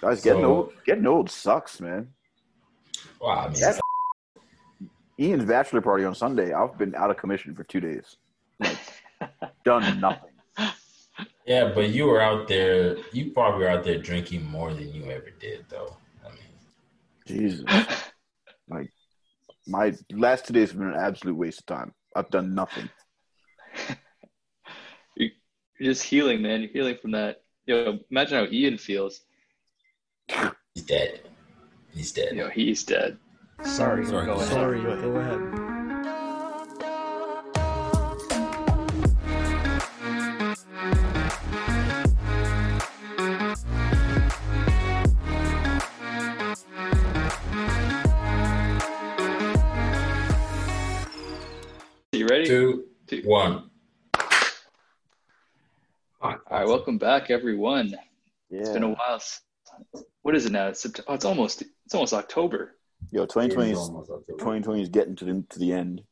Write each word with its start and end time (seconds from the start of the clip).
Guys, 0.00 0.22
getting 0.22 0.44
old, 0.44 0.72
getting 0.84 1.06
old 1.06 1.30
sucks, 1.30 1.80
man. 1.80 2.08
Wow, 3.20 3.30
I 3.30 3.44
mean, 3.48 3.52
That's- 3.60 3.80
Ian's 5.20 5.44
bachelor 5.44 5.80
party 5.80 6.04
on 6.04 6.14
Sunday. 6.14 6.52
I've 6.52 6.78
been 6.78 6.94
out 6.94 7.10
of 7.10 7.16
commission 7.16 7.54
for 7.54 7.64
two 7.64 7.80
days. 7.80 8.16
Like, 8.60 8.78
done 9.64 10.00
nothing. 10.00 10.30
yeah, 11.44 11.72
but 11.74 11.90
you 11.90 12.06
were 12.06 12.20
out 12.20 12.46
there. 12.46 12.96
You 13.12 13.32
probably 13.32 13.64
were 13.64 13.70
out 13.70 13.82
there 13.82 13.98
drinking 13.98 14.46
more 14.46 14.72
than 14.72 14.92
you 14.92 15.10
ever 15.10 15.30
did, 15.40 15.64
though. 15.68 15.96
I 16.24 16.28
mean, 16.30 16.38
Jesus. 17.26 17.64
Like 18.68 18.92
my 19.66 19.94
last 20.12 20.46
two 20.46 20.52
days 20.52 20.70
have 20.70 20.78
been 20.78 20.88
an 20.88 20.94
absolute 21.00 21.34
waste 21.34 21.60
of 21.60 21.66
time. 21.66 21.94
I've 22.14 22.30
done 22.30 22.54
nothing. 22.54 22.88
You're 25.16 25.30
just 25.80 26.02
healing, 26.02 26.42
man. 26.42 26.62
You're 26.62 26.70
healing 26.70 26.96
from 27.00 27.12
that. 27.12 27.42
You 27.66 27.74
know, 27.74 27.98
imagine 28.10 28.38
how 28.38 28.50
Ian 28.50 28.78
feels. 28.78 29.22
He's 30.74 30.84
dead. 30.84 31.20
He's 31.94 32.12
dead. 32.12 32.28
You 32.32 32.36
know, 32.44 32.48
he's 32.48 32.84
dead. 32.84 33.18
Sorry, 33.64 34.06
Sorry, 34.06 34.26
go 34.26 34.34
go 34.36 34.40
ahead. 34.40 34.40
ahead. 34.40 34.48
Sorry, 34.52 34.82
go 34.82 35.16
ahead. 35.16 36.58
You 52.12 52.26
ready? 52.26 52.46
Two, 52.46 52.84
Two. 53.06 53.22
one. 53.24 53.70
All 56.20 56.34
right, 56.50 56.66
welcome 56.66 56.98
back, 56.98 57.30
everyone. 57.30 57.94
Yeah. 58.50 58.60
It's 58.60 58.70
been 58.70 58.82
a 58.82 58.88
while. 58.88 59.20
S- 60.28 60.34
What 60.34 60.36
is 60.36 60.46
it 60.46 60.52
now? 60.52 60.68
It's, 60.68 60.86
oh, 61.06 61.14
it's 61.14 61.24
almost 61.24 61.62
it's 61.86 61.94
almost 61.94 62.12
October. 62.14 62.76
Yo, 63.10 63.22
2020 63.22 63.70
is, 63.72 63.78
Almost 63.78 64.10
October. 64.10 64.38
2020 64.38 64.82
is 64.82 64.88
getting 64.88 65.16
to 65.16 65.24
the, 65.24 65.44
to 65.50 65.58
the 65.58 65.72
end. 65.72 66.02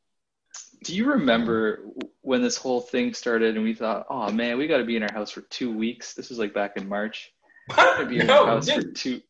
Do 0.85 0.95
you 0.95 1.11
remember 1.11 1.85
when 2.23 2.43
this 2.43 2.57
whole 2.57 2.81
thing 2.81 3.13
started 3.13 3.57
and 3.57 3.65
we 3.65 3.75
thought, 3.75 4.07
oh 4.09 4.31
man, 4.31 4.57
we 4.57 4.67
got 4.67 4.79
to 4.79 4.85
be 4.85 4.97
in 4.97 5.03
our 5.03 5.13
house 5.13 5.31
for 5.31 5.41
two 5.43 5.77
weeks? 5.77 6.15
This 6.15 6.29
was 6.31 6.39
like 6.39 6.55
back 6.55 6.77
in 6.77 6.89
March. 6.89 7.33
Be 8.09 8.21
in 8.21 8.31
our 8.31 8.47
no, 8.47 8.47
house 8.47 8.71
for 8.71 8.83
two. 8.83 9.21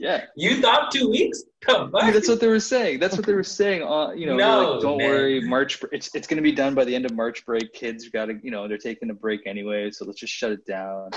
Yeah, 0.00 0.24
you 0.36 0.62
thought 0.62 0.90
two 0.90 1.10
weeks? 1.10 1.42
Come 1.60 1.94
I 1.94 2.00
mean, 2.00 2.06
on. 2.08 2.12
that's 2.14 2.28
what 2.28 2.40
they 2.40 2.46
were 2.48 2.60
saying. 2.60 2.98
That's 2.98 3.14
what 3.16 3.26
they 3.26 3.34
were 3.34 3.44
saying. 3.44 3.82
Uh, 3.82 4.12
you 4.12 4.24
know, 4.24 4.36
No, 4.36 4.72
like, 4.72 4.80
don't 4.82 4.96
man. 4.96 5.10
worry, 5.10 5.40
March. 5.42 5.80
br- 5.80 5.88
It's 5.92 6.08
it's 6.14 6.26
gonna 6.26 6.40
be 6.40 6.52
done 6.52 6.74
by 6.74 6.84
the 6.86 6.94
end 6.94 7.04
of 7.04 7.12
March 7.14 7.44
break. 7.44 7.74
Kids 7.74 8.08
got 8.08 8.26
to, 8.26 8.38
you 8.42 8.50
know, 8.50 8.66
they're 8.66 8.78
taking 8.78 9.10
a 9.10 9.14
break 9.14 9.46
anyway, 9.46 9.90
so 9.90 10.06
let's 10.06 10.18
just 10.18 10.32
shut 10.32 10.50
it 10.50 10.64
down. 10.64 11.10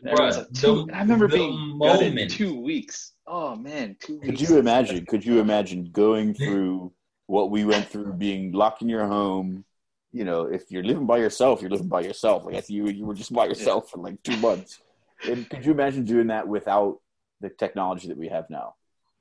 And 0.00 0.08
everyone's 0.08 0.36
Bruh, 0.36 0.38
like, 0.38 0.52
two, 0.52 0.86
the- 0.86 0.94
I 0.94 1.00
remember 1.00 1.28
the 1.28 1.36
being 1.36 1.78
gutted 1.78 2.14
moment- 2.14 2.30
two 2.30 2.60
weeks. 2.60 3.12
Oh 3.26 3.54
man, 3.56 3.96
two 4.00 4.20
Could 4.20 4.40
you 4.40 4.58
imagine? 4.58 5.06
Could 5.06 5.24
you 5.24 5.40
imagine 5.40 5.90
going 5.92 6.34
through 6.34 6.92
what 7.26 7.50
we 7.50 7.64
went 7.64 7.88
through, 7.88 8.12
being 8.14 8.52
locked 8.52 8.82
in 8.82 8.88
your 8.88 9.06
home? 9.06 9.64
You 10.12 10.24
know, 10.24 10.42
if 10.44 10.70
you're 10.70 10.82
living 10.84 11.06
by 11.06 11.18
yourself, 11.18 11.62
you're 11.62 11.70
living 11.70 11.88
by 11.88 12.02
yourself. 12.02 12.44
Like 12.44 12.56
if 12.56 12.68
you 12.68 12.88
you 12.88 13.06
were 13.06 13.14
just 13.14 13.32
by 13.32 13.46
yourself 13.46 13.90
for 13.90 13.98
like 13.98 14.22
two 14.22 14.36
months, 14.38 14.80
and 15.26 15.48
could 15.48 15.64
you 15.64 15.72
imagine 15.72 16.04
doing 16.04 16.26
that 16.26 16.46
without 16.46 17.00
the 17.40 17.48
technology 17.48 18.08
that 18.08 18.16
we 18.16 18.28
have 18.28 18.50
now, 18.50 18.74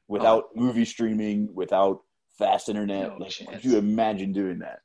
without 0.08 0.50
oh. 0.50 0.60
movie 0.60 0.86
streaming, 0.86 1.54
without 1.54 2.02
fast 2.38 2.68
internet? 2.68 3.10
No 3.10 3.18
like, 3.18 3.30
chance. 3.30 3.50
could 3.50 3.64
you 3.66 3.78
imagine 3.78 4.34
doing 4.34 4.60
that? 4.60 4.80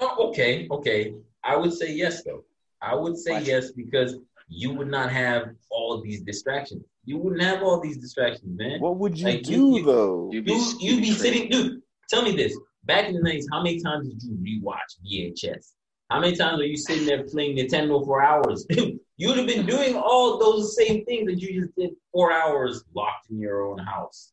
Oh, 0.00 0.28
okay, 0.28 0.68
okay. 0.70 1.14
I 1.42 1.56
would 1.56 1.72
say 1.72 1.92
yes, 1.92 2.22
though. 2.22 2.44
I 2.80 2.94
would 2.94 3.16
say 3.16 3.32
What? 3.32 3.44
yes 3.44 3.72
because 3.72 4.16
you 4.52 4.72
would 4.74 4.88
not 4.88 5.10
have 5.10 5.48
all 5.70 6.00
these 6.02 6.20
distractions. 6.22 6.84
You 7.04 7.16
wouldn't 7.16 7.42
have 7.42 7.62
all 7.62 7.80
these 7.80 7.96
distractions, 7.96 8.58
man. 8.58 8.80
What 8.80 8.98
would 8.98 9.18
you 9.18 9.24
Like, 9.24 9.42
do 9.42 9.52
you- 9.52 9.78
you- 9.78 9.84
though? 9.84 10.30
You'd 10.30 10.44
be, 10.44 10.52
You 10.52 10.76
you'd 10.80 11.00
be 11.00 11.12
sitting, 11.12 11.48
dude. 11.50 11.82
Tell 12.08 12.22
me 12.22 12.36
this: 12.36 12.56
back 12.84 13.08
in 13.08 13.14
the 13.14 13.22
nineties, 13.22 13.48
how 13.50 13.62
many 13.62 13.80
times 13.80 14.08
did 14.08 14.22
you 14.22 14.34
rewatch 14.34 15.00
VHS? 15.02 15.72
How 16.10 16.20
many 16.20 16.36
times 16.36 16.60
are 16.60 16.66
you 16.66 16.76
sitting 16.76 17.06
there 17.06 17.24
playing 17.24 17.56
Nintendo 17.56 18.04
for 18.04 18.22
hours? 18.22 18.66
You'd 19.16 19.38
have 19.38 19.46
been 19.46 19.64
doing 19.64 19.96
all 19.96 20.38
those 20.38 20.76
same 20.76 21.04
things 21.06 21.26
that 21.26 21.40
you 21.40 21.62
just 21.62 21.74
did 21.74 21.90
four 22.12 22.30
hours 22.30 22.84
locked 22.94 23.30
in 23.30 23.38
your 23.38 23.66
own 23.66 23.78
house. 23.78 24.32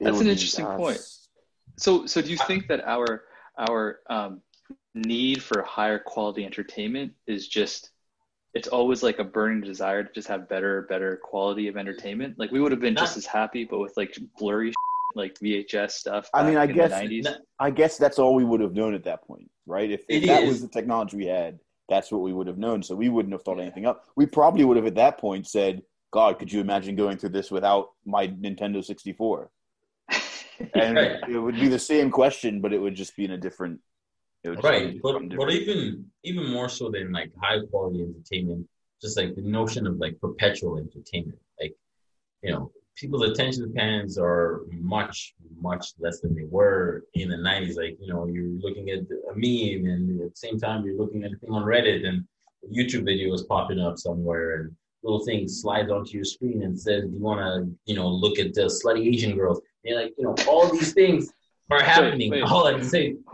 That's 0.00 0.20
an 0.20 0.28
interesting 0.28 0.64
uh, 0.64 0.76
point. 0.76 1.00
So, 1.76 2.06
so 2.06 2.22
do 2.22 2.30
you 2.30 2.38
think 2.38 2.68
that 2.68 2.80
our 2.86 3.24
our 3.58 4.00
um, 4.08 4.40
need 4.94 5.42
for 5.42 5.62
higher 5.62 5.98
quality 5.98 6.46
entertainment 6.46 7.12
is 7.26 7.46
just 7.46 7.90
it's 8.54 8.68
always 8.68 9.02
like 9.02 9.18
a 9.18 9.24
burning 9.24 9.60
desire 9.60 10.04
to 10.04 10.12
just 10.12 10.28
have 10.28 10.48
better, 10.48 10.82
better 10.88 11.18
quality 11.22 11.68
of 11.68 11.76
entertainment? 11.76 12.38
Like 12.38 12.50
we 12.52 12.60
would 12.60 12.72
have 12.72 12.80
been 12.80 12.94
just 12.96 13.16
as 13.16 13.26
happy, 13.26 13.64
but 13.64 13.78
with 13.80 13.96
like 13.96 14.16
blurry, 14.38 14.72
like 15.14 15.34
VHS 15.38 15.92
stuff. 15.92 16.28
I 16.32 16.46
mean, 16.46 16.56
I 16.56 16.66
guess- 16.66 16.92
90s. 16.92 17.24
Not- 17.24 17.40
I 17.58 17.70
guess 17.70 17.96
that's 17.98 18.18
all 18.18 18.34
we 18.34 18.44
would 18.44 18.60
have 18.60 18.74
known 18.74 18.94
at 18.94 19.04
that 19.04 19.26
point, 19.26 19.50
right? 19.66 19.90
If, 19.90 20.04
if 20.08 20.26
that 20.26 20.42
is. 20.44 20.48
was 20.48 20.62
the 20.62 20.68
technology 20.68 21.16
we 21.16 21.26
had, 21.26 21.58
that's 21.88 22.10
what 22.10 22.22
we 22.22 22.32
would 22.32 22.46
have 22.46 22.58
known. 22.58 22.82
So 22.82 22.94
we 22.94 23.08
wouldn't 23.08 23.32
have 23.32 23.42
thought 23.42 23.60
anything 23.60 23.86
up. 23.86 24.04
We 24.16 24.26
probably 24.26 24.64
would 24.64 24.76
have 24.76 24.86
at 24.86 24.94
that 24.94 25.18
point 25.18 25.46
said, 25.46 25.82
"God, 26.12 26.38
could 26.38 26.50
you 26.52 26.60
imagine 26.60 26.96
going 26.96 27.18
through 27.18 27.28
this 27.30 27.50
without 27.50 27.90
my 28.06 28.28
Nintendo 28.28 28.82
64?" 28.84 29.50
And 30.74 30.96
Right. 30.96 31.18
it 31.28 31.38
would 31.38 31.56
be 31.56 31.66
the 31.68 31.78
same 31.78 32.10
question, 32.10 32.60
but 32.60 32.72
it 32.72 32.78
would 32.78 32.94
just 32.94 33.16
be 33.16 33.24
in 33.24 33.32
a 33.32 33.36
different. 33.38 33.80
Right 34.62 35.00
but 35.02 35.14
but 35.36 35.50
even 35.50 36.04
even 36.22 36.50
more 36.50 36.68
so 36.68 36.90
than 36.90 37.12
like 37.12 37.30
high 37.42 37.58
quality 37.70 38.02
entertainment 38.02 38.66
just 39.04 39.18
like 39.18 39.34
the 39.34 39.42
notion 39.42 39.86
of 39.86 39.98
like 39.98 40.18
perpetual 40.20 40.78
entertainment. 40.78 41.38
Like 41.60 41.74
you 42.42 42.52
know 42.52 42.72
people's 42.96 43.28
attention 43.28 43.70
spans 43.70 44.18
are 44.18 44.62
much 44.70 45.34
much 45.60 45.92
less 45.98 46.20
than 46.20 46.34
they 46.34 46.44
were 46.44 47.04
in 47.14 47.28
the 47.28 47.36
90s 47.36 47.76
like 47.76 47.96
you 48.00 48.06
know 48.06 48.26
you're 48.26 48.54
looking 48.60 48.90
at 48.90 49.00
a 49.00 49.34
meme 49.34 49.84
and 49.90 50.20
at 50.20 50.30
the 50.30 50.36
same 50.36 50.58
time 50.58 50.84
you're 50.84 50.96
looking 50.96 51.24
at 51.24 51.32
a 51.32 51.36
thing 51.36 51.50
on 51.50 51.64
reddit 51.64 52.06
and 52.06 52.24
a 52.64 52.68
youtube 52.72 53.04
video 53.04 53.32
is 53.34 53.42
popping 53.42 53.80
up 53.80 53.98
somewhere 53.98 54.60
and 54.60 54.76
little 55.02 55.24
thing 55.24 55.48
slides 55.48 55.90
onto 55.90 56.12
your 56.12 56.24
screen 56.24 56.62
and 56.62 56.78
says 56.78 57.04
do 57.04 57.10
you 57.10 57.20
want 57.20 57.40
to 57.40 57.76
you 57.84 57.96
know 57.96 58.08
look 58.08 58.38
at 58.38 58.54
the 58.54 58.62
slutty 58.62 59.12
asian 59.12 59.36
girls? 59.36 59.60
And 59.84 59.96
like 59.96 60.14
you 60.16 60.24
know 60.24 60.34
all 60.48 60.70
these 60.70 60.92
things 60.92 61.32
are 61.70 61.82
happening 61.82 62.30
wait. 62.30 62.44
all 62.44 62.68
at 62.68 62.78
the 62.78 62.84
same 62.84 63.24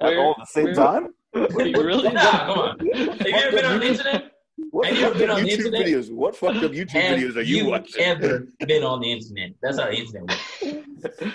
At 0.00 0.16
all 0.16 0.32
at 0.32 0.36
the 0.40 0.46
same 0.46 0.64
where- 0.66 0.74
time. 0.74 1.08
Wait, 1.34 1.76
really? 1.76 2.10
Nah, 2.12 2.46
come 2.46 2.58
on. 2.58 2.78
Have 2.94 3.26
you 3.26 3.34
ever 3.34 3.56
been 3.56 3.64
on 3.66 3.80
the 3.80 3.86
internet? 3.88 4.32
What 4.70 4.88
Have 4.88 4.96
you 4.98 5.04
ever 5.06 5.18
been 5.18 5.30
up 5.30 5.36
on 5.38 5.42
the 5.44 5.50
YouTube 5.50 5.66
internet? 5.66 5.86
videos? 5.86 6.10
What 6.12 6.36
fucked 6.36 6.56
up 6.64 6.72
YouTube 6.72 6.90
Have 6.90 7.18
videos 7.18 7.36
are 7.36 7.42
you, 7.42 7.66
watching? 7.66 8.02
ever 8.02 8.46
been 8.66 8.82
on 8.82 9.00
the 9.00 9.12
internet? 9.12 9.50
That's 9.62 9.78
how 9.78 9.86
the 9.86 9.94
internet 9.96 10.22
works. 10.22 11.34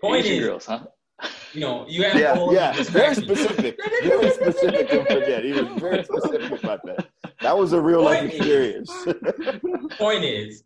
Point 0.00 0.24
Asian 0.24 0.32
is- 0.42 0.46
girls, 0.46 0.66
huh? 0.66 0.84
You 1.52 1.60
know, 1.60 1.84
you 1.88 2.02
have 2.04 2.18
Yeah, 2.18 2.32
all 2.34 2.52
yeah, 2.52 2.72
these 2.72 2.88
very 2.88 3.14
specific. 3.14 3.78
Very 4.02 4.30
specific. 4.30 4.88
Don't 4.90 5.06
forget, 5.08 5.44
he 5.44 5.52
was 5.52 5.68
very 5.80 6.02
specific 6.04 6.62
about 6.64 6.80
that. 6.86 7.06
That 7.42 7.56
was 7.56 7.72
a 7.74 7.80
real 7.80 8.02
life 8.02 8.20
Point 8.20 8.32
is- 8.32 8.38
experience. 8.40 9.96
Point 9.98 10.24
is, 10.24 10.64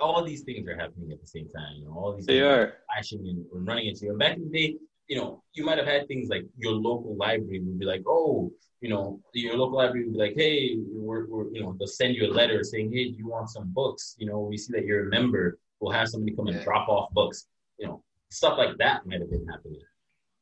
all 0.00 0.24
these 0.24 0.42
things 0.42 0.66
are 0.68 0.76
happening 0.76 1.12
at 1.12 1.20
the 1.20 1.26
same 1.26 1.48
time. 1.48 1.76
You 1.76 1.84
know, 1.84 1.92
all 1.96 2.16
these 2.16 2.26
They 2.26 2.40
things 2.40 2.44
are. 2.44 2.74
flashing 2.92 3.20
and, 3.28 3.44
and 3.52 3.66
running 3.66 3.86
into 3.86 4.06
you. 4.06 4.10
And 4.10 4.18
back 4.18 4.36
in 4.36 4.50
the 4.50 4.58
day, 4.58 4.76
you 5.08 5.16
know, 5.16 5.42
you 5.52 5.64
might 5.64 5.78
have 5.78 5.86
had 5.86 6.08
things 6.08 6.28
like 6.28 6.44
your 6.56 6.72
local 6.72 7.16
library 7.16 7.60
would 7.60 7.78
be 7.78 7.84
like, 7.84 8.02
oh, 8.06 8.50
you 8.80 8.88
know, 8.88 9.20
your 9.32 9.56
local 9.56 9.78
library 9.78 10.04
would 10.04 10.14
be 10.14 10.18
like, 10.18 10.34
hey, 10.36 10.76
we're, 10.92 11.26
we're 11.26 11.50
you 11.52 11.62
know, 11.62 11.74
they'll 11.78 11.86
send 11.86 12.14
you 12.14 12.26
a 12.26 12.32
letter 12.32 12.62
saying, 12.62 12.92
hey, 12.92 13.10
do 13.10 13.16
you 13.16 13.28
want 13.28 13.50
some 13.50 13.70
books? 13.72 14.14
You 14.18 14.26
know, 14.26 14.40
we 14.40 14.56
see 14.56 14.72
that 14.72 14.84
you're 14.84 15.06
a 15.06 15.10
member. 15.10 15.58
We'll 15.80 15.92
have 15.92 16.08
somebody 16.08 16.34
come 16.34 16.48
and 16.48 16.62
drop 16.62 16.88
off 16.88 17.10
books. 17.12 17.46
You 17.78 17.86
know, 17.86 18.02
stuff 18.30 18.58
like 18.58 18.76
that 18.78 19.06
might 19.06 19.20
have 19.20 19.30
been 19.30 19.46
happening. 19.46 19.80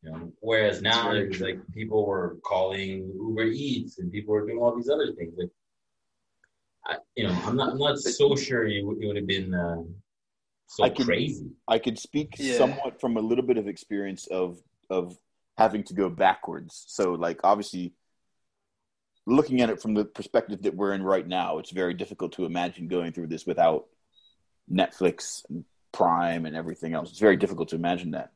You 0.03 0.11
know, 0.11 0.33
whereas 0.41 0.83
now 0.83 1.13
it's 1.13 1.41
like 1.41 1.61
people 1.73 2.07
were 2.07 2.37
calling 2.45 3.13
Uber 3.15 3.45
Eats 3.45 3.99
and 3.99 4.11
people 4.11 4.35
were 4.35 4.47
doing 4.47 4.59
all 4.59 4.75
these 4.75 4.89
other 4.89 5.13
things. 5.13 5.35
Like, 5.39 5.51
I, 6.85 6.97
you 7.15 7.29
know, 7.29 7.41
I'm 7.45 7.57
not, 7.57 7.73
I'm 7.73 7.79
not 7.79 7.99
so 7.99 8.35
sure 8.35 8.67
it 8.67 8.85
would, 8.85 9.01
it 9.01 9.07
would 9.07 9.17
have 9.17 9.27
been 9.29 9.55
uh, 9.55 9.83
so 10.73 10.85
I 10.85 10.89
can- 10.91 11.05
crazy. 11.05 11.51
I 11.69 11.79
could 11.79 11.99
speak 11.99 12.37
Yeah. 12.39 12.57
somewhat 12.57 12.99
from 13.01 13.17
a 13.19 13.21
little 13.21 13.45
bit 13.45 13.59
of 13.59 13.69
experience 13.69 14.27
of 14.29 14.63
of 14.91 15.17
having 15.57 15.83
to 15.85 15.95
go 15.95 16.09
backwards. 16.11 16.85
So, 16.89 17.13
like, 17.13 17.41
obviously, 17.45 17.95
looking 19.27 19.61
at 19.63 19.71
it 19.71 19.81
from 19.81 19.95
the 19.95 20.05
perspective 20.05 20.63
that 20.63 20.75
we're 20.75 20.93
in 20.93 21.03
right 21.03 21.27
now, 21.27 21.59
it's 21.59 21.71
very 21.71 21.95
difficult 21.95 22.33
to 22.33 22.45
imagine 22.45 22.89
going 22.89 23.13
through 23.13 23.29
this 23.29 23.47
without 23.47 23.87
Netflix 24.71 25.49
and 25.49 25.65
Prime 25.93 26.45
and 26.47 26.57
everything 26.57 26.95
else. 26.95 27.11
It's 27.11 27.21
very 27.21 27.37
difficult 27.37 27.69
to 27.71 27.77
imagine 27.77 28.11
that. 28.13 28.33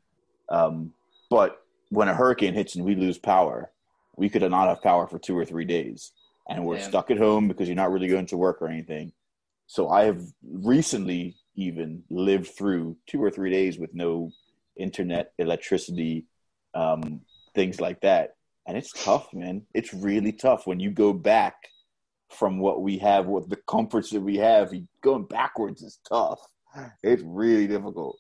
Um, 0.48 0.92
but 1.30 1.62
when 1.90 2.08
a 2.08 2.14
hurricane 2.14 2.54
hits 2.54 2.74
and 2.76 2.84
we 2.84 2.94
lose 2.94 3.18
power, 3.18 3.70
we 4.16 4.28
could 4.28 4.42
not 4.42 4.68
have 4.68 4.82
power 4.82 5.06
for 5.06 5.18
two 5.18 5.36
or 5.36 5.44
three 5.44 5.64
days, 5.64 6.12
and 6.48 6.64
we're 6.64 6.76
Damn. 6.78 6.88
stuck 6.88 7.10
at 7.10 7.18
home 7.18 7.48
because 7.48 7.68
you're 7.68 7.76
not 7.76 7.90
really 7.90 8.08
going 8.08 8.26
to 8.26 8.36
work 8.36 8.62
or 8.62 8.68
anything. 8.68 9.12
So 9.66 9.88
I 9.90 10.04
have 10.04 10.22
recently 10.42 11.36
even 11.56 12.02
lived 12.10 12.48
through 12.48 12.96
two 13.06 13.22
or 13.22 13.30
three 13.30 13.50
days 13.50 13.78
with 13.78 13.94
no 13.94 14.30
internet, 14.76 15.32
electricity, 15.38 16.26
um, 16.74 17.20
things 17.54 17.80
like 17.80 18.00
that. 18.02 18.36
And 18.66 18.76
it's 18.76 18.92
tough, 18.92 19.32
man. 19.32 19.62
It's 19.74 19.94
really 19.94 20.32
tough 20.32 20.66
when 20.66 20.80
you 20.80 20.90
go 20.90 21.12
back 21.12 21.54
from 22.30 22.58
what 22.58 22.82
we 22.82 22.98
have, 22.98 23.26
what 23.26 23.48
the 23.48 23.56
comforts 23.68 24.10
that 24.10 24.20
we 24.20 24.36
have. 24.36 24.72
Going 25.02 25.24
backwards 25.24 25.82
is 25.82 25.98
tough. 26.08 26.40
It's 27.02 27.22
really 27.24 27.66
difficult. 27.66 28.18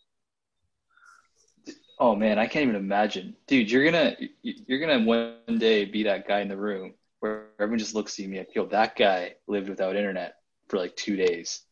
Oh 1.98 2.14
man, 2.14 2.38
I 2.38 2.46
can't 2.46 2.64
even 2.64 2.76
imagine, 2.76 3.36
dude. 3.46 3.70
You're 3.70 3.84
gonna 3.84 4.16
you're 4.42 4.78
gonna 4.78 5.04
one 5.04 5.58
day 5.58 5.84
be 5.84 6.02
that 6.04 6.28
guy 6.28 6.40
in 6.40 6.48
the 6.48 6.56
room 6.56 6.94
where 7.20 7.46
everyone 7.58 7.78
just 7.78 7.94
looks 7.94 8.18
at 8.18 8.26
me 8.26 8.38
like, 8.38 8.54
yo, 8.54 8.66
that 8.66 8.96
guy 8.96 9.34
lived 9.46 9.68
without 9.68 9.96
internet 9.96 10.34
for 10.68 10.78
like 10.78 10.94
two 10.96 11.16
days. 11.16 11.62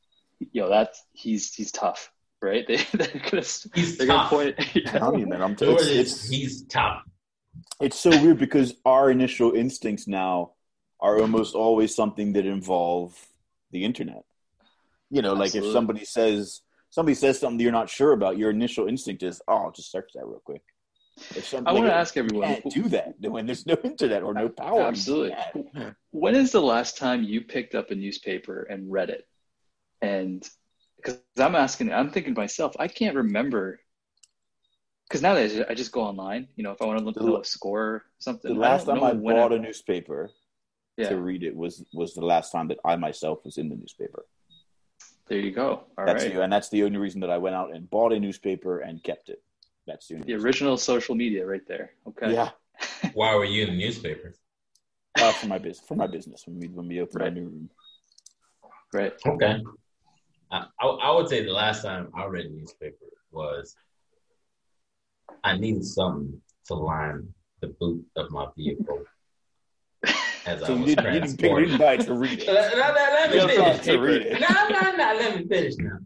Yo, 0.53 0.69
that's 0.69 1.03
he's 1.13 1.53
he's 1.55 1.71
tough, 1.73 2.11
right? 2.43 2.65
They 2.69 2.77
they're 2.95 3.23
gonna 3.31 3.43
He's 3.75 3.97
they're 3.99 4.07
tough. 4.07 4.31
gonna 4.31 4.55
point. 4.55 4.55
I'm 4.77 4.83
telling 5.01 5.21
you, 5.21 5.27
man. 5.27 5.43
I'm 5.43 5.57
t- 5.57 5.65
Jordan 5.67 5.87
it's, 5.91 6.29
he's 6.29 6.63
tough. 6.67 7.03
it's 7.81 7.99
so 7.99 8.11
weird 8.11 8.39
because 8.39 8.75
our 8.85 9.11
initial 9.11 9.53
instincts 9.53 10.07
now 10.09 10.53
are 11.01 11.21
almost 11.21 11.55
always 11.55 11.95
something 11.95 12.33
that 12.35 12.47
involve 12.47 13.19
the 13.73 13.85
internet. 13.85 14.25
You 15.11 15.23
know, 15.23 15.35
like 15.35 15.55
if 15.55 15.65
somebody 15.73 16.05
says 16.05 16.63
somebody 16.91 17.15
says 17.15 17.39
something 17.39 17.61
you're 17.61 17.73
not 17.73 17.91
sure 17.91 18.13
about, 18.13 18.39
your 18.39 18.51
initial 18.51 18.89
instinct 18.89 19.23
is, 19.23 19.41
"Oh, 19.49 19.57
I'll 19.57 19.73
just 19.73 19.91
search 19.91 20.11
that 20.15 20.25
real 20.27 20.41
quick." 20.45 20.63
If 21.37 21.47
some- 21.47 21.67
I 21.67 21.73
want 21.73 21.87
to 21.87 21.95
ask 21.95 22.17
everyone. 22.17 22.49
can't 22.49 22.71
do 22.75 22.89
that 22.89 23.15
when 23.21 23.47
there's 23.47 23.67
no 23.67 23.77
internet 23.85 24.23
or 24.25 24.35
no 24.35 24.49
power. 24.49 24.83
Absolutely. 24.83 25.37
When 26.11 26.35
is 26.35 26.51
the 26.51 26.61
last 26.63 26.97
time 26.99 27.23
you 27.23 27.43
picked 27.43 27.75
up 27.77 27.91
a 27.93 27.95
newspaper 27.95 28.65
and 28.65 28.91
read 28.91 29.11
it? 29.11 29.25
And 30.05 30.49
because 30.97 31.19
I'm 31.39 31.55
asking, 31.55 31.93
I'm 31.93 32.11
thinking 32.11 32.35
to 32.35 32.41
myself, 32.41 32.75
I 32.79 32.89
can't 32.89 33.17
remember. 33.17 33.81
Because 35.09 35.23
now 35.23 35.35
that 35.35 35.45
I 35.45 35.49
just- 35.49 35.71
I 35.71 35.75
just 35.75 35.93
go 35.93 36.03
online, 36.03 36.49
you 36.57 36.65
know, 36.65 36.73
if 36.73 36.81
I 36.83 36.87
want 36.87 36.99
to 36.99 37.05
look 37.05 37.15
The- 37.15 37.25
know 37.25 37.41
a 37.41 37.45
score 37.45 37.81
or 37.83 38.05
something. 38.19 38.53
The 38.53 38.59
last 38.59 38.87
don't 38.87 38.97
time 38.97 39.05
I 39.05 39.15
bought 39.15 39.53
a 39.53 39.59
newspaper 39.59 40.31
yeah, 40.97 41.09
to 41.09 41.17
read 41.17 41.43
it 41.43 41.55
was 41.57 41.85
was 41.93 42.15
the 42.15 42.25
last 42.25 42.53
time 42.53 42.69
that 42.69 42.79
I 42.85 42.97
myself 42.97 43.45
was 43.45 43.59
in 43.59 43.69
the 43.69 43.77
newspaper. 43.77 44.27
there 45.27 45.39
you 45.41 45.51
go. 45.53 45.87
All 45.97 46.05
right, 46.05 46.07
That's 46.07 46.25
the, 46.25 46.43
and 46.43 46.53
that's 46.53 46.69
the 46.69 46.83
only 46.85 46.99
reason 46.99 47.21
that 47.23 47.31
I 47.31 47.39
went 47.39 47.57
out 47.57 47.75
and 47.75 47.89
bought 47.89 48.13
a 48.13 48.21
newspaper 48.21 48.81
and 48.81 49.03
kept 49.03 49.29
it. 49.31 49.43
That's 49.87 50.07
the 50.09 50.17
only 50.17 50.27
the 50.27 50.35
original 50.35 50.77
social 50.77 51.15
media 51.15 51.47
right 51.47 51.67
there. 51.67 51.95
Okay. 52.07 52.33
Yeah, 52.33 52.51
Why 53.15 53.35
were 53.35 53.45
you 53.45 53.65
in 53.65 53.71
the 53.71 53.77
newspaper? 53.77 54.35
uh, 55.17 55.33
for 55.33 55.47
my 55.47 55.59
business. 55.59 55.87
For 55.87 55.95
my 55.95 56.07
business, 56.07 56.47
when 56.47 56.59
we 56.61 56.69
when 56.69 56.89
we 56.89 57.01
opened 57.01 57.23
our 57.23 57.31
new 57.31 57.45
room. 57.45 57.71
Right. 58.93 59.15
Okay. 59.27 59.63
I, 60.55 60.67
I, 60.81 60.87
I 60.87 61.11
would 61.17 61.29
say 61.29 61.45
the 61.45 61.53
last 61.53 61.83
time 61.83 62.11
I 62.15 62.27
read 62.27 62.47
a 62.47 62.51
newspaper 62.51 63.07
was 63.33 63.75
I 65.43 65.57
needed 65.57 65.85
something 65.85 66.41
to 66.67 66.75
line 66.75 67.29
the 67.61 67.69
boot 67.81 68.05
of 68.17 68.31
my 68.31 68.47
vehicle 68.57 69.03
as 70.47 70.63
I 70.63 70.67
So 70.67 70.75
you 70.75 70.81
was 70.83 70.95
didn't, 70.95 71.15
you 71.15 71.21
didn't, 71.21 71.39
pick, 71.39 71.51
you 71.51 71.61
didn't 71.67 71.79
buy 71.79 71.95
it 71.95 72.01
to 72.03 72.15
read 72.15 72.39
it. 72.41 72.47
Let, 72.53 72.77
let- 72.79 72.95
let 72.95 73.49
me 73.49 73.57
finish. 73.57 73.81
to 73.87 73.99
read 73.99 74.23
it. 74.23 74.41
No, 74.41 74.69
no, 74.69 74.97
no. 74.97 75.19
Let 75.19 75.37
me 75.39 75.45
finish 75.49 75.75
now. 75.79 75.99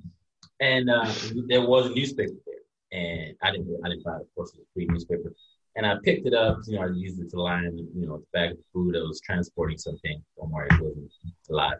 And 0.61 0.89
uh, 0.89 1.13
there 1.49 1.61
was 1.67 1.87
a 1.87 1.91
newspaper 1.91 2.33
there, 2.47 3.01
and 3.01 3.37
I 3.43 3.51
didn't. 3.53 3.69
I 3.85 3.89
didn't 3.91 4.05
buy 4.05 4.17
it. 4.17 4.23
Of 4.23 4.35
course, 4.35 4.51
it 4.55 4.59
was 4.59 4.67
a 4.67 4.73
free 4.75 4.87
newspaper. 4.87 5.33
And 5.77 5.85
I 5.87 5.97
picked 6.05 6.27
it 6.27 6.35
up. 6.35 6.59
You 6.67 6.77
know, 6.79 6.87
I 6.87 6.91
used 6.91 7.21
it 7.21 7.31
to 7.31 7.41
line. 7.43 7.77
You 7.95 8.07
know, 8.07 8.19
the 8.19 8.25
bag 8.33 8.53
of 8.53 8.59
food. 8.73 8.97
I 8.97 9.01
was 9.01 9.21
transporting 9.21 9.79
something. 9.79 10.23
Don't 10.37 10.51
worry, 10.51 10.69
it 10.73 10.81
wasn't 10.81 11.13
a 11.51 11.53
lot. 11.53 11.77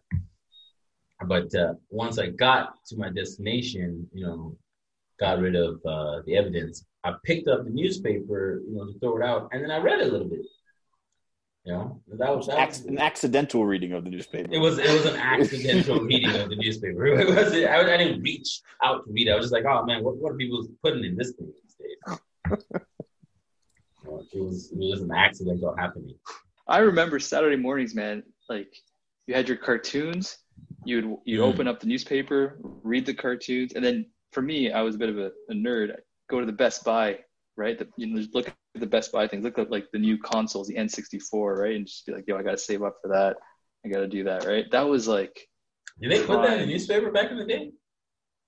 But 1.27 1.55
uh, 1.55 1.75
once 1.91 2.19
I 2.19 2.29
got 2.29 2.85
to 2.87 2.97
my 2.97 3.11
destination, 3.11 4.07
you 4.13 4.25
know, 4.25 4.57
got 5.19 5.41
rid 5.41 5.57
of 5.57 5.81
uh, 5.85 6.23
the 6.27 6.37
evidence. 6.37 6.85
I 7.05 7.13
picked 7.25 7.49
up 7.49 7.65
the 7.65 7.71
newspaper, 7.71 8.63
you 8.69 8.77
know, 8.77 8.87
to 8.87 8.99
throw 9.01 9.17
it 9.17 9.25
out, 9.25 9.49
and 9.53 9.63
then 9.63 9.71
I 9.71 9.79
read 9.79 10.01
a 10.01 10.05
little 10.05 10.29
bit. 10.29 10.41
You 11.65 11.73
know, 11.75 12.01
that 12.17 12.35
was, 12.35 12.47
that 12.47 12.69
was 12.69 12.85
an 12.85 12.99
accidental 12.99 13.67
reading 13.67 13.93
of 13.93 14.05
the 14.05 14.11
newspaper. 14.11 14.49
it 14.51 14.59
was 14.59 14.79
it 14.79 14.91
was 14.91 15.05
an 15.07 15.17
accidental 15.17 16.01
reading 16.05 16.35
of 16.35 16.49
the 16.49 16.57
newspaper. 16.57 17.07
It 17.21 17.29
was 17.29 17.53
I, 17.53 17.95
I 17.95 17.97
didn't 17.97 18.23
reach 18.23 18.61
out 18.83 19.05
to 19.05 19.13
read 19.13 19.29
it. 19.29 19.33
I 19.33 19.35
was 19.35 19.47
just 19.47 19.53
like, 19.53 19.65
oh 19.67 19.85
man, 19.85 20.03
what, 20.03 20.17
what 20.17 20.33
are 20.33 20.37
people 20.37 20.67
putting 20.83 21.05
in 21.05 21.17
this 21.17 21.33
thing 21.33 21.53
these 21.63 21.75
days? 21.75 22.19
You 24.05 24.11
know, 24.11 24.23
it 24.33 24.41
was 24.41 24.71
it 24.73 24.79
was 24.79 25.03
an 25.03 25.13
accidental 25.13 25.75
happening. 25.77 26.15
I 26.67 26.79
remember 26.79 27.19
Saturday 27.19 27.57
mornings, 27.57 27.95
man. 27.95 28.23
Like 28.49 28.75
you 29.27 29.35
had 29.35 29.49
your 29.49 29.59
cartoons. 29.59 30.39
You'd 30.89 31.19
you 31.27 31.41
Mm. 31.41 31.53
open 31.53 31.69
up 31.69 31.81
the 31.81 31.87
newspaper, 31.87 32.59
read 32.83 33.05
the 33.05 33.13
cartoons, 33.13 33.75
and 33.75 33.85
then 33.85 34.07
for 34.33 34.41
me, 34.41 34.73
I 34.73 34.81
was 34.81 34.95
a 34.95 34.99
bit 34.99 35.11
of 35.11 35.19
a, 35.19 35.31
a 35.51 35.53
nerd. 35.55 35.91
I'd 35.93 36.01
go 36.31 36.41
to 36.41 36.47
the 36.47 36.53
Best 36.53 36.83
Buy, 36.83 37.19
right? 37.57 37.79
The, 37.79 37.87
you 37.99 38.07
know, 38.07 38.19
just 38.19 38.35
look 38.35 38.49
at 38.49 38.55
the 38.75 38.87
Best 38.87 39.13
Buy 39.13 39.29
things. 39.29 39.45
Look 39.45 39.59
at 39.59 39.71
like 39.71 39.87
the 39.93 39.99
new 39.99 40.17
consoles, 40.17 40.67
the 40.67 40.77
N64, 40.77 41.59
right? 41.59 41.77
And 41.77 41.87
just 41.87 42.07
be 42.07 42.13
like, 42.13 42.25
yo, 42.27 42.39
I 42.39 42.43
gotta 42.43 42.57
save 42.57 42.83
up 42.83 42.97
for 43.03 43.09
that. 43.09 43.37
I 43.85 43.89
gotta 43.91 44.09
do 44.09 44.25
that, 44.25 44.47
right? 44.47 44.65
That 44.71 44.89
was 44.89 45.07
like, 45.07 45.47
Did 46.01 46.11
they 46.11 46.25
put 46.25 46.41
that 46.43 46.55
in 46.55 46.61
the 46.61 46.73
newspaper 46.73 47.11
back 47.13 47.31
in 47.31 47.37
the 47.37 47.45
day? 47.45 47.71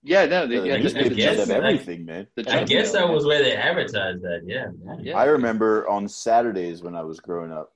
yeah, 0.02 0.24
no, 0.24 0.46
they, 0.46 0.60
the 0.60 0.66
yeah, 0.66 0.76
the, 0.78 0.82
newspaper 0.82 1.08
the, 1.10 1.14
guess 1.16 1.36
does 1.36 1.36
junk 1.36 1.48
have 1.48 1.48
mail, 1.48 1.60
that- 1.60 1.74
everything, 1.74 2.04
man. 2.06 2.26
the 2.36 2.56
I 2.56 2.64
guess 2.64 2.92
that 2.92 3.06
was 3.06 3.26
where 3.26 3.42
they 3.42 3.54
advertised 3.54 4.22
that. 4.22 4.44
Yeah. 4.46 4.68
Yeah. 5.02 5.18
I 5.18 5.24
remember 5.26 5.86
on 5.88 6.08
Saturdays 6.08 6.82
when 6.82 6.94
I 6.96 7.02
was 7.02 7.20
growing 7.20 7.52
up, 7.52 7.72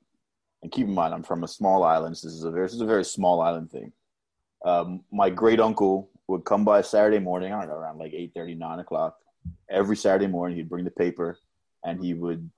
and 0.62 0.72
keep 0.72 0.86
in 0.86 0.94
mind 0.94 1.12
I'm 1.12 1.22
from 1.22 1.44
a 1.44 1.48
small 1.48 1.82
island. 1.84 2.16
So 2.16 2.28
this 2.28 2.34
is 2.34 2.44
a 2.44 2.50
very 2.50 2.64
this 2.64 2.72
is 2.72 2.80
a 2.80 2.86
very 2.86 3.04
small 3.04 3.42
island 3.42 3.70
thing. 3.70 3.92
Um, 4.64 5.04
my 5.12 5.30
great 5.30 5.60
uncle 5.60 6.10
would 6.28 6.44
come 6.44 6.64
by 6.64 6.80
Saturday 6.80 7.18
morning. 7.18 7.52
I 7.52 7.60
don't 7.60 7.68
know 7.68 7.76
around 7.76 7.98
like 7.98 8.12
8:30, 8.12 8.56
9 8.56 8.78
o'clock. 8.80 9.16
Every 9.70 9.96
Saturday 9.96 10.26
morning, 10.26 10.56
he'd 10.56 10.68
bring 10.68 10.84
the 10.84 10.90
paper, 10.90 11.38
and 11.84 12.02
he 12.02 12.14
would 12.14 12.50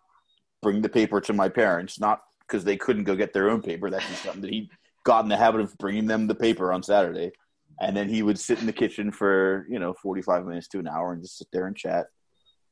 bring 0.62 0.82
the 0.82 0.88
paper 0.88 1.20
to 1.20 1.32
my 1.32 1.48
parents. 1.48 1.98
Not 1.98 2.20
because 2.40 2.64
they 2.64 2.76
couldn't 2.76 3.04
go 3.04 3.16
get 3.16 3.32
their 3.32 3.50
own 3.50 3.60
paper. 3.60 3.90
That's 3.90 4.08
just 4.08 4.22
something 4.22 4.42
that 4.42 4.52
he 4.52 4.70
got 5.04 5.24
in 5.24 5.28
the 5.28 5.36
habit 5.36 5.60
of 5.60 5.76
bringing 5.78 6.06
them 6.06 6.26
the 6.26 6.34
paper 6.34 6.72
on 6.72 6.82
Saturday. 6.82 7.32
And 7.80 7.96
then 7.96 8.08
he 8.08 8.22
would 8.22 8.38
sit 8.38 8.60
in 8.60 8.66
the 8.66 8.72
kitchen 8.72 9.10
for 9.10 9.66
you 9.68 9.78
know 9.78 9.94
45 9.94 10.46
minutes 10.46 10.68
to 10.68 10.78
an 10.78 10.88
hour 10.88 11.12
and 11.12 11.22
just 11.22 11.38
sit 11.38 11.48
there 11.52 11.66
and 11.66 11.76
chat 11.76 12.06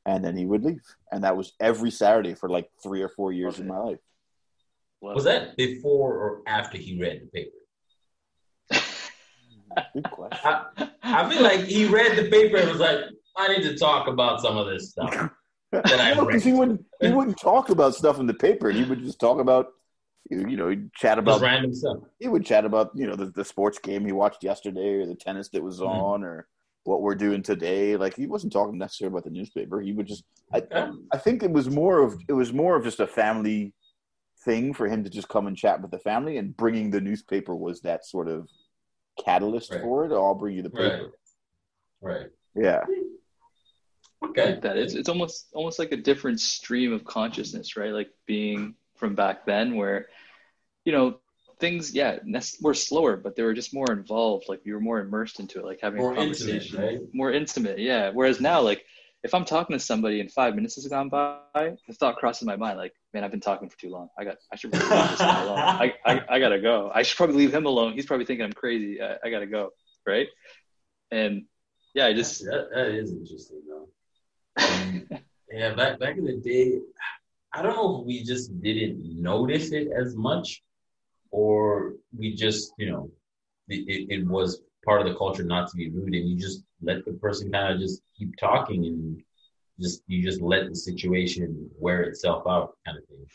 and 0.05 0.23
then 0.23 0.37
he 0.37 0.45
would 0.45 0.63
leave. 0.63 0.83
And 1.11 1.23
that 1.23 1.35
was 1.35 1.53
every 1.59 1.91
Saturday 1.91 2.35
for 2.35 2.49
like 2.49 2.69
three 2.81 3.01
or 3.01 3.09
four 3.09 3.31
years 3.31 3.59
in 3.59 3.67
my 3.67 3.77
life. 3.77 3.99
Was 5.01 5.25
that 5.25 5.55
before 5.57 6.13
or 6.13 6.41
after 6.47 6.77
he 6.77 6.99
read 6.99 7.21
the 7.21 7.27
paper? 7.27 7.51
Good 9.93 10.09
question. 10.11 10.39
I, 10.43 10.89
I 11.03 11.29
feel 11.29 11.41
like 11.43 11.61
he 11.61 11.85
read 11.85 12.17
the 12.17 12.29
paper 12.29 12.57
and 12.57 12.69
was 12.69 12.79
like, 12.79 12.99
I 13.37 13.47
need 13.49 13.63
to 13.63 13.77
talk 13.77 14.07
about 14.07 14.41
some 14.41 14.57
of 14.57 14.67
this 14.67 14.91
stuff. 14.91 15.29
That 15.71 16.13
No, 16.15 16.25
'cause 16.25 16.43
he 16.43 16.53
wouldn't 16.53 16.85
he 17.01 17.11
wouldn't 17.11 17.37
talk 17.37 17.69
about 17.69 17.95
stuff 17.95 18.19
in 18.19 18.27
the 18.27 18.33
paper. 18.33 18.71
He 18.71 18.83
would 18.83 19.03
just 19.03 19.19
talk 19.19 19.39
about 19.39 19.67
you 20.29 20.55
know 20.57 20.69
he'd 20.69 20.91
chat 20.93 21.17
Just 21.17 21.27
about 21.27 21.41
random 21.41 21.73
stuff. 21.73 21.97
he 22.19 22.27
would 22.27 22.45
chat 22.45 22.65
about 22.65 22.91
you 22.95 23.05
know 23.07 23.15
the, 23.15 23.25
the 23.27 23.43
sports 23.45 23.77
game 23.79 24.05
he 24.05 24.11
watched 24.11 24.43
yesterday 24.43 24.95
or 25.01 25.05
the 25.05 25.15
tennis 25.15 25.49
that 25.49 25.61
was 25.61 25.79
Mhm. 25.81 25.87
on 25.89 26.23
or 26.23 26.47
what 26.85 27.01
we're 27.01 27.15
doing 27.15 27.41
today. 27.43 27.97
Like 27.97 28.15
he 28.15 28.25
wasn't 28.27 28.53
talking 28.53 28.77
necessarily 28.77 29.11
about 29.13 29.25
the 29.25 29.31
newspaper. 29.31 29.81
He 29.81 29.91
would 29.91 30.07
just 30.07 30.23
I 30.53 30.59
Okay. 30.59 30.87
I 31.11 31.17
think 31.17 31.43
it 31.43 31.51
was 31.51 31.69
more 31.69 32.01
of 32.01 32.15
it 32.29 32.33
was 32.33 32.53
more 32.53 32.75
of 32.77 32.83
just 32.85 32.99
a 33.01 33.07
family 33.07 33.73
thing 34.45 34.73
for 34.73 34.87
him 34.87 35.03
to 35.03 35.09
just 35.09 35.27
come 35.27 35.47
and 35.47 35.57
chat 35.57 35.81
with 35.81 35.91
the 35.91 35.99
family 35.99 36.37
and 36.37 36.55
bringing 36.55 36.89
the 36.91 37.01
newspaper 37.01 37.55
was 37.55 37.81
that 37.81 38.05
sort 38.05 38.27
of 38.29 38.47
catalyst 39.23 39.71
Right. 39.71 39.81
for 39.81 40.05
it. 40.05 40.11
Oh, 40.11 40.25
I'll 40.25 40.35
bring 40.35 40.55
you 40.55 40.63
the 40.63 40.69
paper. 40.69 41.11
Right. 42.01 42.21
Right. 42.21 42.31
Yeah. 42.55 42.83
Okay. 44.23 44.51
like 44.53 44.61
that. 44.61 44.77
It's 44.77 44.93
it's 44.93 45.09
almost 45.09 45.47
almost 45.53 45.79
like 45.79 45.91
a 45.91 45.97
different 45.97 46.39
stream 46.39 46.93
of 46.93 47.03
consciousness, 47.03 47.77
right? 47.77 47.91
Like 47.91 48.09
being 48.25 48.75
from 48.95 49.15
back 49.15 49.45
then, 49.45 49.75
where 49.75 50.07
you 50.83 50.91
know 50.91 51.19
things, 51.59 51.93
yeah, 51.93 52.19
were 52.61 52.73
slower, 52.73 53.17
but 53.17 53.35
they 53.35 53.43
were 53.43 53.53
just 53.53 53.73
more 53.73 53.91
involved. 53.91 54.45
Like 54.49 54.65
you 54.65 54.73
were 54.73 54.81
more 54.81 54.99
immersed 54.99 55.39
into 55.39 55.59
it, 55.59 55.65
like 55.65 55.79
having 55.81 56.01
More 56.01 56.15
a 56.15 56.21
intimate, 56.21 56.73
right? 56.73 56.99
more 57.13 57.31
intimate. 57.31 57.79
Yeah. 57.79 58.11
Whereas 58.11 58.41
now, 58.41 58.61
like 58.61 58.85
if 59.25 59.33
I'm 59.33 59.43
talking 59.43 59.75
to 59.75 59.79
somebody 59.79 60.19
and 60.21 60.31
five 60.31 60.55
minutes 60.55 60.75
has 60.75 60.87
gone 60.87 61.09
by, 61.09 61.39
the 61.55 61.93
thought 61.93 62.17
crosses 62.17 62.45
my 62.45 62.55
mind, 62.55 62.77
like, 62.77 62.93
man, 63.11 63.23
I've 63.23 63.31
been 63.31 63.39
talking 63.39 63.67
for 63.67 63.77
too 63.77 63.89
long. 63.89 64.09
I 64.19 64.23
got, 64.23 64.37
I 64.53 64.55
should 64.55 64.71
leave 64.71 64.83
this 64.83 65.19
alone. 65.19 65.57
I, 65.57 65.95
I, 66.05 66.21
I 66.29 66.39
gotta 66.39 66.59
go. 66.59 66.91
I 66.93 67.01
should 67.01 67.17
probably 67.17 67.37
leave 67.37 67.53
him 67.53 67.65
alone. 67.65 67.93
He's 67.93 68.05
probably 68.05 68.27
thinking 68.27 68.45
I'm 68.45 68.53
crazy. 68.53 69.01
I, 69.01 69.15
I 69.23 69.31
gotta 69.31 69.47
go, 69.47 69.71
right? 70.05 70.27
And 71.09 71.45
yeah, 71.95 72.05
I 72.05 72.13
just 72.13 72.45
that, 72.45 72.69
that 72.75 72.87
is 72.89 73.13
interesting 73.13 73.63
though. 73.67 73.87
Um, 74.63 75.07
yeah, 75.51 75.73
back 75.73 75.99
back 75.99 76.17
in 76.17 76.25
the 76.25 76.37
day, 76.37 76.79
I 77.51 77.63
don't 77.63 77.75
know 77.75 78.01
if 78.01 78.05
we 78.05 78.23
just 78.23 78.61
didn't 78.61 79.01
notice 79.19 79.71
it 79.71 79.87
as 79.97 80.15
much, 80.15 80.61
or 81.31 81.93
we 82.15 82.35
just, 82.35 82.73
you 82.77 82.91
know, 82.91 83.09
it, 83.69 83.87
it, 83.87 84.19
it 84.19 84.27
was 84.27 84.61
part 84.85 85.01
of 85.01 85.07
the 85.07 85.17
culture 85.17 85.43
not 85.43 85.71
to 85.71 85.77
be 85.77 85.89
rude, 85.89 86.13
and 86.13 86.29
you 86.29 86.37
just 86.37 86.63
let 86.85 87.05
the 87.05 87.13
person 87.13 87.51
kind 87.51 87.73
of 87.73 87.79
just 87.79 88.01
keep 88.17 88.35
talking, 88.37 88.85
and 88.85 89.21
just 89.79 90.03
you 90.07 90.23
just 90.23 90.41
let 90.41 90.69
the 90.69 90.75
situation 90.75 91.69
wear 91.77 92.03
itself 92.03 92.43
out, 92.47 92.77
kind 92.85 92.97
of 92.97 93.05
thing. 93.05 93.25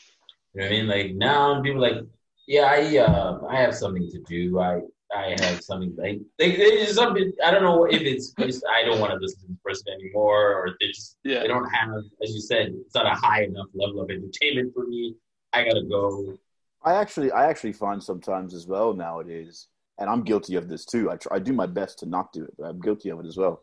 You 0.55 0.61
know 0.61 0.67
what 0.67 0.67
I 0.67 0.71
mean? 0.71 0.89
Like 0.89 1.15
now, 1.15 1.63
people 1.63 1.85
are 1.85 1.91
like, 1.91 2.05
yeah, 2.47 2.65
I 2.65 2.99
uh, 2.99 3.41
I 3.49 3.61
have 3.61 3.75
something 3.75 4.09
to 4.11 4.21
do. 4.23 4.59
I 4.59 4.81
I 5.15 5.37
have 5.41 5.63
something 5.63 5.95
like 5.97 6.21
they, 6.39 6.57
they 6.57 6.79
just 6.79 6.95
something. 6.95 7.33
I 7.45 7.51
don't 7.51 7.63
know 7.63 7.85
if 7.85 8.01
it's 8.03 8.33
just 8.39 8.65
I 8.67 8.85
don't 8.85 9.01
want 9.01 9.13
to 9.13 9.19
listen 9.19 9.41
to 9.41 9.47
this 9.49 9.59
person 9.65 9.93
anymore, 9.93 10.55
or 10.55 10.77
they 10.81 10.89
just 10.89 11.17
yeah, 11.25 11.41
they 11.41 11.49
don't 11.49 11.69
have, 11.69 12.03
as 12.23 12.33
you 12.35 12.41
said, 12.41 12.75
it's 12.87 12.95
not 12.95 13.07
a 13.07 13.15
high 13.15 13.43
enough 13.43 13.67
level 13.75 14.01
of 14.01 14.11
entertainment 14.11 14.73
for 14.75 14.87
me. 14.87 15.17
I 15.53 15.65
gotta 15.65 15.83
go. 15.83 16.39
I 16.83 16.95
actually, 16.95 17.31
I 17.31 17.51
actually 17.51 17.73
find 17.73 18.03
sometimes 18.03 18.55
as 18.55 18.67
well 18.67 18.95
nowadays, 18.95 19.67
and 20.01 20.09
I'm 20.09 20.23
guilty 20.23 20.57
of 20.57 20.69
this 20.69 20.85
too. 20.85 21.11
I 21.11 21.17
try, 21.17 21.37
I 21.37 21.39
do 21.39 21.53
my 21.53 21.67
best 21.67 21.99
to 22.01 22.07
not 22.07 22.33
do 22.33 22.43
it, 22.43 22.55
but 22.59 22.65
I'm 22.65 22.81
guilty 22.81 23.11
of 23.11 23.21
it 23.21 23.27
as 23.27 23.37
well. 23.37 23.63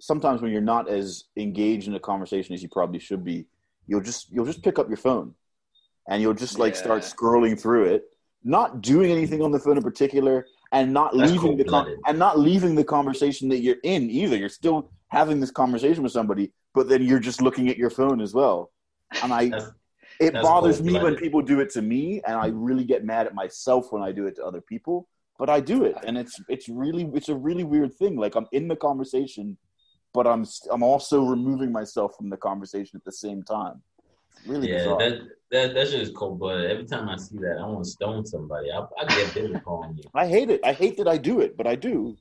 Sometimes 0.00 0.42
when 0.42 0.50
you're 0.50 0.60
not 0.60 0.88
as 0.88 1.24
engaged 1.36 1.86
in 1.86 1.94
a 1.94 2.00
conversation 2.00 2.54
as 2.54 2.62
you 2.62 2.68
probably 2.68 2.98
should 2.98 3.24
be, 3.24 3.46
you'll 3.86 4.00
just 4.00 4.30
you'll 4.32 4.46
just 4.46 4.62
pick 4.62 4.78
up 4.78 4.88
your 4.88 4.96
phone, 4.96 5.34
and 6.08 6.20
you'll 6.20 6.34
just 6.34 6.58
like 6.58 6.74
start 6.74 7.02
scrolling 7.02 7.60
through 7.60 7.84
it, 7.84 8.04
not 8.42 8.80
doing 8.80 9.12
anything 9.12 9.42
on 9.42 9.52
the 9.52 9.58
phone 9.58 9.76
in 9.76 9.82
particular, 9.82 10.46
and 10.72 10.92
not 10.92 11.16
That's 11.16 11.30
leaving 11.30 11.56
the 11.56 11.64
con- 11.64 11.96
and 12.06 12.18
not 12.18 12.38
leaving 12.38 12.74
the 12.74 12.84
conversation 12.84 13.48
that 13.50 13.58
you're 13.58 13.76
in 13.84 14.10
either. 14.10 14.36
You're 14.36 14.48
still 14.48 14.90
having 15.08 15.40
this 15.40 15.50
conversation 15.50 16.02
with 16.02 16.12
somebody, 16.12 16.52
but 16.74 16.88
then 16.88 17.02
you're 17.02 17.20
just 17.20 17.40
looking 17.40 17.68
at 17.68 17.76
your 17.76 17.90
phone 17.90 18.20
as 18.20 18.34
well. 18.34 18.72
And 19.22 19.32
I, 19.32 19.52
it 20.20 20.32
bothers 20.34 20.82
me 20.82 20.98
when 20.98 21.14
people 21.16 21.42
do 21.42 21.60
it 21.60 21.70
to 21.70 21.82
me, 21.82 22.20
and 22.26 22.36
I 22.36 22.48
really 22.48 22.84
get 22.84 23.04
mad 23.04 23.26
at 23.26 23.34
myself 23.34 23.92
when 23.92 24.02
I 24.02 24.12
do 24.12 24.26
it 24.26 24.36
to 24.36 24.44
other 24.44 24.60
people. 24.60 25.08
But 25.38 25.50
I 25.50 25.60
do 25.60 25.84
it, 25.84 25.96
and 26.04 26.16
it's 26.16 26.40
it's 26.48 26.68
really 26.68 27.10
it's 27.14 27.28
a 27.28 27.34
really 27.34 27.64
weird 27.64 27.94
thing. 27.94 28.16
Like 28.16 28.34
I'm 28.34 28.46
in 28.52 28.68
the 28.68 28.76
conversation, 28.76 29.58
but 30.14 30.26
I'm 30.26 30.46
I'm 30.70 30.82
also 30.82 31.24
removing 31.24 31.72
myself 31.72 32.16
from 32.16 32.30
the 32.30 32.38
conversation 32.38 32.96
at 32.96 33.04
the 33.04 33.12
same 33.12 33.42
time. 33.42 33.82
Really 34.46 34.68
Yeah, 34.68 34.78
bizarre. 34.78 34.98
that 34.98 35.18
that 35.50 35.74
that 35.74 35.88
shit 35.88 36.00
is 36.00 36.10
cold 36.10 36.38
blooded. 36.38 36.70
Every 36.70 36.86
time 36.86 37.08
I 37.08 37.16
see 37.16 37.36
that, 37.38 37.58
I 37.60 37.66
want 37.66 37.84
to 37.84 37.90
stone 37.90 38.24
somebody. 38.24 38.70
I, 38.70 38.80
I 38.98 39.04
get 39.04 39.34
biblical 39.34 39.82
on 39.84 39.96
you. 39.96 40.04
I 40.14 40.26
hate 40.26 40.50
it. 40.50 40.60
I 40.64 40.72
hate 40.72 40.96
that 40.98 41.08
I 41.08 41.18
do 41.18 41.40
it, 41.40 41.56
but 41.56 41.66
I 41.66 41.74
do. 41.74 42.16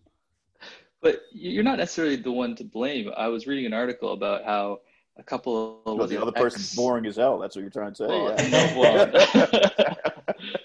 But 1.02 1.22
you're 1.32 1.64
not 1.64 1.78
necessarily 1.78 2.16
the 2.16 2.32
one 2.32 2.56
to 2.56 2.64
blame. 2.64 3.12
I 3.16 3.28
was 3.28 3.48
reading 3.48 3.66
an 3.68 3.74
article 3.74 4.12
about 4.12 4.44
how 4.44 4.80
a 5.18 5.24
couple 5.24 5.82
of 5.86 5.98
Well, 5.98 6.08
the 6.08 6.16
it 6.16 6.22
other 6.22 6.32
person's 6.32 6.76
boring 6.76 7.06
as 7.06 7.16
hell. 7.16 7.38
That's 7.40 7.56
what 7.56 7.62
you're 7.62 7.72
trying 7.72 7.94
to 7.94 7.96
say. 7.96 8.08
Well, 8.08 8.36
yeah. 8.38 8.50
no, 8.50 8.80
well, 8.80 9.96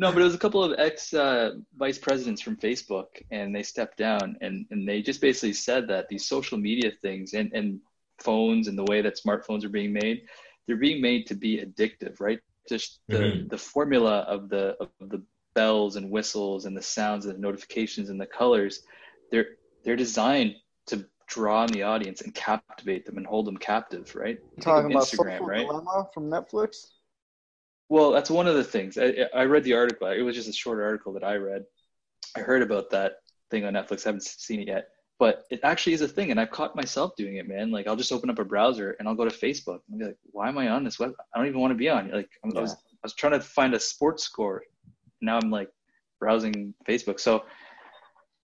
no, 0.00 0.10
but 0.10 0.22
it 0.22 0.24
was 0.24 0.34
a 0.34 0.38
couple 0.38 0.64
of 0.64 0.72
ex 0.78 1.12
uh, 1.12 1.56
vice 1.76 1.98
presidents 1.98 2.40
from 2.40 2.56
Facebook, 2.56 3.08
and 3.30 3.54
they 3.54 3.62
stepped 3.62 3.98
down, 3.98 4.36
and 4.40 4.66
and 4.70 4.88
they 4.88 5.02
just 5.02 5.20
basically 5.20 5.52
said 5.52 5.86
that 5.88 6.08
these 6.08 6.26
social 6.26 6.56
media 6.56 6.90
things 7.02 7.34
and 7.34 7.52
and 7.52 7.80
phones 8.18 8.66
and 8.68 8.78
the 8.78 8.84
way 8.84 9.02
that 9.02 9.20
smartphones 9.24 9.62
are 9.62 9.68
being 9.68 9.92
made, 9.92 10.22
they're 10.66 10.76
being 10.88 11.02
made 11.02 11.26
to 11.26 11.34
be 11.34 11.58
addictive, 11.58 12.18
right? 12.18 12.40
Just 12.66 13.00
the 13.10 13.18
Mhm. 13.18 13.50
the 13.50 13.58
formula 13.58 14.20
of 14.20 14.48
the 14.48 14.76
of 14.80 15.10
the 15.14 15.22
bells 15.54 15.96
and 15.96 16.10
whistles 16.10 16.64
and 16.64 16.74
the 16.74 16.82
sounds 16.82 17.26
and 17.26 17.34
the 17.34 17.38
notifications 17.38 18.08
and 18.08 18.18
the 18.20 18.26
colors, 18.26 18.82
they're 19.30 19.48
they're 19.84 19.96
designed 19.96 20.56
to 20.86 21.06
draw 21.26 21.64
in 21.64 21.72
the 21.72 21.82
audience 21.82 22.22
and 22.22 22.34
captivate 22.34 23.04
them 23.04 23.18
and 23.18 23.26
hold 23.26 23.46
them 23.46 23.56
captive, 23.58 24.14
right? 24.14 24.38
Think 24.54 24.66
of 24.66 24.74
Talking 24.74 24.90
about 24.92 25.04
Instagram, 25.04 25.16
social 25.16 25.46
right? 25.46 25.66
dilemma 25.66 26.08
from 26.14 26.30
Netflix. 26.30 26.86
Well, 27.90 28.12
that's 28.12 28.30
one 28.30 28.46
of 28.46 28.54
the 28.54 28.64
things. 28.64 28.96
I, 28.96 29.26
I 29.34 29.42
read 29.44 29.64
the 29.64 29.74
article. 29.74 30.06
It 30.08 30.22
was 30.22 30.36
just 30.36 30.48
a 30.48 30.52
short 30.52 30.80
article 30.80 31.12
that 31.14 31.24
I 31.24 31.34
read. 31.34 31.64
I 32.36 32.40
heard 32.40 32.62
about 32.62 32.88
that 32.90 33.14
thing 33.50 33.64
on 33.64 33.74
Netflix. 33.74 34.06
I 34.06 34.10
haven't 34.10 34.22
seen 34.22 34.60
it 34.60 34.68
yet, 34.68 34.88
but 35.18 35.42
it 35.50 35.58
actually 35.64 35.94
is 35.94 36.00
a 36.00 36.06
thing. 36.08 36.30
And 36.30 36.38
I've 36.40 36.52
caught 36.52 36.76
myself 36.76 37.16
doing 37.16 37.36
it, 37.36 37.48
man. 37.48 37.72
Like 37.72 37.88
I'll 37.88 37.96
just 37.96 38.12
open 38.12 38.30
up 38.30 38.38
a 38.38 38.44
browser 38.44 38.94
and 38.98 39.08
I'll 39.08 39.16
go 39.16 39.28
to 39.28 39.34
Facebook 39.34 39.80
and 39.90 39.98
be 39.98 40.04
like, 40.06 40.18
why 40.30 40.48
am 40.48 40.56
I 40.56 40.68
on 40.68 40.84
this 40.84 41.00
web? 41.00 41.12
I 41.34 41.38
don't 41.38 41.48
even 41.48 41.60
want 41.60 41.72
to 41.72 41.76
be 41.76 41.88
on. 41.90 42.10
Like 42.12 42.30
I'm- 42.44 42.52
I 42.56 42.60
was, 42.62 42.72
I 42.74 43.02
was 43.02 43.14
trying 43.14 43.32
to 43.32 43.40
find 43.40 43.74
a 43.74 43.80
sports 43.80 44.22
score. 44.22 44.62
Now 45.20 45.38
I'm 45.42 45.50
like 45.50 45.70
browsing 46.20 46.72
Facebook. 46.88 47.18
So 47.18 47.44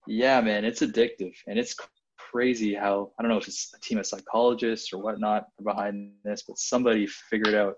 yeah, 0.08 0.40
man, 0.40 0.64
it's 0.64 0.80
addictive 0.80 1.34
and 1.46 1.56
it's 1.58 1.76
crazy 2.18 2.74
how, 2.74 3.12
I 3.18 3.22
don't 3.22 3.30
know 3.30 3.38
if 3.38 3.46
it's 3.46 3.72
a 3.76 3.80
team 3.80 3.98
of 3.98 4.06
psychologists 4.06 4.92
or 4.92 4.98
whatnot 5.00 5.46
behind 5.62 6.12
this, 6.24 6.42
but 6.48 6.58
somebody 6.58 7.06
figured 7.06 7.54
out 7.54 7.74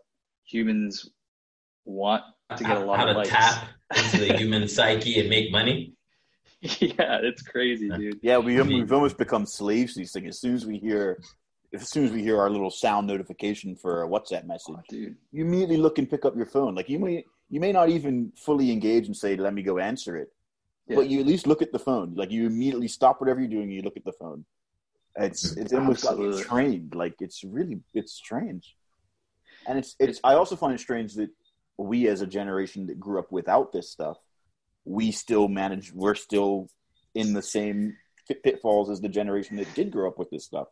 humans 0.47 1.11
want 1.89 2.23
to 2.57 2.65
get 2.65 2.77
a 2.77 2.85
lot 2.85 2.99
how 2.99 3.07
of 3.07 3.13
to 3.13 3.19
likes. 3.19 3.29
tap 3.31 3.69
into 3.97 4.19
the 4.19 4.33
human 4.37 4.69
psyche 4.69 5.19
and 5.21 5.29
make 5.29 5.51
money. 5.51 5.95
yeah, 6.61 7.21
it's 7.23 7.43
crazy, 7.43 7.89
dude. 7.89 8.19
Yeah, 8.23 8.39
we, 8.39 8.61
we've 8.63 8.93
almost 8.93 9.17
become 9.17 9.47
slaves 9.47 9.95
to 9.95 10.01
these 10.01 10.13
things. 10.13 10.29
As 10.29 10.41
soon 10.41 10.55
as 10.55 10.67
we 10.67 10.79
hear, 10.79 11.21
as 11.73 11.89
soon 11.89 12.05
as 12.05 12.11
we 12.13 12.21
hear 12.23 12.39
our 12.41 12.51
little 12.51 12.71
sound 12.71 13.07
notification 13.07 13.77
for 13.77 14.03
a 14.03 14.09
WhatsApp 14.09 14.45
message, 14.45 14.75
Oh, 14.77 14.83
dude. 14.89 15.17
you 15.31 15.45
immediately 15.45 15.77
look 15.77 15.99
and 15.99 16.11
pick 16.11 16.25
up 16.25 16.37
your 16.37 16.47
phone. 16.47 16.75
Like 16.75 16.89
you 16.89 16.99
may 16.99 17.25
you 17.49 17.61
may 17.61 17.73
not 17.73 17.89
even 17.91 18.33
fully 18.37 18.73
engage 18.73 19.07
and 19.07 19.17
say, 19.17 19.37
"Let 19.37 19.55
me 19.55 19.63
go 19.63 19.79
answer 19.79 20.17
it," 20.17 20.33
Yeah. 20.89 20.97
but 20.97 21.09
you 21.09 21.21
at 21.21 21.27
least 21.27 21.47
look 21.47 21.63
at 21.63 21.71
the 21.73 21.79
phone. 21.79 22.15
Like 22.15 22.31
you 22.31 22.47
immediately 22.47 22.89
stop 22.89 23.21
whatever 23.21 23.41
you're 23.41 23.49
doing, 23.49 23.65
and 23.65 23.75
you 23.75 23.83
look 23.83 23.97
at 23.97 24.05
the 24.05 24.13
phone. 24.13 24.45
It's 25.17 25.51
mm-hmm. 25.51 25.63
it's 25.63 25.73
almost 25.73 26.03
got 26.03 26.39
trained. 26.43 26.95
Like 26.95 27.15
it's 27.21 27.45
really 27.45 27.81
it's 27.95 28.13
strange, 28.13 28.75
and 29.67 29.79
it's 29.79 29.95
it's. 30.01 30.21
I 30.25 30.35
also 30.35 30.57
find 30.57 30.75
it 30.75 30.81
strange 30.81 31.15
that 31.15 31.31
we, 31.79 32.09
as 32.09 32.21
a 32.21 32.27
generation 32.27 32.87
that 32.89 33.01
grew 33.01 33.19
up 33.19 33.31
without 33.31 33.73
this 33.73 33.91
stuff, 33.91 34.19
we 34.85 35.13
still 35.13 35.49
manage. 35.49 35.93
We're 35.93 36.15
still 36.15 36.69
in 37.15 37.33
the 37.33 37.43
same 37.43 37.97
pitfalls 38.43 38.91
as 38.91 39.01
the 39.01 39.09
generation 39.09 39.57
that 39.57 39.73
did 39.75 39.91
grow 39.91 40.09
up 40.09 40.19
with 40.19 40.31
this 40.31 40.45
stuff. 40.45 40.67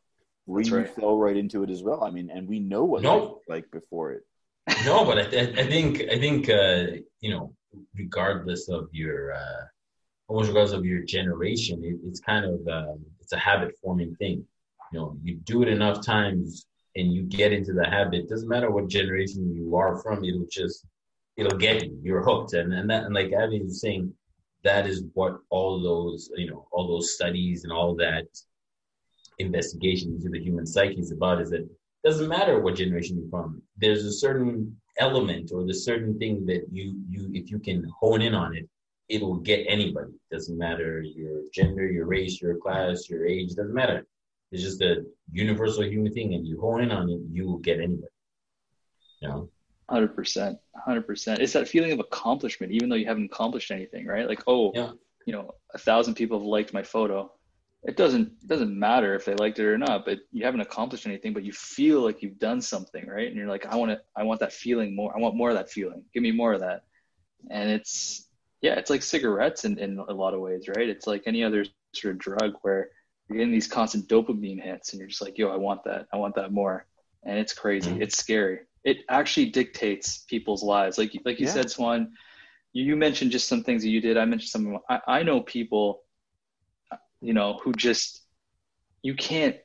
We 0.46 0.68
right. 0.70 0.88
fell 0.88 1.16
right 1.16 1.36
into 1.36 1.62
it 1.62 1.70
as 1.70 1.82
well. 1.82 2.04
I 2.04 2.10
mean, 2.10 2.30
and 2.30 2.48
we 2.48 2.60
know 2.60 2.84
what 2.84 3.02
No. 3.02 3.16
life 3.16 3.28
was 3.28 3.42
like 3.48 3.70
before 3.70 4.12
it. 4.12 4.22
No, 4.84 5.04
but 5.04 5.18
I, 5.18 5.24
th- 5.26 5.58
I 5.58 5.66
think 5.66 6.02
I 6.10 6.18
think 6.18 6.48
uh, 6.48 6.98
you 7.20 7.30
know, 7.30 7.54
regardless 7.94 8.68
of 8.68 8.88
your 8.92 9.32
uh, 9.34 9.64
almost 10.28 10.48
regardless 10.48 10.76
of 10.76 10.84
your 10.84 11.02
generation, 11.02 11.84
it, 11.84 11.96
it's 12.04 12.20
kind 12.20 12.44
of 12.44 12.66
um, 12.68 13.04
it's 13.20 13.32
a 13.32 13.38
habit 13.38 13.74
forming 13.82 14.14
thing. 14.16 14.44
You 14.92 14.98
know, 15.00 15.16
you 15.22 15.36
do 15.36 15.62
it 15.62 15.68
enough 15.68 16.04
times 16.04 16.66
and 16.96 17.12
you 17.12 17.22
get 17.22 17.52
into 17.52 17.72
the 17.72 17.84
habit. 17.84 18.28
Doesn't 18.28 18.48
matter 18.48 18.70
what 18.70 18.88
generation 18.88 19.52
you 19.54 19.76
are 19.76 19.98
from, 19.98 20.24
it'll 20.24 20.46
just 20.50 20.84
it'll 21.36 21.58
get 21.58 21.84
you. 21.84 21.98
You're 22.02 22.22
hooked, 22.22 22.54
and 22.54 22.72
and 22.72 22.88
that 22.90 23.04
and 23.04 23.14
like 23.14 23.32
Abby 23.32 23.62
was 23.62 23.80
saying, 23.80 24.12
that 24.64 24.86
is 24.86 25.04
what 25.14 25.38
all 25.50 25.82
those 25.82 26.30
you 26.36 26.50
know 26.50 26.66
all 26.72 26.88
those 26.88 27.14
studies 27.14 27.64
and 27.64 27.72
all 27.72 27.94
that 27.96 28.26
investigation 29.38 30.14
into 30.14 30.28
the 30.28 30.42
human 30.42 30.66
psyche 30.66 31.00
is 31.00 31.12
about. 31.12 31.40
Is 31.40 31.50
that 31.50 31.60
it 31.60 31.70
doesn't 32.04 32.28
matter 32.28 32.60
what 32.60 32.76
generation 32.76 33.18
you're 33.18 33.30
from. 33.30 33.62
There's 33.76 34.04
a 34.04 34.12
certain 34.12 34.76
element 34.98 35.50
or 35.52 35.66
the 35.66 35.74
certain 35.74 36.18
thing 36.18 36.46
that 36.46 36.64
you 36.72 37.00
you 37.08 37.30
if 37.32 37.50
you 37.50 37.58
can 37.58 37.86
hone 38.00 38.22
in 38.22 38.34
on 38.34 38.56
it, 38.56 38.68
it'll 39.08 39.36
get 39.36 39.64
anybody. 39.68 40.12
It 40.12 40.34
Doesn't 40.34 40.58
matter 40.58 41.02
your 41.02 41.42
gender, 41.54 41.86
your 41.86 42.06
race, 42.06 42.40
your 42.40 42.56
class, 42.56 43.08
your 43.08 43.26
age. 43.26 43.54
Doesn't 43.54 43.74
matter. 43.74 44.06
It's 44.52 44.62
just 44.62 44.80
a 44.80 45.04
universal 45.32 45.84
human 45.84 46.12
thing, 46.12 46.34
and 46.34 46.46
you 46.46 46.60
hone 46.60 46.82
in 46.82 46.92
on 46.92 47.10
it, 47.10 47.20
you 47.30 47.46
will 47.46 47.58
get 47.58 47.78
anybody. 47.78 48.12
You 49.20 49.28
know. 49.28 49.50
Hundred 49.88 50.16
percent, 50.16 50.58
hundred 50.84 51.06
percent. 51.06 51.40
It's 51.40 51.52
that 51.52 51.68
feeling 51.68 51.92
of 51.92 52.00
accomplishment, 52.00 52.72
even 52.72 52.88
though 52.88 52.96
you 52.96 53.06
haven't 53.06 53.26
accomplished 53.26 53.70
anything, 53.70 54.04
right? 54.06 54.26
Like, 54.28 54.42
oh, 54.48 54.72
Yeah. 54.74 54.92
you 55.26 55.32
know, 55.32 55.52
a 55.74 55.78
thousand 55.78 56.14
people 56.14 56.38
have 56.38 56.46
liked 56.46 56.72
my 56.72 56.82
photo. 56.82 57.32
It 57.84 57.96
doesn't 57.96 58.32
it 58.42 58.48
doesn't 58.48 58.76
matter 58.76 59.14
if 59.14 59.24
they 59.24 59.34
liked 59.34 59.60
it 59.60 59.64
or 59.66 59.78
not, 59.78 60.04
but 60.04 60.18
you 60.32 60.44
haven't 60.44 60.60
accomplished 60.62 61.06
anything, 61.06 61.32
but 61.32 61.44
you 61.44 61.52
feel 61.52 62.00
like 62.00 62.20
you've 62.20 62.40
done 62.40 62.60
something, 62.60 63.06
right? 63.06 63.28
And 63.28 63.36
you're 63.36 63.46
like, 63.48 63.64
I 63.66 63.76
want 63.76 63.92
to, 63.92 64.00
I 64.16 64.24
want 64.24 64.40
that 64.40 64.52
feeling 64.52 64.96
more. 64.96 65.16
I 65.16 65.20
want 65.20 65.36
more 65.36 65.50
of 65.50 65.56
that 65.56 65.70
feeling. 65.70 66.02
Give 66.12 66.22
me 66.24 66.32
more 66.32 66.52
of 66.54 66.60
that. 66.60 66.82
And 67.50 67.70
it's, 67.70 68.28
yeah, 68.62 68.74
it's 68.74 68.90
like 68.90 69.02
cigarettes 69.02 69.64
in, 69.64 69.78
in 69.78 70.00
a 70.00 70.12
lot 70.12 70.34
of 70.34 70.40
ways, 70.40 70.66
right? 70.66 70.88
It's 70.88 71.06
like 71.06 71.22
any 71.26 71.44
other 71.44 71.64
sort 71.94 72.14
of 72.14 72.18
drug 72.18 72.54
where 72.62 72.90
you're 73.28 73.38
getting 73.38 73.52
these 73.52 73.68
constant 73.68 74.08
dopamine 74.08 74.60
hits, 74.60 74.92
and 74.92 74.98
you're 74.98 75.08
just 75.08 75.22
like, 75.22 75.38
yo, 75.38 75.48
I 75.50 75.56
want 75.56 75.84
that. 75.84 76.06
I 76.12 76.16
want 76.16 76.34
that 76.34 76.50
more. 76.52 76.86
And 77.22 77.38
it's 77.38 77.52
crazy. 77.54 77.92
Mhm. 77.92 78.00
It's 78.02 78.16
scary. 78.18 78.60
It 78.86 78.98
actually 79.10 79.50
dictates 79.50 80.18
people's 80.28 80.62
lives. 80.62 80.96
Like, 80.96 81.12
like 81.26 81.40
you 81.40 81.46
Yeah. 81.46 81.52
said, 81.52 81.70
Swan, 81.70 82.12
you, 82.72 82.84
you 82.84 82.96
mentioned 82.96 83.32
just 83.32 83.48
some 83.48 83.64
things 83.64 83.82
that 83.82 83.90
you 83.90 84.00
did. 84.00 84.16
I 84.16 84.24
mentioned 84.24 84.48
some. 84.50 84.78
I, 84.88 85.00
I 85.08 85.22
know 85.24 85.40
people, 85.40 86.04
you 87.20 87.34
know, 87.34 87.60
who 87.62 87.72
just 87.74 88.22
you 89.02 89.14
can't. 89.14 89.56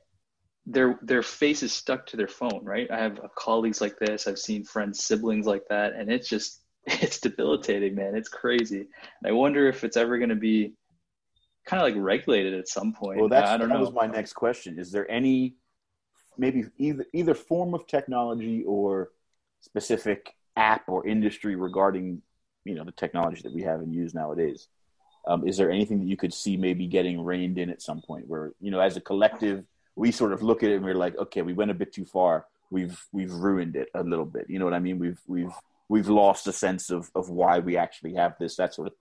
Their 0.65 0.99
their 1.01 1.23
face 1.23 1.63
is 1.63 1.71
stuck 1.73 2.05
to 2.07 2.17
their 2.17 2.27
phone, 2.27 2.61
right? 2.63 2.89
I 2.91 2.97
have 2.97 3.19
colleagues 3.37 3.81
like 3.81 3.97
this. 3.99 4.27
I've 4.27 4.39
seen 4.39 4.63
friends, 4.63 5.03
siblings 5.03 5.45
like 5.45 5.63
that, 5.69 5.93
and 5.93 6.11
it's 6.11 6.27
just 6.27 6.61
it's 6.85 7.19
debilitating, 7.19 7.95
man. 7.95 8.15
It's 8.15 8.29
crazy. 8.29 8.79
And 8.79 9.27
I 9.27 9.31
wonder 9.31 9.67
if 9.67 9.83
it's 9.83 9.97
ever 9.97 10.17
going 10.17 10.29
to 10.29 10.35
be 10.35 10.73
kind 11.65 11.81
of 11.81 11.87
like 11.87 12.03
regulated 12.03 12.53
at 12.55 12.67
some 12.67 12.93
point. 12.93 13.19
Well, 13.19 13.29
that's 13.29 13.51
I 13.51 13.57
don't 13.57 13.69
that 13.69 13.75
know. 13.75 13.81
was 13.81 13.93
my 13.93 14.07
next 14.07 14.33
question. 14.33 14.79
Is 14.79 14.91
there 14.91 15.09
any 15.11 15.55
maybe 16.37 16.65
either 16.77 17.05
either 17.13 17.33
form 17.33 17.73
of 17.73 17.87
technology 17.87 18.63
or 18.65 19.09
specific 19.61 20.33
app 20.55 20.87
or 20.87 21.07
industry 21.07 21.55
regarding 21.55 22.21
you 22.65 22.75
know 22.75 22.83
the 22.83 22.91
technology 22.91 23.41
that 23.43 23.53
we 23.53 23.61
have 23.63 23.81
and 23.81 23.93
use 23.93 24.13
nowadays? 24.13 24.67
Um, 25.27 25.47
is 25.47 25.57
there 25.57 25.69
anything 25.69 25.99
that 25.99 26.07
you 26.07 26.17
could 26.17 26.33
see 26.33 26.57
maybe 26.57 26.87
getting 26.87 27.23
reined 27.23 27.57
in 27.57 27.69
at 27.69 27.81
some 27.81 28.01
point, 28.01 28.27
where 28.27 28.53
you 28.59 28.71
know, 28.71 28.79
as 28.79 28.97
a 28.97 29.01
collective, 29.01 29.63
we 29.95 30.11
sort 30.11 30.33
of 30.33 30.41
look 30.41 30.63
at 30.63 30.71
it 30.71 30.75
and 30.75 30.85
we're 30.85 30.95
like, 30.95 31.17
okay, 31.17 31.41
we 31.41 31.53
went 31.53 31.71
a 31.71 31.75
bit 31.75 31.93
too 31.93 32.05
far. 32.05 32.45
We've 32.71 32.99
we've 33.11 33.31
ruined 33.31 33.75
it 33.75 33.89
a 33.93 34.03
little 34.03 34.25
bit. 34.25 34.49
You 34.49 34.57
know 34.59 34.65
what 34.65 34.73
I 34.73 34.79
mean? 34.79 34.97
We've 34.97 35.19
we've 35.27 35.53
we've 35.89 36.09
lost 36.09 36.47
a 36.47 36.53
sense 36.53 36.89
of 36.89 37.11
of 37.13 37.29
why 37.29 37.59
we 37.59 37.77
actually 37.77 38.15
have 38.15 38.35
this. 38.39 38.55
That 38.55 38.73
sort 38.73 38.87
of. 38.87 38.93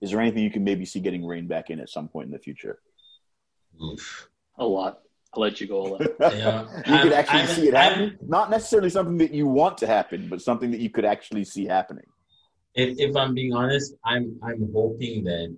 Is 0.00 0.12
there 0.12 0.20
anything 0.20 0.44
you 0.44 0.50
can 0.50 0.62
maybe 0.62 0.84
see 0.84 1.00
getting 1.00 1.26
reined 1.26 1.48
back 1.48 1.70
in 1.70 1.80
at 1.80 1.90
some 1.90 2.06
point 2.06 2.26
in 2.26 2.32
the 2.32 2.38
future? 2.38 2.78
Oof. 3.82 4.28
a 4.58 4.64
lot. 4.64 5.00
I'll 5.34 5.42
let 5.42 5.60
you 5.60 5.66
go. 5.66 5.76
Ola. 5.78 5.98
Yeah. 6.20 6.62
you 6.86 6.98
could 7.02 7.12
I'm- 7.12 7.20
actually 7.20 7.38
I'm- 7.40 7.48
see 7.48 7.68
it 7.68 7.74
I'm- 7.74 7.92
happening. 7.92 8.18
Not 8.26 8.50
necessarily 8.50 8.90
something 8.90 9.18
that 9.18 9.32
you 9.32 9.46
want 9.46 9.78
to 9.78 9.86
happen, 9.86 10.28
but 10.28 10.40
something 10.42 10.70
that 10.70 10.80
you 10.80 10.90
could 10.90 11.04
actually 11.04 11.44
see 11.44 11.66
happening. 11.66 12.06
if 12.74 12.98
if 12.98 13.14
I'm 13.16 13.34
being 13.34 13.52
honest, 13.54 13.94
I'm 14.04 14.38
I'm 14.42 14.70
hoping 14.72 15.24
that 15.24 15.54